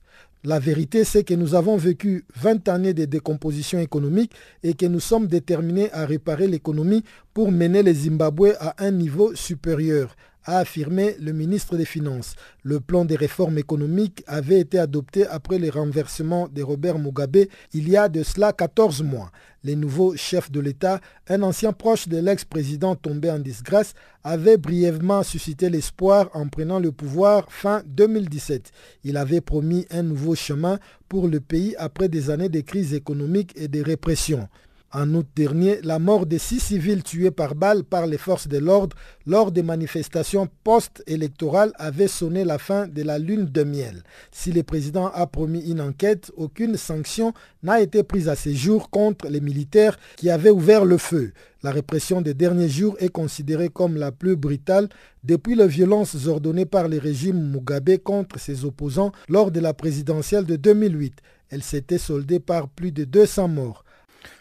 La 0.43 0.57
vérité, 0.57 1.03
c'est 1.03 1.23
que 1.23 1.35
nous 1.35 1.53
avons 1.53 1.77
vécu 1.77 2.25
20 2.37 2.67
années 2.69 2.95
de 2.95 3.05
décomposition 3.05 3.77
économique 3.77 4.31
et 4.63 4.73
que 4.73 4.87
nous 4.87 4.99
sommes 4.99 5.27
déterminés 5.27 5.91
à 5.91 6.07
réparer 6.07 6.47
l'économie 6.47 7.03
pour 7.35 7.51
mener 7.51 7.83
les 7.83 7.93
Zimbabwe 7.93 8.55
à 8.59 8.73
un 8.83 8.89
niveau 8.89 9.35
supérieur, 9.35 10.15
a 10.45 10.59
affirmé 10.59 11.15
le 11.19 11.33
ministre 11.33 11.77
des 11.77 11.85
Finances. 11.85 12.35
Le 12.63 12.79
plan 12.79 13.05
des 13.05 13.15
réformes 13.15 13.57
économiques 13.57 14.23
avait 14.27 14.59
été 14.59 14.79
adopté 14.79 15.25
après 15.27 15.59
le 15.59 15.69
renversement 15.69 16.47
de 16.47 16.63
Robert 16.63 16.99
Mugabe 16.99 17.45
il 17.73 17.89
y 17.89 17.97
a 17.97 18.09
de 18.09 18.23
cela 18.23 18.53
14 18.53 19.03
mois. 19.03 19.31
Le 19.63 19.75
nouveau 19.75 20.15
chef 20.15 20.51
de 20.51 20.59
l'État, 20.59 20.99
un 21.27 21.43
ancien 21.43 21.71
proche 21.71 22.07
de 22.07 22.17
l'ex-président 22.17 22.95
tombé 22.95 23.29
en 23.29 23.37
disgrâce, 23.37 23.93
avait 24.23 24.57
brièvement 24.57 25.21
suscité 25.21 25.69
l'espoir 25.69 26.29
en 26.33 26.47
prenant 26.47 26.79
le 26.79 26.91
pouvoir 26.91 27.51
fin 27.51 27.83
2017. 27.85 28.71
Il 29.03 29.17
avait 29.17 29.41
promis 29.41 29.85
un 29.91 30.01
nouveau 30.03 30.33
chemin 30.33 30.79
pour 31.09 31.27
le 31.27 31.39
pays 31.39 31.75
après 31.77 32.09
des 32.09 32.31
années 32.31 32.49
de 32.49 32.61
crise 32.61 32.93
économique 32.93 33.53
et 33.55 33.67
de 33.67 33.81
répression. 33.83 34.47
En 34.93 35.13
août 35.13 35.27
dernier, 35.37 35.79
la 35.83 35.99
mort 35.99 36.25
de 36.25 36.37
six 36.37 36.59
civils 36.59 37.01
tués 37.01 37.31
par 37.31 37.55
balle 37.55 37.85
par 37.85 38.07
les 38.07 38.17
forces 38.17 38.49
de 38.49 38.57
l'ordre 38.57 38.97
lors 39.25 39.53
des 39.53 39.63
manifestations 39.63 40.49
post-électorales 40.65 41.71
avait 41.77 42.09
sonné 42.09 42.43
la 42.43 42.57
fin 42.57 42.89
de 42.89 43.01
la 43.01 43.17
lune 43.17 43.45
de 43.45 43.63
miel. 43.63 44.03
Si 44.31 44.51
le 44.51 44.63
président 44.63 45.07
a 45.07 45.27
promis 45.27 45.61
une 45.61 45.79
enquête, 45.79 46.33
aucune 46.35 46.75
sanction 46.75 47.31
n'a 47.63 47.79
été 47.79 48.03
prise 48.03 48.27
à 48.27 48.35
ce 48.35 48.53
jour 48.53 48.89
contre 48.89 49.29
les 49.29 49.39
militaires 49.39 49.97
qui 50.17 50.29
avaient 50.29 50.49
ouvert 50.49 50.83
le 50.83 50.97
feu. 50.97 51.31
La 51.63 51.71
répression 51.71 52.21
des 52.21 52.33
derniers 52.33 52.67
jours 52.67 52.97
est 52.99 53.07
considérée 53.07 53.69
comme 53.69 53.95
la 53.95 54.11
plus 54.11 54.35
brutale 54.35 54.89
depuis 55.23 55.55
les 55.55 55.67
violences 55.67 56.27
ordonnées 56.27 56.65
par 56.65 56.89
le 56.89 56.97
régime 56.97 57.51
Mugabe 57.51 57.97
contre 58.03 58.39
ses 58.41 58.65
opposants 58.65 59.13
lors 59.29 59.51
de 59.51 59.61
la 59.61 59.73
présidentielle 59.73 60.45
de 60.45 60.57
2008. 60.57 61.13
Elle 61.49 61.63
s'était 61.63 61.97
soldée 61.97 62.41
par 62.41 62.67
plus 62.67 62.91
de 62.91 63.05
200 63.05 63.47
morts. 63.47 63.85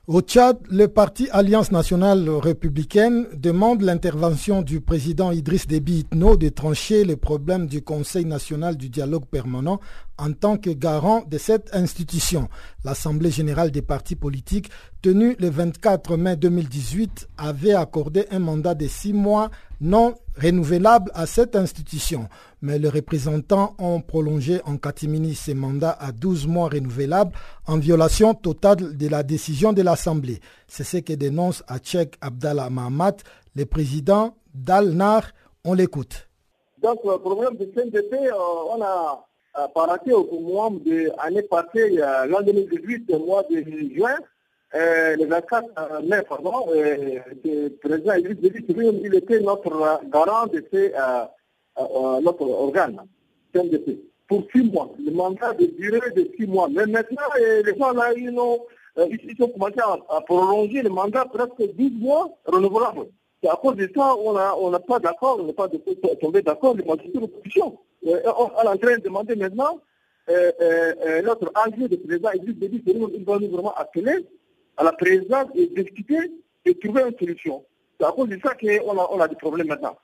Au 0.07 0.23
Tchad, 0.23 0.59
le 0.69 0.89
parti 0.89 1.29
Alliance 1.31 1.71
nationale 1.71 2.29
républicaine 2.29 3.27
demande 3.37 3.83
l'intervention 3.83 4.61
du 4.63 4.81
président 4.81 5.31
Idriss 5.31 5.67
Déby 5.69 6.01
Itno 6.01 6.37
de 6.37 6.49
trancher 6.49 7.05
les 7.05 7.17
problèmes 7.17 7.67
du 7.67 7.83
Conseil 7.83 8.25
national 8.25 8.77
du 8.77 8.89
dialogue 8.89 9.25
permanent 9.27 9.79
en 10.19 10.33
tant 10.33 10.57
que 10.57 10.71
garant 10.71 11.23
de 11.29 11.39
cette 11.39 11.75
institution. 11.75 12.49
L'Assemblée 12.85 13.31
générale 13.31 13.71
des 13.71 13.83
partis 13.83 14.17
politiques, 14.17 14.71
tenue 15.01 15.37
le 15.39 15.49
24 15.49 16.17
mai 16.17 16.37
2018, 16.37 17.29
avait 17.39 17.75
accordé 17.75 18.27
un 18.31 18.41
mandat 18.41 18.75
de 18.75 18.87
six 18.87 19.13
mois 19.13 19.51
non 19.81 20.15
renouvelable 20.37 21.11
à 21.15 21.27
cette 21.27 21.57
institution. 21.57 22.29
Mais 22.63 22.79
les 22.79 22.89
représentants 22.89 23.75
ont 23.79 24.01
prolongé 24.01 24.61
en 24.67 24.77
catimini 24.77 25.35
ces 25.35 25.55
mandats 25.55 25.97
à 25.99 26.13
12 26.13 26.47
mois 26.47 26.69
renouvelables 26.69 27.33
en 27.67 27.79
violation 27.79 28.35
totale 28.35 28.97
de 28.97 29.09
la 29.09 29.23
décision 29.23 29.73
de 29.73 29.83
l'Assemblée. 29.83 30.41
C'est 30.69 30.85
ce 30.85 30.99
que 30.99 31.15
dénonce 31.15 31.63
Tchèque 31.83 32.17
Abdallah 32.21 32.69
Mahamat, 32.71 33.17
le 33.57 33.65
président 33.65 34.35
d'Al-Nar. 34.55 35.23
On 35.65 35.75
l'écoute. 35.75 36.29
Donc, 36.83 37.01
le 37.05 37.19
problème 37.19 37.57
de 37.57 37.67
CNDP, 37.67 38.15
euh, 38.15 38.33
on 38.75 38.81
a 38.83 39.27
euh, 39.59 39.67
par 39.75 39.89
au 40.13 40.41
mois 40.41 40.71
de 40.71 41.11
l'année 41.23 41.43
passée, 41.43 41.91
l'an 42.29 42.41
2018, 42.43 43.11
le 43.11 43.19
mois 43.19 43.43
de 43.51 43.65
juin, 43.95 44.17
euh, 44.77 45.17
le 45.17 45.27
24 45.27 45.65
euh, 45.77 46.01
mai, 46.03 46.23
pardon, 46.29 46.53
le 46.73 47.69
président 47.81 48.13
Idriss 48.15 48.37
il 49.03 49.15
était 49.17 49.41
notre 49.41 50.01
garant 50.09 50.47
de 50.47 50.65
ces, 50.73 50.93
notre 52.23 52.43
organe, 52.43 53.01
pour 54.29 54.45
six 54.53 54.63
mois. 54.63 54.91
Le 55.05 55.11
mandat 55.11 55.53
de 55.55 55.67
durée 55.67 56.11
de 56.15 56.31
six 56.37 56.47
mois. 56.47 56.69
Mais 56.69 56.87
maintenant, 56.87 57.23
les 57.37 57.77
gens 57.79 57.93
là, 57.93 58.13
ils 58.17 58.37
ont, 58.39 58.61
ils 58.97 59.43
ont 59.43 59.49
commencé 59.49 59.81
à, 60.09 60.21
prolonger 60.23 60.83
le 60.83 60.91
mandat 60.91 61.25
presque 61.27 61.75
12 61.75 61.93
mois 62.01 62.31
renouvelables. 62.47 63.07
C'est 63.43 63.49
à 63.51 63.57
cause 63.57 63.77
de 63.77 63.91
ça 63.95 64.15
on 64.17 64.35
n'a 64.35 64.55
on 64.57 64.71
pas 64.81 64.99
d'accord, 64.99 65.39
on 65.41 65.45
n'est 65.45 65.53
pas 65.53 65.69
tombé 66.21 66.43
d'accord, 66.43 66.77
les 66.77 66.85
majorités 66.85 67.13
de 67.13 67.21
l'opposition. 67.21 67.79
Euh, 68.07 68.21
on, 68.39 68.49
est 68.49 68.69
en 68.69 68.77
train 68.77 68.97
de 68.97 69.03
demander 69.03 69.35
maintenant 69.35 69.81
euh, 70.29 70.53
euh, 70.61 71.23
notre 71.23 71.51
enjeu 71.55 71.89
de 71.89 71.97
président 71.97 72.31
Déby, 72.35 72.83
il 72.87 73.25
va 73.25 73.39
nous 73.39 73.51
vraiment 73.51 73.75
appeler 73.75 74.27
à 74.77 74.85
la 74.85 74.93
présidence 74.93 75.47
et 75.55 75.67
discuter 75.69 76.19
et 76.65 76.75
trouver 76.79 77.03
une 77.03 77.19
solution. 77.19 77.65
C'est 77.99 78.07
à 78.07 78.13
cause 78.13 78.29
de 78.29 78.39
ça 78.43 78.55
qu'on 78.55 78.97
on 78.97 79.21
a 79.21 79.29
des 79.29 79.37
problèmes 79.37 79.69
maintenant. 79.69 79.97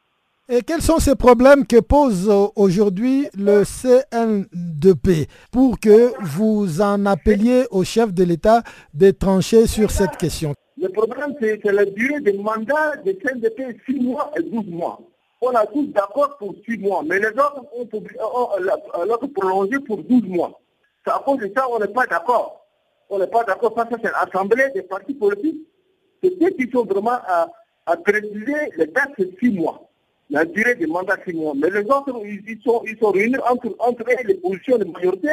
Et 0.49 0.63
quels 0.63 0.83
sont 0.83 0.99
ces 0.99 1.17
problèmes 1.17 1.67
que 1.67 1.81
pose 1.81 2.31
aujourd'hui 2.55 3.29
le 3.37 3.65
CNDP 3.65 5.29
pour 5.51 5.81
que 5.81 6.13
vous 6.25 6.81
en 6.81 7.05
appeliez 7.07 7.65
au 7.71 7.83
chef 7.83 8.15
de 8.15 8.23
l'État 8.23 8.63
de 8.95 9.11
trancher 9.11 9.67
sur 9.67 9.91
cette 9.91 10.17
question? 10.17 10.55
Le 10.81 10.89
problème, 10.89 11.35
c'est 11.41 11.65
la 11.65 11.85
durée 11.85 12.21
des 12.21 12.35
mandats 12.35 12.97
de 13.05 13.13
CNDP 13.13 13.77
6 13.87 14.01
mois 14.01 14.31
et 14.39 14.43
12 14.43 14.67
mois 14.67 15.01
on 15.41 15.55
a 15.55 15.67
tous 15.67 15.87
d'accord 15.89 16.37
pour 16.39 16.55
6 16.65 16.79
mois, 16.79 17.03
mais 17.05 17.19
les 17.19 17.29
autres 17.29 17.63
ont, 17.75 19.29
prolongé 19.29 19.79
pour 19.81 19.99
12 19.99 20.23
mois. 20.25 20.61
C'est 21.05 21.13
à 21.13 21.23
cause 21.25 21.39
de 21.39 21.53
ça 21.55 21.67
on 21.71 21.79
n'est 21.79 21.89
pas 21.89 22.07
d'accord. 22.07 22.67
On 23.09 23.19
n'est 23.19 23.27
pas 23.27 23.45
d'accord 23.45 23.75
parce 23.75 23.89
que 23.89 23.97
c'est 24.03 24.11
l'Assemblée 24.11 24.71
des 24.75 24.83
partis 24.83 25.15
politiques. 25.15 25.61
C'est 26.23 26.33
ceux 26.41 26.51
qui 26.51 26.71
sont 26.71 26.85
vraiment 26.85 27.19
à, 27.27 27.49
préciser 27.99 28.73
les 28.77 28.87
dates 28.87 29.19
de 29.19 29.31
6 29.39 29.51
mois, 29.51 29.86
la 30.31 30.45
durée 30.45 30.75
des 30.75 30.87
mandats 30.87 31.17
6 31.27 31.35
mois. 31.35 31.55
Mais 31.57 31.71
les 31.71 31.85
autres, 31.85 32.21
ils, 32.25 32.61
sont, 32.65 32.83
ils 32.87 32.99
sont 32.99 33.11
réunis 33.11 33.37
entre, 33.49 33.75
entre 33.79 34.05
les 34.27 34.35
positions 34.35 34.79
de 34.79 34.85
majorité 34.85 35.29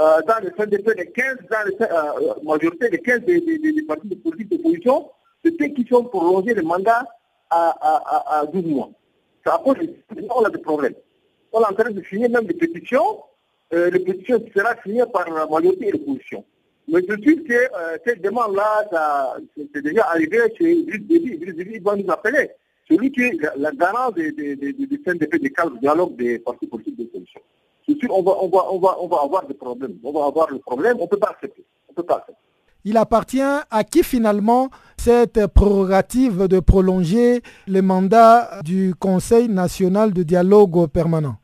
euh, 0.00 0.20
dans 0.26 0.42
le 0.42 0.50
CNDP 0.50 0.86
de 0.96 1.04
15, 1.04 1.36
dans 1.50 1.86
la 1.88 2.16
euh, 2.16 2.34
majorité 2.42 2.88
des 2.88 2.98
15 2.98 3.20
des, 3.20 3.40
des, 3.40 3.82
partis 3.82 4.08
de 4.08 4.14
politique 4.14 4.50
d'opposition, 4.50 5.10
c'est 5.44 5.54
ceux 5.60 5.68
qui 5.68 5.86
sont 5.86 6.04
prolongés 6.04 6.54
le 6.54 6.62
mandat 6.62 7.04
à, 7.50 7.76
à, 7.80 8.40
à 8.40 8.46
12 8.46 8.64
mois 8.64 8.90
ça 9.44 9.58
pose 9.58 9.76
on 10.30 10.44
a 10.44 10.50
des 10.50 10.58
problèmes. 10.58 10.94
On 11.52 11.60
est 11.60 11.66
en 11.66 11.74
train 11.74 11.90
de 11.90 12.02
signer 12.04 12.28
même 12.28 12.46
des 12.46 12.54
pétitions. 12.54 13.22
Euh, 13.72 13.90
les 13.90 14.00
pétitions 14.00 14.42
seront 14.54 14.74
signées 14.84 15.04
par 15.12 15.28
la 15.30 15.46
majorité 15.46 15.88
et 15.88 15.92
l'opposition. 15.92 16.44
Mais 16.88 17.00
je 17.08 17.14
suis 17.20 17.42
que 17.44 17.52
euh, 17.52 17.96
cette 18.04 18.22
demande-là, 18.22 18.88
c'est 19.56 19.82
déjà 19.82 20.04
arrivé 20.08 20.38
chez 20.58 20.72
Idriss 20.72 21.06
Déby. 21.06 21.34
Idriss 21.34 21.54
Déby 21.54 21.78
va 21.78 21.96
nous 21.96 22.10
appeler. 22.10 22.50
Celui 22.88 23.12
qui 23.12 23.22
est 23.22 23.38
la, 23.56 23.70
garant 23.72 24.10
du 24.10 24.34
CNDP, 25.04 25.40
des 25.40 25.50
cadres 25.50 25.74
de 25.74 25.78
dialogue 25.80 26.16
des 26.16 26.38
partis 26.38 26.66
politiques 26.66 26.96
d'opposition. 26.98 27.40
Je 27.88 27.94
suis 27.94 28.08
on 28.10 28.22
va, 28.22 28.32
on, 28.40 28.48
va, 28.48 28.72
on, 28.72 28.78
va, 28.78 28.96
on 29.00 29.08
va 29.08 29.16
avoir 29.22 29.46
des 29.46 29.54
problèmes. 29.54 29.98
On 30.04 30.12
va 30.12 30.26
avoir 30.26 30.50
le 30.50 30.58
problème. 30.58 30.96
On 30.98 31.04
ne 31.04 31.08
peut 31.08 31.18
pas 31.18 31.30
accepter. 31.30 31.64
On 31.88 31.94
peut 31.94 32.02
pas 32.02 32.16
accepter 32.16 32.38
il 32.84 32.96
appartient 32.96 33.40
à 33.40 33.84
qui 33.84 34.02
finalement 34.02 34.70
cette 34.96 35.46
prérogative 35.48 36.46
de 36.48 36.60
prolonger 36.60 37.42
le 37.68 37.80
mandat 37.80 38.60
du 38.64 38.94
Conseil 38.94 39.48
national 39.48 40.12
de 40.12 40.22
dialogue 40.22 40.86
permanent? 40.88 41.36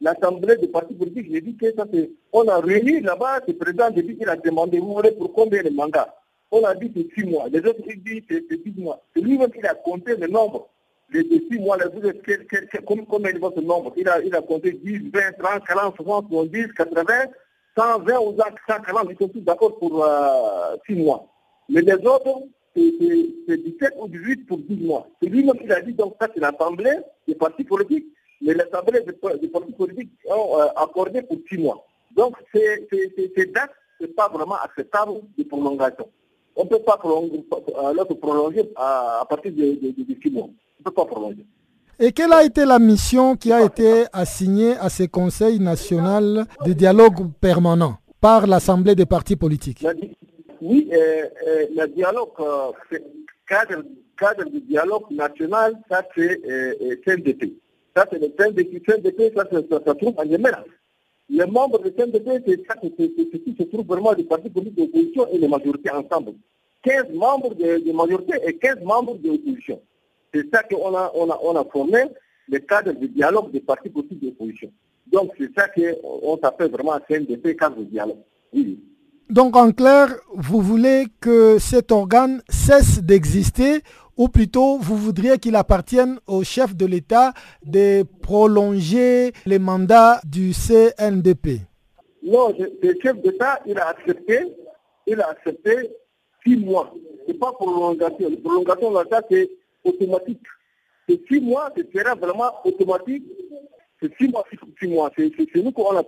L'Assemblée 0.00 0.56
des 0.56 0.68
partis 0.68 0.94
politiques, 0.94 1.26
j'ai 1.30 1.40
dit 1.42 1.56
que 1.56 1.66
ça 1.76 1.84
c'est... 1.92 2.10
On 2.32 2.46
a 2.48 2.58
réuni 2.58 3.00
là-bas, 3.00 3.40
le 3.46 3.54
président 3.54 3.90
dit 3.90 4.16
qu'il 4.16 4.28
a 4.28 4.36
demandé, 4.36 4.78
vous 4.78 4.94
voulez 4.94 5.12
pour 5.12 5.32
combien 5.32 5.62
de 5.62 5.70
mandats 5.70 6.14
On 6.50 6.64
a 6.64 6.74
dit 6.74 6.90
c'est 6.94 7.08
six 7.14 7.24
mois. 7.28 7.48
Les 7.48 7.60
autres 7.60 7.80
ils 7.86 8.02
disent 8.02 8.22
c'est 8.28 8.62
six 8.62 8.74
mois. 8.76 9.00
C'est 9.14 9.22
lui-même 9.22 9.50
qui 9.50 9.60
a 9.66 9.74
compté 9.74 10.16
le 10.16 10.26
nombre. 10.26 10.68
Les 11.12 11.24
six 11.24 11.58
mois, 11.58 11.76
vous 11.92 12.06
êtes, 12.06 12.22
combien 12.84 13.30
est 13.30 13.38
votre 13.38 13.60
nombre? 13.60 13.92
Il 13.96 14.08
a, 14.08 14.20
il 14.22 14.30
compté 14.46 14.72
10, 14.72 15.10
20, 15.12 15.32
30, 15.42 15.66
40, 15.66 15.96
60, 15.96 16.28
70, 16.28 16.72
80. 16.72 17.04
120 17.76 18.20
ou 18.20 18.36
140, 18.68 19.08
ils 19.10 19.16
sont 19.16 19.28
tous 19.28 19.40
d'accord 19.40 19.78
pour 19.78 19.90
6 20.86 20.92
euh, 20.92 20.96
mois. 20.96 21.26
Mais 21.68 21.80
les 21.82 21.94
autres, 21.94 22.42
c'est 22.76 23.56
17 23.56 23.94
ou 23.98 24.08
18 24.08 24.46
pour 24.46 24.58
12 24.58 24.80
mois. 24.80 25.08
C'est 25.22 25.28
lui-même 25.28 25.58
qui 25.58 25.70
a 25.72 25.80
dit, 25.80 25.92
donc 25.94 26.14
ça 26.20 26.28
c'est 26.34 26.40
l'Assemblée 26.40 26.98
des 27.26 27.34
partis 27.34 27.64
politiques, 27.64 28.06
mais 28.42 28.54
l'Assemblée 28.54 29.00
des, 29.02 29.12
partis 29.12 29.72
politiques 29.72 30.12
ont 30.26 30.60
euh, 30.60 30.66
accordé 30.76 31.22
pour 31.22 31.38
6 31.48 31.58
mois. 31.58 31.86
Donc 32.16 32.36
ces 32.52 32.86
dates, 33.54 33.70
ce 33.98 34.06
n'est 34.06 34.12
pas 34.12 34.28
vraiment 34.28 34.56
acceptable 34.56 35.20
de 35.36 35.44
prolongation. 35.44 36.08
On 36.56 36.64
ne 36.64 36.68
peut 36.68 36.80
pas 36.80 36.96
prolonger, 36.96 37.44
euh, 37.52 38.14
prolonger 38.20 38.70
à, 38.76 39.24
partir 39.28 39.52
de, 39.52 39.78
6 40.22 40.30
mois. 40.30 40.44
On 40.44 40.48
ne 40.80 40.84
peut 40.84 40.90
pas 40.90 41.04
prolonger. 41.04 41.44
Et 41.98 42.12
quelle 42.12 42.32
a 42.32 42.44
été 42.44 42.64
la 42.64 42.78
mission 42.78 43.36
qui 43.36 43.52
a 43.52 43.62
été 43.62 44.04
assignée 44.12 44.74
à 44.76 44.88
ce 44.88 45.02
Conseil 45.04 45.60
national 45.60 46.46
de 46.64 46.72
dialogue 46.72 47.30
permanent 47.40 47.96
par 48.20 48.46
l'Assemblée 48.46 48.94
des 48.94 49.06
partis 49.06 49.36
politiques? 49.36 49.84
Oui, 50.62 50.88
euh, 50.92 51.24
euh, 51.46 51.66
le 51.74 51.86
dialogue, 51.88 52.28
euh, 52.40 52.72
cadre, 53.48 53.82
cadre 54.18 54.44
du 54.44 54.60
dialogue 54.60 55.10
national, 55.10 55.74
ça 55.90 56.02
c'est 56.14 56.40
CNDP. 57.04 57.54
Ça 57.96 58.06
c'est 58.10 58.18
le 58.18 58.28
CNDP, 58.38 58.82
CNDP 58.86 59.32
ça, 59.34 59.44
ça, 59.50 59.80
ça, 59.84 59.94
trouve 59.94 60.14
en 60.18 60.24
Yémen. 60.24 60.54
Les 61.30 61.46
membres 61.46 61.78
du 61.78 61.90
CNDP, 61.92 62.42
c'est 62.44 62.66
ça 62.66 62.74
qui 62.76 63.56
se 63.56 63.62
trouve 63.64 63.86
vraiment 63.86 64.14
des 64.14 64.24
partis 64.24 64.50
politiques 64.50 64.76
d'opposition 64.78 65.26
et 65.32 65.38
les 65.38 65.48
majorités 65.48 65.90
ensemble. 65.90 66.32
15 66.82 67.12
membres 67.14 67.54
de, 67.54 67.92
majorité 67.92 68.34
et 68.46 68.56
15 68.56 68.82
membres 68.82 69.16
de 69.16 69.28
l'opposition. 69.28 69.80
C'est 70.34 70.52
ça 70.52 70.62
qu'on 70.64 70.94
a, 70.94 71.12
on 71.14 71.30
a, 71.30 71.38
on 71.42 71.54
a 71.56 71.64
formé 71.64 72.02
le 72.48 72.58
cadre 72.58 72.92
de 72.92 73.06
dialogue 73.06 73.52
des 73.52 73.60
partis 73.60 73.90
politiques 73.90 74.22
d'opposition. 74.22 74.72
Donc 75.12 75.30
c'est 75.38 75.50
ça 75.56 75.68
qu'on 75.68 76.38
s'appelle 76.42 76.70
vraiment 76.70 76.98
CNDP, 77.08 77.56
cadre 77.56 77.76
de 77.76 77.84
dialogue. 77.84 78.18
Oui. 78.52 78.80
Donc 79.28 79.54
en 79.56 79.70
clair, 79.70 80.08
vous 80.34 80.60
voulez 80.60 81.06
que 81.20 81.58
cet 81.60 81.92
organe 81.92 82.42
cesse 82.48 83.00
d'exister 83.00 83.82
ou 84.20 84.28
plutôt 84.28 84.76
vous 84.76 84.98
voudriez 84.98 85.38
qu'il 85.38 85.56
appartienne 85.56 86.20
au 86.26 86.44
chef 86.44 86.76
de 86.76 86.84
l'État 86.84 87.32
de 87.64 88.04
prolonger 88.20 89.32
les 89.46 89.58
mandats 89.58 90.20
du 90.24 90.52
CNDP 90.52 91.62
Non, 92.22 92.54
le 92.58 92.94
chef 93.02 93.16
d'État, 93.22 93.60
il 93.64 93.78
a 93.78 93.88
accepté, 93.88 94.40
il 95.06 95.18
a 95.22 95.30
accepté 95.30 95.90
six 96.44 96.58
mois. 96.58 96.92
Ce 97.26 97.32
n'est 97.32 97.38
pas 97.38 97.50
prolongation. 97.52 98.28
La 98.66 98.76
prolongation, 98.76 99.24
c'est 99.30 99.50
automatique. 99.84 100.46
C'est 101.08 101.20
six 101.26 101.40
mois, 101.40 101.72
ce 101.74 102.18
vraiment 102.18 102.52
automatique. 102.66 103.24
C'est 104.02 104.14
six 104.18 104.28
mois, 104.28 104.44
six, 104.78 104.86
mois. 104.86 105.10
C'est 105.16 105.32
nous 105.54 105.72
qu'on 105.72 105.96
a, 105.96 106.04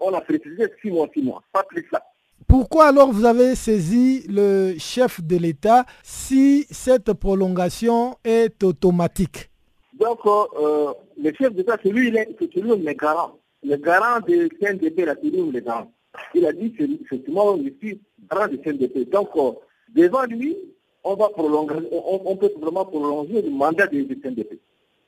on 0.00 0.14
a 0.14 0.20
précisé 0.22 0.72
six 0.80 0.90
mois, 0.90 1.06
six 1.12 1.20
mois, 1.20 1.42
pas 1.52 1.64
plus 1.64 1.86
ça. 1.92 2.02
Pourquoi 2.48 2.86
alors 2.86 3.12
vous 3.12 3.24
avez 3.24 3.54
saisi 3.54 4.24
le 4.28 4.74
chef 4.78 5.22
de 5.22 5.36
l'État 5.36 5.84
si 6.02 6.66
cette 6.70 7.12
prolongation 7.12 8.16
est 8.24 8.62
automatique? 8.62 9.50
Donc, 9.94 10.20
euh, 10.26 10.92
le 11.22 11.32
chef 11.34 11.54
d'État, 11.54 11.76
c'est 11.82 11.90
lui, 11.90 12.12
c'est 12.12 12.54
lui 12.56 12.70
le 12.70 12.92
garant. 12.92 13.38
Le 13.62 13.76
garant 13.76 14.20
de 14.20 14.48
CNDP, 14.60 15.04
c'est 15.06 15.30
lui 15.30 15.50
le 15.50 15.60
garant. 15.60 15.92
Il 16.34 16.46
a 16.46 16.52
dit, 16.52 16.74
c'est 16.78 16.88
effectivement, 16.90 17.56
je 17.56 17.70
suis 17.80 18.00
garant 18.30 18.48
de 18.48 18.56
CNDP. 18.56 19.10
Donc, 19.10 19.28
euh, 19.36 19.52
devant 19.94 20.24
lui, 20.24 20.56
on 21.04 21.14
va 21.14 21.28
prolonger, 21.28 21.74
on, 21.90 22.36
peut 22.36 22.50
vraiment 22.60 22.84
prolonger 22.84 23.42
le 23.42 23.50
mandat 23.50 23.86
des, 23.86 24.04
des 24.04 24.18
CNDP. 24.20 24.60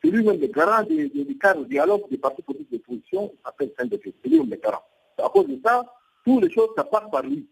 C'est 0.03 0.11
lui-même 0.11 0.41
le 0.41 0.47
garant 0.49 0.85
du 0.85 1.39
cadre 1.39 1.62
de 1.62 1.68
dialogue 1.68 2.03
des 2.11 2.18
partis 2.18 2.43
politiques 2.43 2.72
de 2.72 2.78
position 2.78 3.32
s'appelle 3.45 3.72
CNDP. 3.78 4.14
C'est 4.22 4.28
lui-même 4.28 4.51
le 4.51 4.57
garant. 4.57 4.82
À 5.22 5.28
cause 5.28 5.47
de 5.47 5.59
ça, 5.64 5.85
toutes 6.25 6.43
les 6.43 6.51
choses, 6.51 6.68
ça 6.77 6.85
passe 6.85 7.11
par 7.11 7.22
lui. 7.22 7.47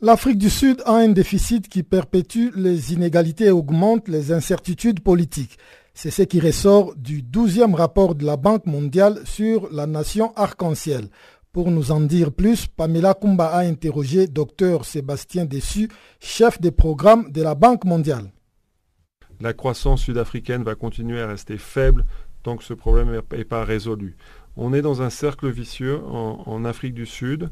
L'Afrique 0.00 0.38
du 0.38 0.50
Sud 0.50 0.82
a 0.84 0.94
un 0.94 1.08
déficit 1.08 1.68
qui 1.68 1.82
perpétue 1.82 2.48
les 2.56 2.92
inégalités 2.92 3.46
et 3.46 3.50
augmente 3.50 4.08
les 4.08 4.32
incertitudes 4.32 5.00
politiques. 5.00 5.58
C'est 5.94 6.10
ce 6.10 6.22
qui 6.22 6.40
ressort 6.40 6.94
du 6.96 7.22
12e 7.22 7.74
rapport 7.74 8.14
de 8.14 8.24
la 8.24 8.36
Banque 8.36 8.66
mondiale 8.66 9.20
sur 9.24 9.72
la 9.72 9.86
nation 9.86 10.32
arc-en-ciel. 10.36 11.08
Pour 11.52 11.70
nous 11.70 11.92
en 11.92 12.00
dire 12.00 12.32
plus, 12.32 12.66
Pamela 12.66 13.14
Kumba 13.14 13.46
a 13.48 13.60
interrogé 13.60 14.26
Dr 14.26 14.84
Sébastien 14.84 15.44
Dessus, 15.44 15.88
chef 16.18 16.60
des 16.60 16.70
programmes 16.70 17.30
de 17.30 17.42
la 17.42 17.54
Banque 17.54 17.84
mondiale. 17.84 18.32
La 19.40 19.52
croissance 19.52 20.02
sud-africaine 20.02 20.62
va 20.62 20.74
continuer 20.74 21.20
à 21.20 21.26
rester 21.26 21.58
faible 21.58 22.06
tant 22.42 22.56
que 22.56 22.64
ce 22.64 22.74
problème 22.74 23.20
n'est 23.32 23.44
pas 23.44 23.64
résolu. 23.64 24.16
On 24.56 24.72
est 24.74 24.82
dans 24.82 25.02
un 25.02 25.10
cercle 25.10 25.50
vicieux 25.50 26.00
en, 26.04 26.64
Afrique 26.64 26.94
du 26.94 27.06
Sud 27.06 27.50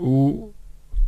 où 0.00 0.52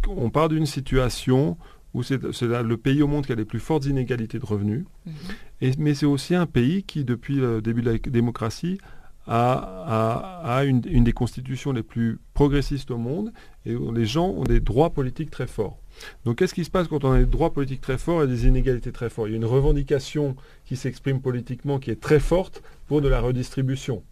on 0.09 0.31
part 0.31 0.49
d'une 0.49 0.67
situation 0.67 1.57
où 1.93 2.03
c'est 2.03 2.21
le 2.23 2.77
pays 2.77 3.03
au 3.03 3.09
monde 3.09 3.27
qui 3.27 3.33
a 3.33 3.35
les 3.35 3.45
plus 3.45 3.59
fortes 3.59 3.87
inégalités 3.87 4.39
de 4.39 4.47
revenus, 4.47 4.85
mhm. 5.07 5.73
mais 5.79 5.95
c'est 5.95 6.07
aussi 6.07 6.35
un 6.35 6.47
pays 6.47 6.85
qui, 6.85 7.05
depuis 7.05 7.37
le 7.37 7.61
début 7.61 7.83
de 7.83 7.91
la 7.91 7.99
démocratie, 7.99 8.79
a, 9.27 10.63
une, 10.65 10.81
des 10.81 11.13
constitutions 11.13 11.73
les 11.73 11.83
plus 11.83 12.19
progressistes 12.35 12.91
au 12.91 12.99
monde 12.99 13.33
et 13.65 13.77
où 13.77 13.93
les 13.93 14.07
gens 14.07 14.29
ont 14.29 14.45
des 14.45 14.61
droits 14.61 14.91
politiques 14.91 15.31
très 15.31 15.47
forts. 15.47 15.79
Donc 16.25 16.39
qu'est-ce 16.39 16.55
qui 16.55 16.65
se 16.65 16.71
passe 16.71 16.89
quand 16.89 17.05
on 17.05 17.13
a 17.13 17.19
des 17.19 17.27
droits 17.27 17.53
politiques 17.53 17.81
très 17.81 17.99
forts 17.99 18.23
et 18.25 18.27
des 18.27 18.47
inégalités 18.47 18.93
très 18.93 19.11
fortes? 19.11 19.29
Il 19.29 19.33
y 19.33 19.35
a 19.35 19.37
une 19.37 19.45
revendication 19.45 20.37
qui 20.65 20.77
s'exprime 20.77 21.21
politiquement 21.21 21.79
qui 21.79 21.91
est 21.91 22.01
très 22.01 22.21
forte 22.21 22.63
pour 22.87 23.03
de 23.03 23.09
la 23.09 23.21
redistribution. 23.21 24.03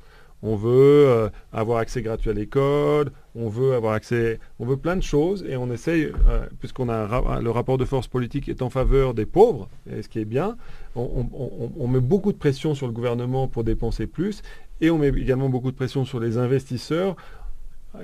On 0.43 0.55
veut 0.55 1.07
euh, 1.09 1.29
avoir 1.53 1.79
accès 1.79 2.01
gratuit 2.01 2.31
à 2.31 2.33
l'école, 2.33 3.11
on 3.35 3.49
veut 3.49 3.75
avoir 3.75 3.95
accès, 3.95 4.39
on 4.59 4.67
veut 4.67 4.77
plein 4.77 4.97
de 4.97 5.03
choses 5.03 5.45
et 5.49 5.57
on 5.57 5.71
essaye, 5.71 6.13
euh, 6.29 6.47
puisqu'on 6.61 6.89
a 6.89 7.41
le 7.41 7.51
rapport 7.51 7.79
de 7.79 7.85
force 7.85 8.07
politique 8.07 8.49
est 8.49 8.63
en 8.63 8.71
faveur 8.71 9.15
des 9.15 9.27
pauvres, 9.27 9.69
ce 9.91 10.09
qui 10.09 10.21
est 10.21 10.25
bien, 10.25 10.57
on, 10.95 11.89
met 11.89 12.01
beaucoup 12.01 12.33
de 12.33 12.39
pression 12.39 12.75
sur 12.75 12.87
le 12.87 12.93
gouvernement 12.93 13.49
pour 13.49 13.65
dépenser 13.65 14.07
plus 14.07 14.43
et 14.81 14.91
on 14.91 14.99
met 14.99 15.09
également 15.09 15.49
beaucoup 15.49 15.71
de 15.71 15.77
pression 15.77 16.05
sur 16.05 16.21
les 16.21 16.39
investisseurs 16.39 17.17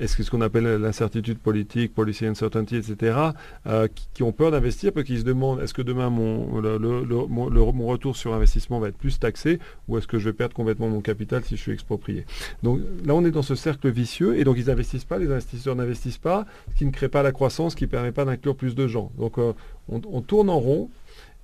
est-ce 0.01 0.17
que 0.17 0.23
ce 0.23 0.31
qu'on 0.31 0.41
appelle 0.41 0.65
l'incertitude 0.77 1.39
politique, 1.39 1.95
policy 1.95 2.27
uncertainty, 2.27 2.77
etc., 2.77 3.19
euh, 3.67 3.89
qui, 4.15 4.23
ont 4.23 4.33
peur 4.33 4.51
d'investir, 4.51 4.93
parce 4.93 5.07
qu'ils 5.07 5.21
se 5.21 5.25
demandent 5.25 5.61
est-ce 5.61 5.75
que 5.75 5.83
demain 5.83 6.11
mon, 6.11 6.47
mon, 7.29 7.87
retour 7.87 8.17
sur 8.17 8.35
investissement 8.35 8.81
va 8.81 8.89
être 8.89 8.97
plus 8.97 9.19
taxé, 9.19 9.59
ou 9.89 9.99
est-ce 9.99 10.07
que 10.07 10.19
je 10.19 10.27
vais 10.27 10.33
perdre 10.33 10.55
complètement 10.55 10.89
mon 10.89 11.01
capital 11.01 11.45
si 11.45 11.57
je 11.57 11.61
suis 11.61 11.73
exproprié? 11.73 12.27
Donc 12.63 12.81
là, 13.05 13.15
on 13.15 13.25
est 13.25 13.31
dans 13.31 13.43
ce 13.43 13.55
cercle 13.55 13.91
vicieux, 13.91 14.39
et 14.39 14.45
donc 14.45 14.57
ils 14.59 14.67
n'investissent 14.67 15.05
pas, 15.05 15.19
les 15.19 15.31
investisseurs 15.31 15.77
n'investissent 15.77 16.19
pas, 16.19 16.47
ce 16.73 16.79
qui 16.79 16.87
ne 16.87 16.91
crée 16.91 17.09
pas 17.09 17.23
la 17.23 17.33
croissance, 17.33 17.75
qui 17.75 17.85
ne 17.85 17.91
permet 17.91 18.13
pas 18.13 18.25
d'inclure 18.25 18.57
plus 18.57 18.75
de 18.75 18.87
gens. 18.87 19.11
Donc 19.19 19.39
euh, 19.39 19.53
on 19.89 20.23
tourne 20.23 20.49
en 20.49 20.59
rond, 20.59 20.89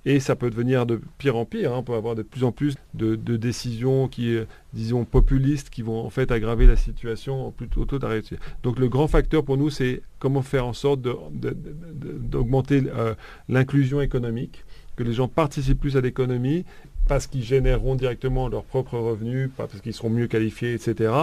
et 0.05 0.19
ça 0.19 0.35
peut 0.35 0.49
devenir 0.49 0.85
de 0.85 0.99
pire 1.17 1.35
en 1.35 1.45
pire. 1.45 1.73
Hein. 1.73 1.79
On 1.79 1.83
peut 1.83 1.93
avoir 1.93 2.15
de 2.15 2.23
plus 2.23 2.43
en 2.43 2.51
plus 2.51 2.75
de, 2.93 3.15
décisions 3.15 4.07
qui, 4.07 4.35
euh, 4.35 4.45
disons, 4.73 5.05
populistes, 5.05 5.69
qui 5.69 5.81
vont 5.81 6.05
en 6.05 6.09
fait 6.09 6.31
aggraver 6.31 6.67
la 6.67 6.75
situation 6.75 7.51
plutôt 7.51 7.85
que 7.85 8.05
réussir. 8.05 8.37
Donc 8.63 8.79
le 8.79 8.89
grand 8.89 9.07
facteur 9.07 9.43
pour 9.43 9.57
nous, 9.57 9.69
c'est 9.69 10.01
comment 10.19 10.41
faire 10.41 10.65
en 10.65 10.73
sorte 10.73 11.01
d'augmenter 11.01 12.83
euh, 12.95 13.13
l'inclusion 13.49 14.01
économique, 14.01 14.63
que 14.95 15.03
les 15.03 15.13
gens 15.13 15.27
participent 15.27 15.79
plus 15.79 15.97
à 15.97 16.01
l'économie 16.01 16.65
parce 17.07 17.27
qu'ils 17.27 17.43
généreront 17.43 17.95
directement 17.95 18.47
leurs 18.47 18.63
propres 18.63 18.97
revenus, 18.97 19.49
parce 19.57 19.81
qu'ils 19.81 19.93
seront 19.93 20.09
mieux 20.09 20.27
qualifiés, 20.27 20.73
etc. 20.73 21.13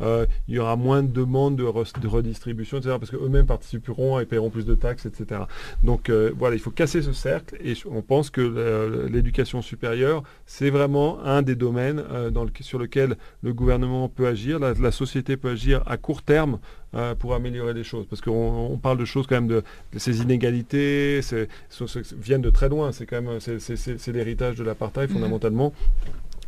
Euh, 0.00 0.26
il 0.48 0.54
y 0.54 0.58
aura 0.58 0.76
moins 0.76 1.02
de 1.02 1.08
demandes 1.08 1.56
de, 1.56 1.64
redistribution, 1.64 2.78
etc. 2.78 2.96
Parce 2.98 3.10
qu'eux-mêmes 3.10 3.46
participeront 3.46 4.18
et 4.18 4.26
paieront 4.26 4.50
plus 4.50 4.66
de 4.66 4.74
taxes, 4.74 5.06
etc. 5.06 5.42
Donc 5.84 6.08
euh, 6.08 6.32
voilà, 6.36 6.56
il 6.56 6.60
faut 6.60 6.70
casser 6.70 7.02
ce 7.02 7.12
cercle 7.12 7.56
et 7.62 7.74
on 7.90 8.02
pense 8.02 8.30
que 8.30 9.06
l'éducation 9.10 9.62
supérieure, 9.62 10.22
c'est 10.46 10.70
vraiment 10.70 11.22
un 11.24 11.42
des 11.42 11.54
domaines 11.54 12.02
euh, 12.10 12.30
sur 12.60 12.78
lequel 12.78 13.16
le 13.42 13.52
gouvernement 13.52 14.08
peut 14.08 14.26
agir, 14.26 14.58
la 14.58 14.90
société 14.90 15.36
peut 15.36 15.50
agir 15.50 15.82
à 15.86 15.96
court 15.96 16.22
terme 16.22 16.58
euh, 16.96 17.14
pour 17.14 17.34
améliorer 17.34 17.74
les 17.74 17.84
choses. 17.84 18.06
Parce 18.08 18.22
qu'on 18.22 18.78
parle 18.82 18.98
de 18.98 19.04
choses 19.04 19.26
quand 19.26 19.36
même 19.36 19.48
de, 19.48 19.62
ces 19.96 20.22
inégalités, 20.22 21.20
viennent 22.16 22.42
de 22.42 22.50
très 22.50 22.68
loin. 22.68 22.92
C'est 22.92 23.06
quand 23.06 23.20
même 23.20 23.38
c'est 23.40 24.12
l'héritage 24.12 24.56
de 24.56 24.64
l'apartheid 24.64 25.08
mhm. 25.10 25.16
fondamentalement. 25.16 25.72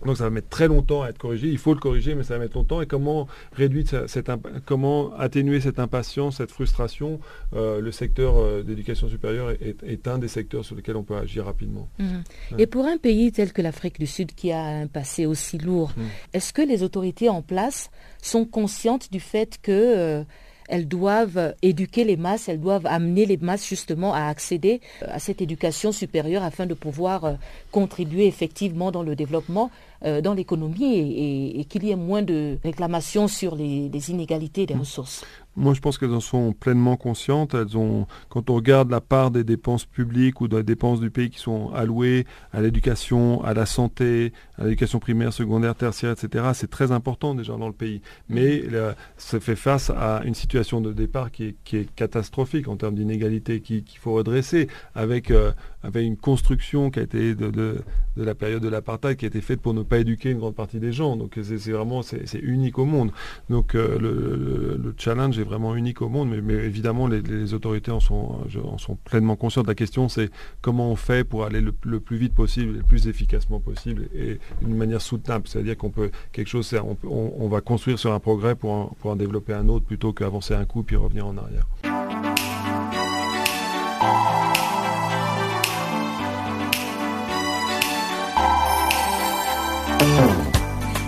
Donc 0.05 0.17
ça 0.17 0.25
va 0.25 0.31
mettre 0.31 0.49
très 0.49 0.69
longtemps 0.69 1.03
à 1.03 1.09
être 1.09 1.19
corrigé. 1.19 1.49
Il 1.49 1.59
faut 1.59 1.75
le 1.75 1.81
corriger, 1.81 2.15
mais 2.15 2.23
ça 2.23 2.35
va 2.35 2.41
mettre 2.41 2.57
longtemps. 2.57 2.81
Et 2.81 2.87
comment 2.87 3.27
réduire 3.53 4.05
cette, 4.07 4.31
comment 4.65 5.13
atténuer 5.15 5.61
cette 5.61 5.79
impatience, 5.79 6.37
cette 6.37 6.51
frustration? 6.51 7.21
Euh, 7.55 7.81
Le 7.81 7.93
secteur 7.93 8.37
euh, 8.37 8.63
d'éducation 8.63 9.09
supérieure 9.09 9.51
est, 9.51 10.09
un 10.09 10.19
des 10.19 10.29
secteurs 10.29 10.65
sur 10.65 10.77
lesquels 10.77 10.97
on 10.97 11.03
peut 11.03 11.17
agir 11.17 11.45
rapidement. 11.45 11.89
Mhm. 11.99 12.23
Et 12.59 12.67
pour 12.67 12.87
un 12.87 12.97
pays 12.97 13.33
tel 13.33 13.53
que 13.53 13.63
l'Afrique 13.63 13.99
du 13.99 14.07
Sud 14.07 14.35
qui 14.35 14.53
a 14.53 14.63
un 14.63 14.87
passé 14.87 15.27
aussi 15.27 15.59
lourd, 15.59 15.93
mhm. 15.97 16.05
est-ce 16.33 16.53
que 16.53 16.63
les 16.63 16.83
autorités 16.83 17.29
en 17.29 17.43
place 17.43 17.91
sont 18.23 18.45
conscientes 18.45 19.11
du 19.11 19.21
fait 19.21 19.59
que 19.61 19.73
euh, 19.73 20.25
elles 20.69 20.87
doivent 20.87 21.55
éduquer 21.63 22.05
les 22.05 22.17
masses, 22.17 22.49
elles 22.49 22.61
doivent 22.61 22.87
amener 22.87 23.25
les 23.27 23.39
masses 23.39 23.67
justement 23.67 24.13
à 24.15 24.25
accéder 24.25 24.81
euh, 25.03 25.07
à 25.09 25.19
cette 25.19 25.41
éducation 25.41 25.93
supérieure 25.93 26.43
afin 26.43 26.67
de 26.67 26.75
pouvoir 26.75 27.37
contribuer 27.73 28.27
effectivement 28.27 28.91
dans 28.91 29.03
le 29.03 29.17
développement, 29.17 29.71
dans 30.03 30.35
l'économie 30.35 31.59
et, 31.59 31.65
qu'il 31.65 31.85
y 31.85 31.91
ait 31.91 31.97
moins 31.97 32.23
de 32.23 32.59
réclamations 32.63 33.27
sur 33.27 33.57
les, 33.57 33.89
les 33.89 34.11
inégalités 34.11 34.65
des 34.65 34.75
mmh. 34.75 34.81
ressources. 34.81 35.25
Moi, 35.59 35.75
je 35.75 35.81
pense 35.81 35.99
qu'elles 35.99 36.15
en 36.15 36.21
sont 36.21 36.53
pleinement 36.53 36.97
conscientes. 36.97 37.53
Elles 37.55 37.77
ont, 37.77 38.07
quand 38.29 38.49
on 38.49 38.55
regarde 38.55 38.93
la 38.93 39.01
part 39.01 39.33
des 39.33 39.43
dépenses 39.43 39.85
publiques 39.85 40.41
ou 40.41 40.47
des 40.47 40.63
dépenses 40.63 41.01
du 41.01 41.11
pays 41.11 41.31
qui 41.31 41.41
sont 41.41 41.73
allouées 41.75 42.27
à 42.53 42.61
l'éducation, 42.61 43.43
à 43.43 43.55
la 43.55 43.67
santé, 43.67 44.33
l'éducation 44.65 44.99
primaire, 44.99 45.33
secondaire, 45.33 45.75
tertiaire, 45.75 46.13
etc., 46.13 46.47
c'est 46.55 46.71
très 46.71 46.93
important 46.93 47.35
déjà 47.35 47.57
dans 47.57 47.69
le 47.69 47.73
pays. 47.73 48.01
Mais 48.29 48.63
mm. 48.69 48.95
ça 49.17 49.41
fait 49.41 49.57
face 49.57 49.91
à 49.91 50.23
une 50.25 50.35
situation 50.35 50.81
de 50.81 50.93
départ 50.93 51.31
qui 51.31 51.45
est, 51.73 51.95
catastrophique 51.95 52.69
en 52.69 52.77
termes 52.77 52.95
d'inégalité 52.95 53.61
qu'il 53.61 53.85
faut 54.01 54.13
redresser, 54.13 54.69
avec, 54.95 55.31
euh, 55.31 55.53
avec 55.83 56.05
une 56.05 56.17
construction 56.17 56.91
qui 56.91 57.01
a 57.01 57.03
été 57.03 57.35
de, 57.35 57.51
de, 57.51 57.83
la 58.17 58.35
période 58.35 58.63
de 58.63 58.69
l'apartheid 58.69 59.17
qui 59.17 59.25
a 59.25 59.29
été 59.29 59.41
faite 59.41 59.61
pour 59.61 59.75
ne 59.75 59.83
pas 59.83 59.99
éduquer 59.99 60.31
une 60.31 60.39
grande 60.39 60.55
partie 60.55 60.81
des 60.81 60.93
gens. 60.93 61.17
Donc 61.17 61.39
c'est 61.43 61.71
vraiment 61.71 62.03
c'est 62.03 62.41
unique 62.43 62.79
au 62.79 62.85
monde. 62.85 63.13
Donc 63.49 63.75
euh, 63.75 63.99
le, 63.99 64.77
le 64.83 64.95
challenge 64.97 65.39
est 65.39 65.45
vraiment 65.45 65.75
unique 65.77 66.03
au 66.03 66.09
monde, 66.09 66.31
mais, 66.43 66.55
évidemment, 66.55 67.07
les, 67.07 67.55
autorités 67.55 67.91
en 67.91 68.01
sont, 68.01 68.39
en 68.63 68.79
sont, 68.79 68.97
pleinement 68.97 69.37
conscientes. 69.37 69.67
La 69.67 69.75
question, 69.75 70.09
c'est 70.09 70.31
comment 70.61 70.91
on 70.91 70.97
fait 70.97 71.25
pour 71.25 71.45
aller 71.45 71.61
le, 71.61 72.01
plus 72.01 72.17
vite 72.17 72.35
possible, 72.35 72.79
le 72.79 72.83
plus 72.83 73.09
efficacement 73.09 73.61
possible, 73.61 74.09
et 74.15 74.39
d'une 74.63 74.77
manière 74.77 75.01
soutenable. 75.01 75.47
C'est-à-dire 75.47 75.77
qu'on 75.77 75.91
peut 75.91 76.11
quelque 76.33 76.49
chose, 76.49 76.75
on, 76.75 76.97
on, 77.39 77.49
va 77.49 77.61
construire 77.61 77.99
sur 77.99 78.13
un 78.13 78.21
progrès 78.21 78.55
pour 78.55 78.71
en, 78.71 78.97
pour 79.01 79.11
en 79.11 79.17
développer 79.17 79.53
un 79.53 79.69
autre, 79.69 79.85
plutôt 79.85 80.13
qu'avancer 80.13 80.55
un 80.55 80.65
coup 80.65 80.83
puis 80.83 80.97
revenir 80.97 81.27
en 81.27 81.37
arrière. 81.37 81.67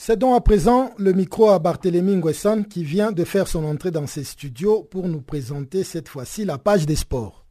Cédons 0.09 0.33
à 0.33 0.41
présent 0.41 0.93
le 0.97 1.13
micro 1.13 1.51
à 1.51 1.59
Barthélémy 1.59 2.17
Nguessan 2.17 2.65
qui 2.65 2.83
vient 2.83 3.13
de 3.13 3.25
faire 3.25 3.47
son 3.47 3.63
entrée 3.67 3.91
dans 3.91 4.07
ses 4.07 4.25
studios 4.25 4.83
pour 4.83 5.07
nous 5.07 5.21
présenter 5.21 5.85
cette 5.85 6.09
fois-ci 6.09 6.47
la 6.47 6.57
page 6.57 6.87
des 6.87 6.97
sports. 6.97 7.45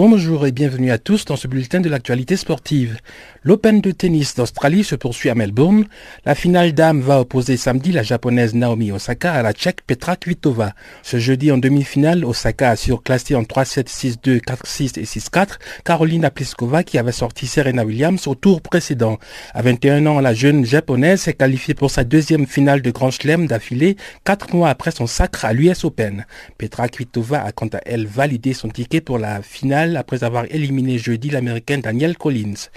Bonjour 0.00 0.46
et 0.46 0.52
bienvenue 0.52 0.92
à 0.92 0.98
tous 0.98 1.24
dans 1.24 1.34
ce 1.34 1.48
bulletin 1.48 1.80
de 1.80 1.88
l'actualité 1.88 2.36
sportive. 2.36 2.98
L'Open 3.42 3.80
de 3.80 3.90
tennis 3.90 4.36
d'Australie 4.36 4.84
se 4.84 4.94
poursuit 4.94 5.28
à 5.28 5.34
Melbourne. 5.34 5.86
La 6.24 6.36
finale 6.36 6.72
dame 6.72 7.00
va 7.00 7.20
opposer 7.20 7.56
samedi 7.56 7.90
la 7.90 8.04
japonaise 8.04 8.54
Naomi 8.54 8.92
Osaka 8.92 9.32
à 9.32 9.42
la 9.42 9.52
tchèque 9.52 9.80
Petra 9.84 10.14
Kvitova. 10.14 10.72
Ce 11.02 11.18
jeudi 11.18 11.50
en 11.50 11.58
demi-finale, 11.58 12.24
Osaka 12.24 12.70
a 12.70 12.76
surclassé 12.76 13.34
en 13.34 13.42
3-7, 13.42 13.88
6-2, 13.88 14.40
4-6 14.40 15.00
et 15.00 15.04
6-4 15.04 15.58
Carolina 15.84 16.30
Pliskova 16.30 16.84
qui 16.84 16.96
avait 16.96 17.10
sorti 17.10 17.48
Serena 17.48 17.84
Williams 17.84 18.28
au 18.28 18.36
tour 18.36 18.60
précédent. 18.60 19.18
À 19.52 19.62
21 19.62 20.06
ans, 20.06 20.20
la 20.20 20.32
jeune 20.32 20.64
japonaise 20.64 21.22
s'est 21.22 21.34
qualifiée 21.34 21.74
pour 21.74 21.90
sa 21.90 22.04
deuxième 22.04 22.46
finale 22.46 22.82
de 22.82 22.92
Grand 22.92 23.10
Chelem 23.10 23.48
d'affilée, 23.48 23.96
quatre 24.24 24.54
mois 24.54 24.68
après 24.68 24.92
son 24.92 25.08
sacre 25.08 25.44
à 25.44 25.52
l'US 25.52 25.82
Open. 25.82 26.24
Petra 26.56 26.88
Kvitova 26.88 27.42
a 27.42 27.50
quant 27.50 27.66
à 27.72 27.80
elle 27.84 28.06
validé 28.06 28.52
son 28.52 28.68
ticket 28.68 29.00
pour 29.00 29.18
la 29.18 29.42
finale 29.42 29.87
après 29.96 30.24
avoir 30.24 30.44
éliminé 30.50 30.98
jeudi 30.98 31.30
l'américaine 31.30 31.80
Danielle 31.80 32.16
Collins. 32.16 32.68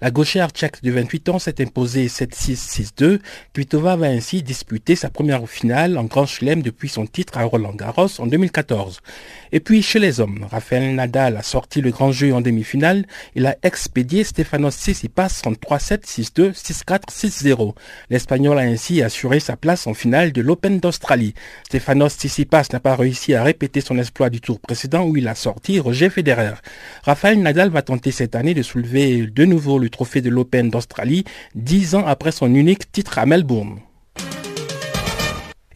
La 0.00 0.10
gauchère 0.10 0.50
tchèque 0.50 0.82
de 0.82 0.90
28 0.90 1.28
ans 1.30 1.38
s'est 1.38 1.60
imposée 1.62 2.06
7-6-6-2. 2.06 3.20
Kvitova 3.52 3.96
va 3.96 4.06
ainsi 4.06 4.42
disputer 4.42 4.96
sa 4.96 5.10
première 5.10 5.48
finale 5.48 5.98
en 5.98 6.04
Grand 6.04 6.26
Chelem 6.26 6.62
depuis 6.62 6.88
son 6.88 7.06
titre 7.06 7.38
à 7.38 7.44
Roland 7.44 7.74
Garros 7.74 8.20
en 8.20 8.26
2014. 8.26 9.00
Et 9.52 9.60
puis 9.60 9.82
chez 9.82 9.98
les 9.98 10.20
hommes, 10.20 10.46
Rafael 10.50 10.94
Nadal 10.94 11.36
a 11.36 11.42
sorti 11.42 11.80
le 11.80 11.90
grand 11.90 12.12
jeu 12.12 12.32
en 12.32 12.40
demi-finale. 12.40 13.04
Il 13.34 13.46
a 13.46 13.56
expédié 13.62 14.22
Stefanos 14.22 14.76
Tsitsipas 14.76 15.42
en 15.44 15.52
3-7, 15.52 16.04
6-2, 16.04 16.52
6-4, 16.52 17.10
6-0. 17.10 17.74
L'Espagnol 18.10 18.58
a 18.58 18.62
ainsi 18.62 19.02
assuré 19.02 19.40
sa 19.40 19.56
place 19.56 19.86
en 19.86 19.94
finale 19.94 20.32
de 20.32 20.40
l'Open 20.40 20.78
d'Australie. 20.78 21.34
Stefanos 21.64 22.14
Tsitsipas 22.14 22.68
n'a 22.72 22.80
pas 22.80 22.94
réussi 22.94 23.34
à 23.34 23.42
répéter 23.42 23.80
son 23.80 23.98
exploit 23.98 24.30
du 24.30 24.40
tour 24.40 24.60
précédent 24.60 25.04
où 25.04 25.16
il 25.16 25.26
a 25.26 25.34
sorti 25.34 25.80
Roger 25.80 26.10
Federer. 26.10 26.54
Raphaël 27.02 27.40
Nadal 27.40 27.70
va 27.70 27.82
tenter 27.82 28.12
cette 28.12 28.36
année 28.36 28.54
de 28.54 28.62
soulever 28.62 29.26
de 29.26 29.44
nouveau 29.44 29.78
le 29.78 29.90
trophée 29.90 30.20
de 30.20 30.30
l'Open 30.30 30.70
d'Australie, 30.70 31.24
dix 31.54 31.94
ans 31.94 32.06
après 32.06 32.32
son 32.32 32.54
unique 32.54 32.92
titre 32.92 33.18
à 33.18 33.26
Melbourne. 33.26 33.80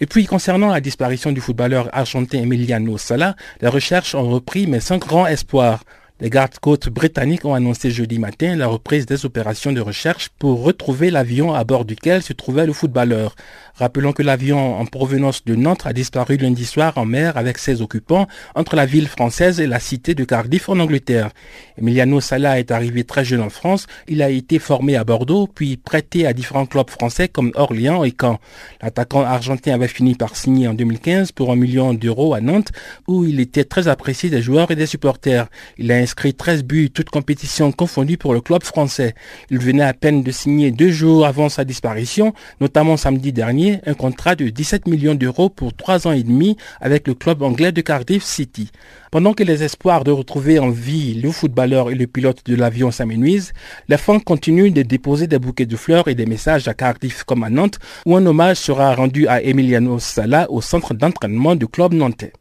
Et 0.04 0.06
puis, 0.06 0.26
concernant 0.26 0.68
la 0.68 0.82
disparition 0.82 1.32
du 1.32 1.40
footballeur 1.40 1.88
argentin 1.94 2.42
Emiliano 2.42 2.98
Sala, 2.98 3.36
les 3.62 3.68
recherches 3.68 4.14
ont 4.14 4.28
repris, 4.28 4.66
mais 4.66 4.78
sans 4.78 4.98
grand 4.98 5.26
espoir. 5.26 5.82
Les 6.24 6.30
gardes-côtes 6.30 6.88
britanniques 6.88 7.44
ont 7.44 7.52
annoncé 7.52 7.90
jeudi 7.90 8.18
matin 8.18 8.56
la 8.56 8.66
reprise 8.66 9.04
des 9.04 9.26
opérations 9.26 9.72
de 9.72 9.80
recherche 9.82 10.30
pour 10.38 10.62
retrouver 10.62 11.10
l'avion 11.10 11.52
à 11.52 11.64
bord 11.64 11.84
duquel 11.84 12.22
se 12.22 12.32
trouvait 12.32 12.64
le 12.64 12.72
footballeur. 12.72 13.36
Rappelons 13.74 14.14
que 14.14 14.22
l'avion 14.22 14.78
en 14.78 14.86
provenance 14.86 15.44
de 15.44 15.54
Nantes 15.54 15.84
a 15.84 15.92
disparu 15.92 16.38
lundi 16.38 16.64
soir 16.64 16.96
en 16.96 17.04
mer 17.04 17.36
avec 17.36 17.58
ses 17.58 17.82
occupants 17.82 18.26
entre 18.54 18.74
la 18.74 18.86
ville 18.86 19.08
française 19.08 19.60
et 19.60 19.66
la 19.66 19.80
cité 19.80 20.14
de 20.14 20.24
Cardiff 20.24 20.70
en 20.70 20.78
Angleterre. 20.78 21.30
Emiliano 21.76 22.22
Sala 22.22 22.58
est 22.58 22.70
arrivé 22.70 23.04
très 23.04 23.26
jeune 23.26 23.42
en 23.42 23.50
France. 23.50 23.86
Il 24.08 24.22
a 24.22 24.30
été 24.30 24.58
formé 24.58 24.96
à 24.96 25.04
Bordeaux 25.04 25.46
puis 25.46 25.76
prêté 25.76 26.26
à 26.26 26.32
différents 26.32 26.64
clubs 26.64 26.88
français 26.88 27.28
comme 27.28 27.52
Orléans 27.54 28.02
et 28.02 28.14
Caen. 28.18 28.38
L'attaquant 28.80 29.24
argentin 29.24 29.74
avait 29.74 29.88
fini 29.88 30.14
par 30.14 30.36
signer 30.36 30.68
en 30.68 30.74
2015 30.74 31.32
pour 31.32 31.52
un 31.52 31.56
million 31.56 31.92
d'euros 31.92 32.32
à 32.32 32.40
Nantes 32.40 32.72
où 33.08 33.26
il 33.26 33.40
était 33.40 33.64
très 33.64 33.88
apprécié 33.88 34.30
des 34.30 34.40
joueurs 34.40 34.70
et 34.70 34.76
des 34.76 34.86
supporters. 34.86 35.48
Il 35.76 35.92
a 35.92 36.00
inscrit 36.14 36.32
13 36.32 36.62
buts, 36.62 36.90
toutes 36.94 37.10
compétitions 37.10 37.72
confondues 37.72 38.18
pour 38.18 38.34
le 38.34 38.40
club 38.40 38.62
français. 38.62 39.16
Il 39.50 39.58
venait 39.58 39.82
à 39.82 39.94
peine 39.94 40.22
de 40.22 40.30
signer 40.30 40.70
deux 40.70 40.92
jours 40.92 41.26
avant 41.26 41.48
sa 41.48 41.64
disparition, 41.64 42.34
notamment 42.60 42.96
samedi 42.96 43.32
dernier 43.32 43.80
un 43.84 43.94
contrat 43.94 44.36
de 44.36 44.48
17 44.48 44.86
millions 44.86 45.16
d'euros 45.16 45.48
pour 45.50 45.74
trois 45.74 46.06
ans 46.06 46.12
et 46.12 46.22
demi 46.22 46.56
avec 46.80 47.08
le 47.08 47.14
club 47.14 47.42
anglais 47.42 47.72
de 47.72 47.80
Cardiff 47.80 48.22
City. 48.22 48.70
Pendant 49.10 49.34
que 49.34 49.42
les 49.42 49.64
espoirs 49.64 50.04
de 50.04 50.12
retrouver 50.12 50.60
en 50.60 50.70
vie 50.70 51.14
le 51.14 51.32
footballeur 51.32 51.90
et 51.90 51.96
le 51.96 52.06
pilote 52.06 52.46
de 52.46 52.54
l'avion 52.54 52.92
s'amenuisent, 52.92 53.52
les 53.88 53.98
fans 53.98 54.20
continuent 54.20 54.72
de 54.72 54.82
déposer 54.82 55.26
des 55.26 55.40
bouquets 55.40 55.66
de 55.66 55.76
fleurs 55.76 56.06
et 56.06 56.14
des 56.14 56.26
messages 56.26 56.68
à 56.68 56.74
Cardiff 56.74 57.24
comme 57.24 57.42
à 57.42 57.50
Nantes, 57.50 57.80
où 58.06 58.14
un 58.14 58.24
hommage 58.24 58.58
sera 58.58 58.94
rendu 58.94 59.26
à 59.26 59.42
Emiliano 59.42 59.98
Sala 59.98 60.48
au 60.48 60.60
centre 60.60 60.94
d'entraînement 60.94 61.56
du 61.56 61.66
club 61.66 61.92
nantais. 61.92 62.32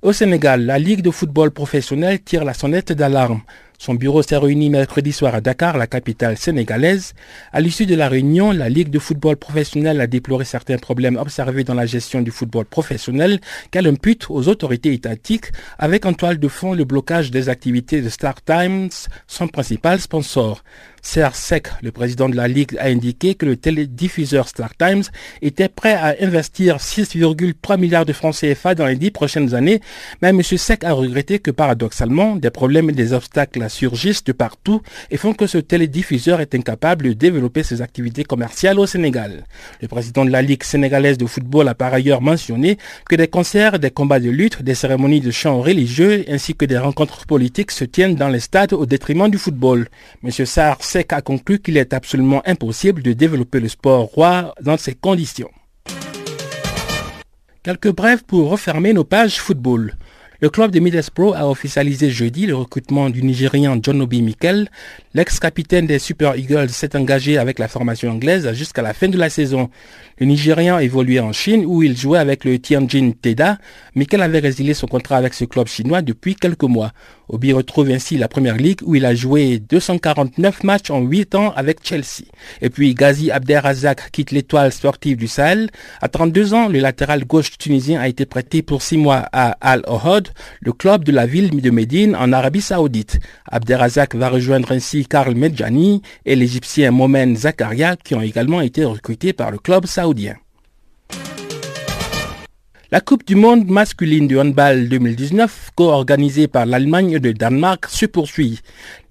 Au 0.00 0.12
Sénégal, 0.12 0.64
la 0.64 0.78
Ligue 0.78 1.02
de 1.02 1.10
football 1.10 1.50
professionnel 1.50 2.20
tire 2.20 2.44
la 2.44 2.54
sonnette 2.54 2.92
d'alarme. 2.92 3.40
Son 3.80 3.94
bureau 3.94 4.22
s'est 4.22 4.36
réuni 4.36 4.70
mercredi 4.70 5.12
soir 5.12 5.36
à 5.36 5.40
Dakar, 5.40 5.78
la 5.78 5.86
capitale 5.86 6.36
sénégalaise. 6.36 7.14
À 7.52 7.60
l'issue 7.60 7.86
de 7.86 7.94
la 7.94 8.08
réunion, 8.08 8.50
la 8.50 8.68
Ligue 8.68 8.90
de 8.90 8.98
football 8.98 9.36
professionnel 9.36 10.00
a 10.00 10.08
déploré 10.08 10.44
certains 10.44 10.78
problèmes 10.78 11.16
observés 11.16 11.62
dans 11.62 11.74
la 11.74 11.86
gestion 11.86 12.20
du 12.20 12.32
football 12.32 12.64
professionnel 12.64 13.38
qu'elle 13.70 13.86
impute 13.86 14.26
aux 14.30 14.48
autorités 14.48 14.92
étatiques 14.92 15.52
avec 15.78 16.06
en 16.06 16.12
toile 16.12 16.40
de 16.40 16.48
fond 16.48 16.74
le 16.74 16.84
blocage 16.84 17.30
des 17.30 17.48
activités 17.48 18.02
de 18.02 18.08
Star 18.08 18.42
Times, 18.42 18.90
son 19.28 19.46
principal 19.46 20.00
sponsor. 20.00 20.64
Serre 21.00 21.36
Sec, 21.36 21.68
le 21.80 21.92
président 21.92 22.28
de 22.28 22.36
la 22.36 22.48
Ligue, 22.48 22.76
a 22.78 22.86
indiqué 22.86 23.36
que 23.36 23.46
le 23.46 23.56
télédiffuseur 23.56 24.48
Star 24.48 24.76
Times 24.76 25.04
était 25.40 25.68
prêt 25.68 25.94
à 25.94 26.16
investir 26.20 26.78
6,3 26.78 27.78
milliards 27.78 28.04
de 28.04 28.12
francs 28.12 28.34
CFA 28.34 28.74
dans 28.74 28.86
les 28.86 28.96
dix 28.96 29.12
prochaines 29.12 29.54
années, 29.54 29.80
mais 30.20 30.30
M. 30.30 30.42
Sec 30.42 30.82
a 30.84 30.92
regretté 30.92 31.38
que 31.38 31.52
paradoxalement, 31.52 32.34
des 32.36 32.50
problèmes 32.50 32.90
et 32.90 32.92
des 32.92 33.12
obstacles 33.12 33.62
surgissent 33.68 34.24
de 34.24 34.32
partout 34.32 34.82
et 35.10 35.16
font 35.16 35.34
que 35.34 35.46
ce 35.46 35.58
télédiffuseur 35.58 36.40
est 36.40 36.54
incapable 36.54 37.08
de 37.08 37.12
développer 37.12 37.62
ses 37.62 37.82
activités 37.82 38.24
commerciales 38.24 38.78
au 38.78 38.86
Sénégal. 38.86 39.44
Le 39.82 39.88
président 39.88 40.24
de 40.24 40.30
la 40.30 40.42
Ligue 40.42 40.62
sénégalaise 40.62 41.18
de 41.18 41.26
football 41.26 41.68
a 41.68 41.74
par 41.74 41.92
ailleurs 41.92 42.22
mentionné 42.22 42.78
que 43.08 43.16
des 43.16 43.28
concerts, 43.28 43.78
des 43.78 43.90
combats 43.90 44.20
de 44.20 44.30
lutte, 44.30 44.62
des 44.62 44.74
cérémonies 44.74 45.20
de 45.20 45.30
chants 45.30 45.60
religieux 45.60 46.24
ainsi 46.28 46.54
que 46.54 46.64
des 46.64 46.78
rencontres 46.78 47.26
politiques 47.26 47.70
se 47.70 47.84
tiennent 47.84 48.14
dans 48.16 48.28
les 48.28 48.40
stades 48.40 48.72
au 48.72 48.86
détriment 48.86 49.30
du 49.30 49.38
football. 49.38 49.88
M. 50.24 50.30
Sarr 50.30 50.82
Sec 50.82 51.12
a 51.12 51.20
conclu 51.20 51.58
qu'il 51.60 51.76
est 51.76 51.92
absolument 51.92 52.42
impossible 52.46 53.02
de 53.02 53.12
développer 53.12 53.60
le 53.60 53.68
sport 53.68 54.04
roi 54.04 54.54
dans 54.60 54.76
ces 54.76 54.94
conditions. 54.94 55.50
Quelques 57.62 57.92
brèves 57.92 58.24
pour 58.24 58.48
refermer 58.50 58.92
nos 58.92 59.04
pages 59.04 59.40
football. 59.40 59.94
Le 60.40 60.50
club 60.50 60.70
de 60.70 60.78
Middlesbrough 60.78 61.34
a 61.34 61.48
officialisé 61.48 62.10
jeudi 62.10 62.46
le 62.46 62.54
recrutement 62.54 63.10
du 63.10 63.24
Nigérian 63.24 63.76
John 63.82 64.00
Obi 64.00 64.22
Mikel. 64.22 64.70
L'ex-capitaine 65.12 65.88
des 65.88 65.98
Super 65.98 66.36
Eagles 66.36 66.68
s'est 66.68 66.94
engagé 66.94 67.38
avec 67.38 67.58
la 67.58 67.66
formation 67.66 68.12
anglaise 68.12 68.48
jusqu'à 68.52 68.82
la 68.82 68.94
fin 68.94 69.08
de 69.08 69.18
la 69.18 69.30
saison. 69.30 69.68
Le 70.20 70.26
Nigérian 70.26 70.78
évoluait 70.78 71.18
en 71.18 71.32
Chine 71.32 71.64
où 71.66 71.82
il 71.82 71.96
jouait 71.96 72.20
avec 72.20 72.44
le 72.44 72.56
Tianjin 72.60 73.10
Teda. 73.20 73.58
Mikel 73.98 74.22
avait 74.22 74.38
résilié 74.38 74.74
son 74.74 74.86
contrat 74.86 75.16
avec 75.16 75.34
ce 75.34 75.44
club 75.44 75.66
chinois 75.66 76.02
depuis 76.02 76.36
quelques 76.36 76.62
mois. 76.62 76.92
Obi 77.28 77.52
retrouve 77.52 77.90
ainsi 77.90 78.16
la 78.16 78.28
première 78.28 78.56
ligue 78.56 78.80
où 78.84 78.94
il 78.94 79.04
a 79.04 79.14
joué 79.14 79.58
249 79.58 80.62
matchs 80.62 80.90
en 80.90 81.00
8 81.00 81.34
ans 81.34 81.52
avec 81.56 81.80
Chelsea. 81.82 82.24
Et 82.62 82.70
puis 82.70 82.94
Ghazi 82.94 83.32
Abderrazak 83.32 84.10
quitte 84.12 84.30
l'étoile 84.30 84.72
sportive 84.72 85.16
du 85.16 85.26
Sahel. 85.26 85.68
À 86.00 86.08
32 86.08 86.54
ans, 86.54 86.68
le 86.68 86.78
latéral 86.78 87.24
gauche 87.24 87.58
tunisien 87.58 88.00
a 88.00 88.06
été 88.06 88.24
prêté 88.24 88.62
pour 88.62 88.82
6 88.82 88.98
mois 88.98 89.28
à 89.32 89.56
Al-Ohod, 89.60 90.28
le 90.60 90.72
club 90.72 91.02
de 91.02 91.12
la 91.12 91.26
ville 91.26 91.50
de 91.60 91.70
Médine 91.70 92.14
en 92.14 92.32
Arabie 92.32 92.62
Saoudite. 92.62 93.18
Abderrazak 93.50 94.14
va 94.14 94.28
rejoindre 94.28 94.70
ainsi 94.70 95.06
Karl 95.06 95.34
Medjani 95.34 96.02
et 96.24 96.36
l'Égyptien 96.36 96.92
Momen 96.92 97.36
Zakaria 97.36 97.96
qui 97.96 98.14
ont 98.14 98.22
également 98.22 98.60
été 98.60 98.84
recrutés 98.84 99.32
par 99.32 99.50
le 99.50 99.58
club 99.58 99.86
saoudien. 99.86 100.36
La 102.90 103.02
Coupe 103.02 103.26
du 103.26 103.34
monde 103.34 103.68
masculine 103.68 104.26
du 104.26 104.38
handball 104.40 104.88
2019, 104.88 105.72
co-organisée 105.74 106.48
par 106.48 106.64
l'Allemagne 106.64 107.10
et 107.10 107.18
le 107.18 107.34
Danemark, 107.34 107.84
se 107.84 108.06
poursuit. 108.06 108.60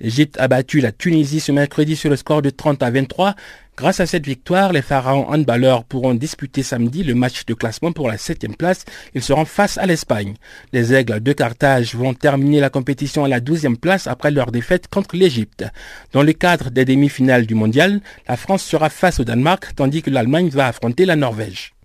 L'Égypte 0.02 0.36
a 0.40 0.48
battu 0.48 0.80
la 0.80 0.92
Tunisie 0.92 1.40
ce 1.40 1.52
mercredi 1.52 1.96
sur 1.96 2.10
le 2.10 2.16
score 2.16 2.42
de 2.42 2.50
30 2.50 2.82
à 2.82 2.90
23 2.90 3.36
Grâce 3.78 4.00
à 4.00 4.08
cette 4.08 4.26
victoire, 4.26 4.74
les 4.74 4.82
Pharaons 4.82 5.30
handballeurs 5.30 5.84
pourront 5.84 6.16
disputer 6.16 6.64
samedi 6.64 7.04
le 7.04 7.14
match 7.14 7.46
de 7.46 7.54
classement 7.54 7.92
pour 7.92 8.08
la 8.08 8.18
septième 8.18 8.56
place. 8.56 8.84
Ils 9.14 9.22
seront 9.22 9.46
face 9.46 9.78
à 9.78 9.86
l'Espagne. 9.86 10.34
Les 10.74 10.96
Aigles 10.96 11.22
de 11.22 11.34
Carthage 11.34 11.94
vont 11.94 12.16
terminer 12.16 12.60
la 12.60 12.72
compétition 12.72 13.26
à 13.26 13.28
la 13.28 13.40
douzième 13.40 13.78
place 13.78 14.08
après 14.08 14.32
leur 14.32 14.52
défaite 14.52 14.88
contre 14.88 15.16
l'Égypte. 15.16 15.66
Dans 16.14 16.24
le 16.24 16.34
cadre 16.34 16.72
des 16.72 16.86
demi-finales 16.86 17.46
du 17.46 17.54
mondial, 17.54 18.02
la 18.28 18.38
France 18.38 18.64
sera 18.64 18.90
face 18.90 19.20
au 19.20 19.24
Danemark 19.24 19.76
tandis 19.76 20.02
que 20.02 20.10
l'Allemagne 20.10 20.50
va 20.50 20.66
affronter 20.66 21.06
la 21.06 21.16
Norvège. 21.16 21.77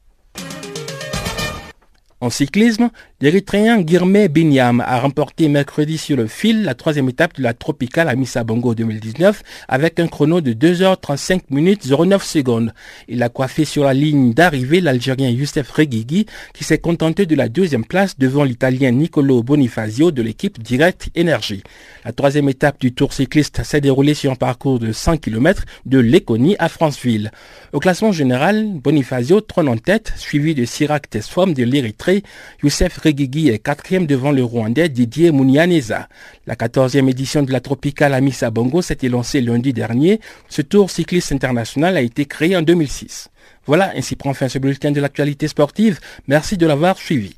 En 2.22 2.30
cyclisme, 2.30 2.90
l'Érythréen 3.20 3.80
Guirmé 3.80 4.28
Binyam 4.28 4.80
a 4.80 5.00
remporté 5.00 5.48
mercredi 5.48 5.98
sur 5.98 6.16
le 6.16 6.28
fil 6.28 6.62
la 6.62 6.76
troisième 6.76 7.08
étape 7.08 7.34
de 7.34 7.42
la 7.42 7.52
Tropicale 7.52 8.08
à 8.08 8.14
Missa 8.14 8.44
Bongo 8.44 8.76
2019 8.76 9.42
avec 9.66 9.98
un 9.98 10.06
chrono 10.06 10.40
de 10.40 10.52
2h35 10.52 11.40
minutes 11.50 11.90
09 11.90 12.22
secondes. 12.22 12.72
Il 13.08 13.24
a 13.24 13.28
coiffé 13.28 13.64
sur 13.64 13.82
la 13.82 13.92
ligne 13.92 14.34
d'arrivée 14.34 14.80
l'Algérien 14.80 15.30
Youssef 15.30 15.68
Reguigui 15.72 16.26
qui 16.54 16.62
s'est 16.62 16.78
contenté 16.78 17.26
de 17.26 17.34
la 17.34 17.48
deuxième 17.48 17.84
place 17.84 18.16
devant 18.16 18.44
l'Italien 18.44 18.92
Nicolo 18.92 19.42
Bonifazio 19.42 20.12
de 20.12 20.22
l'équipe 20.22 20.62
Direct 20.62 21.10
Energy. 21.18 21.64
La 22.04 22.12
troisième 22.12 22.48
étape 22.48 22.80
du 22.80 22.94
Tour 22.94 23.14
cycliste 23.14 23.64
s'est 23.64 23.80
déroulée 23.80 24.14
sur 24.14 24.30
un 24.30 24.36
parcours 24.36 24.78
de 24.78 24.92
100 24.92 25.16
km 25.16 25.64
de 25.86 25.98
Léconie 25.98 26.54
à 26.60 26.68
Franceville. 26.68 27.32
Au 27.72 27.80
classement 27.80 28.12
général, 28.12 28.66
Bonifazio 28.74 29.40
trône 29.40 29.68
en 29.68 29.78
tête, 29.78 30.12
suivi 30.16 30.54
de 30.54 30.66
Sirac 30.66 31.08
Tesfom 31.08 31.54
de 31.54 31.62
l'Érythrée 31.64 32.22
Youssef 32.62 32.98
Regigi 32.98 33.48
est 33.48 33.60
quatrième 33.60 34.06
devant 34.06 34.30
le 34.30 34.44
Rwandais 34.44 34.90
Didier 34.90 35.30
Mounianeza. 35.30 36.06
La 36.46 36.54
quatorzième 36.54 37.08
édition 37.08 37.42
de 37.42 37.50
la 37.50 37.60
Tropicale 37.60 38.12
Amissa 38.12 38.50
Bongo 38.50 38.82
s'était 38.82 39.08
lancée 39.08 39.40
lundi 39.40 39.72
dernier. 39.72 40.20
Ce 40.50 40.60
tour 40.60 40.90
cycliste 40.90 41.32
international 41.32 41.96
a 41.96 42.02
été 42.02 42.26
créé 42.26 42.54
en 42.56 42.62
2006. 42.62 43.30
Voilà, 43.64 43.92
ainsi 43.96 44.16
prend 44.16 44.34
fin 44.34 44.50
ce 44.50 44.58
bulletin 44.58 44.90
de 44.90 45.00
l'actualité 45.00 45.48
sportive. 45.48 45.98
Merci 46.28 46.58
de 46.58 46.66
l'avoir 46.66 46.98
suivi. 46.98 47.36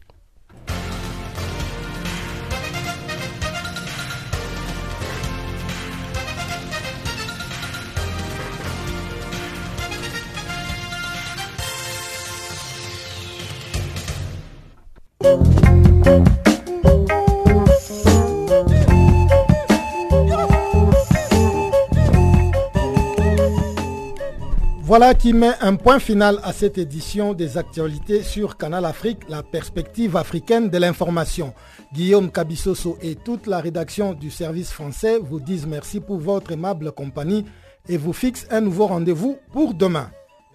Voilà 24.97 25.14
qui 25.14 25.33
met 25.33 25.55
un 25.61 25.77
point 25.77 25.99
final 25.99 26.39
à 26.45 26.53
cette 26.53 26.79
édition 26.79 27.33
des 27.33 27.57
actualités 27.59 28.22
sur 28.22 28.57
Canal 28.57 28.85
Afrique, 28.85 29.29
la 29.29 29.43
perspective 29.43 30.14
africaine 30.16 30.68
de 30.68 30.79
l'information. 30.79 31.55
Guillaume 31.93 32.31
Cabissoso 32.31 32.99
et 33.03 33.14
toute 33.16 33.47
la 33.47 33.61
rédaction 33.61 34.12
du 34.12 34.31
service 34.31 34.70
français 34.70 35.18
vous 35.18 35.41
disent 35.41 35.66
merci 35.66 36.01
pour 36.01 36.18
votre 36.18 36.53
aimable 36.53 36.93
compagnie 36.93 37.45
et 37.89 37.97
vous 37.97 38.12
fixent 38.12 38.47
un 38.51 38.61
nouveau 38.61 38.87
rendez-vous 38.87 39.39
pour 39.53 39.75
demain. 39.75 40.11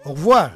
Au 0.05 0.11
revoir. 0.11 0.51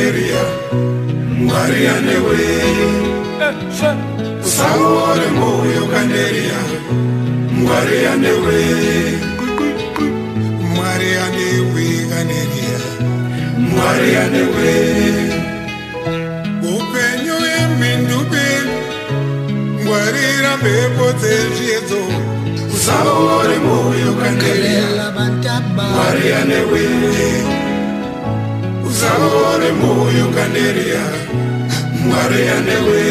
nigeria 0.00 0.42
mwariya 1.38 2.00
newe 2.00 2.38
usawore 4.44 5.26
mwoyo 5.36 5.86
kaneriya 5.92 6.60
mwariya 7.52 8.16
newe 8.16 8.58
mwariya 10.74 11.24
newe 11.36 11.86
kaneriya 12.10 12.78
mwariya 13.58 14.24
newe 14.28 14.72
upenyu 16.74 17.36
yemindube 17.50 18.46
ngwarira 19.82 20.56
mbepo 20.60 21.12
dzezviedzo 21.18 22.00
usawore 22.74 23.58
mwoyo 23.58 24.12
kaneriya 24.22 24.82
mwariya 25.94 26.44
newe 26.44 26.80
saore 29.10 29.70
moyo 29.82 30.26
kaneria 30.34 31.04
mwari 32.04 32.40
yanewe 32.46 33.02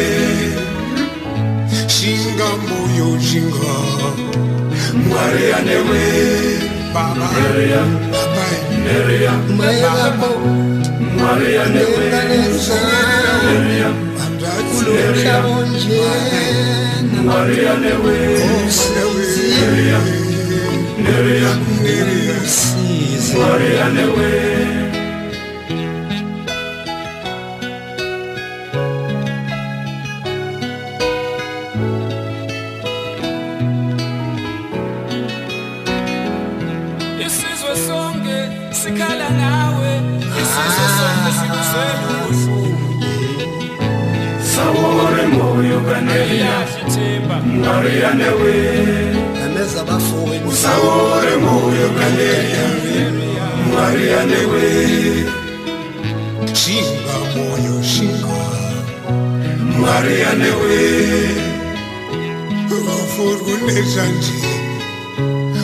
shinga 1.94 2.48
moyo 2.68 3.08
shinga 3.20 3.74
mwari 5.08 5.42
yanewe 5.50 6.02
baba 6.94 7.28
neria 7.36 7.82
baba 8.12 8.44
neria 8.84 9.32
baba. 9.58 10.28
mwari 11.16 11.54
yanewe 11.54 12.04
neria 13.46 13.88
neria 14.86 15.36
mwari 17.24 17.56
yanewe 17.64 18.16
neria 19.54 20.00
neria 21.04 21.50
neria 21.82 22.36
mwari 23.34 23.68
yanewe 23.76 24.30
ngoyokaneya 45.32 46.54
ngariyanewe 47.58 48.54
usawore 50.50 51.32
ngoyokaneya 51.42 52.66
ngariyanewe 53.70 54.64
shinga 56.60 57.16
moyo 57.34 57.76
shinga. 57.82 58.38
Ngariyanewe 59.80 60.80
vafurgunezvanje 62.86 64.38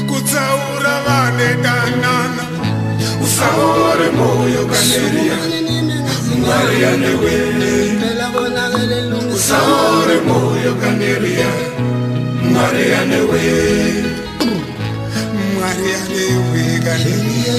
kutsaura 0.09 0.95
vane 1.07 1.49
danana. 1.64 2.45
Usawore 3.25 4.09
moyo 4.19 4.62
kaneya 4.73 5.39
ngariyanewe 6.41 7.35
Zaore 9.37 10.16
moyo 10.26 10.72
kaniria 10.80 11.51
Maria. 12.53 13.01
we 13.30 13.43
Mariane 15.57 16.24
we 16.49 16.64
kaniria 16.84 17.57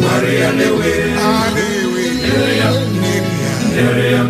Mariane 0.00 0.68
we 0.78 0.92
Ale 1.26 1.66
we 1.92 2.04
Neria 2.22 2.70
Neria 3.74 4.22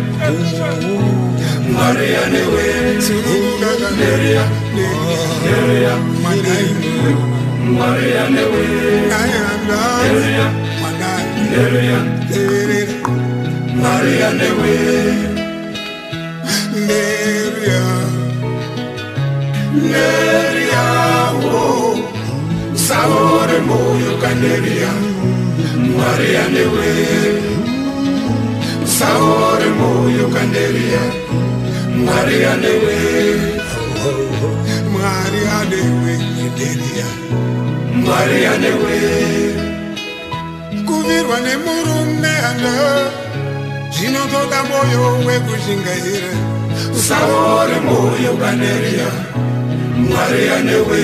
Mariane 1.77 2.41
we 2.53 2.65
Neria 3.99 4.43
Neria 4.57 5.13
Mariane 7.77 8.43
we 8.51 8.65
Neria 11.51 11.97
Neria 12.29 12.89
Mariane 13.77 14.49
we 14.61 15.36
neria 17.67 17.83
neria 19.91 20.85
wo 21.43 21.97
saore 22.73 23.59
moyo 23.67 24.13
kaneria 24.21 24.91
maria 25.97 26.47
newe 26.53 26.91
saore 28.97 29.69
moyo 29.79 30.27
kaneria 30.35 31.03
maria 32.07 32.55
newe 32.63 32.97
maria 34.95 35.57
newe 35.71 36.13
neria 36.57 37.07
maria 38.07 38.57
newe 38.57 38.97
kuvirwa 40.85 41.39
nemurume 41.39 42.33
ana 42.49 42.73
zvinotoda 43.91 44.63
moyo 44.63 45.01
wekuzhingaira 45.27 46.56
usaore 46.97 47.77
moyo 47.87 48.29
ukaneria 48.33 49.09
mwariya 50.09 50.57
newe. 50.67 51.01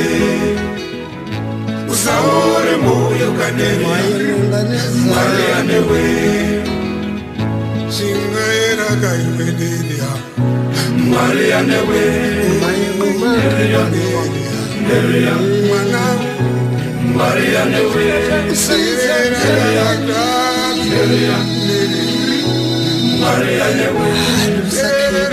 Usaore 1.93 2.73
moyo 2.85 3.25
ukaneria 3.33 3.97
mwariya 5.07 5.59
newe. 5.69 6.03
Singera 7.95 8.87
kaiweneria 9.01 10.09
mwariya 11.09 11.59
newe. 11.69 12.01
Mwanangu 15.67 16.27
mwariya 17.13 17.65
newe. 17.65 18.05
Singera 18.63 19.39
kaiweneria 20.07 21.37
mwariya 23.19 23.67
newe. 23.77 24.07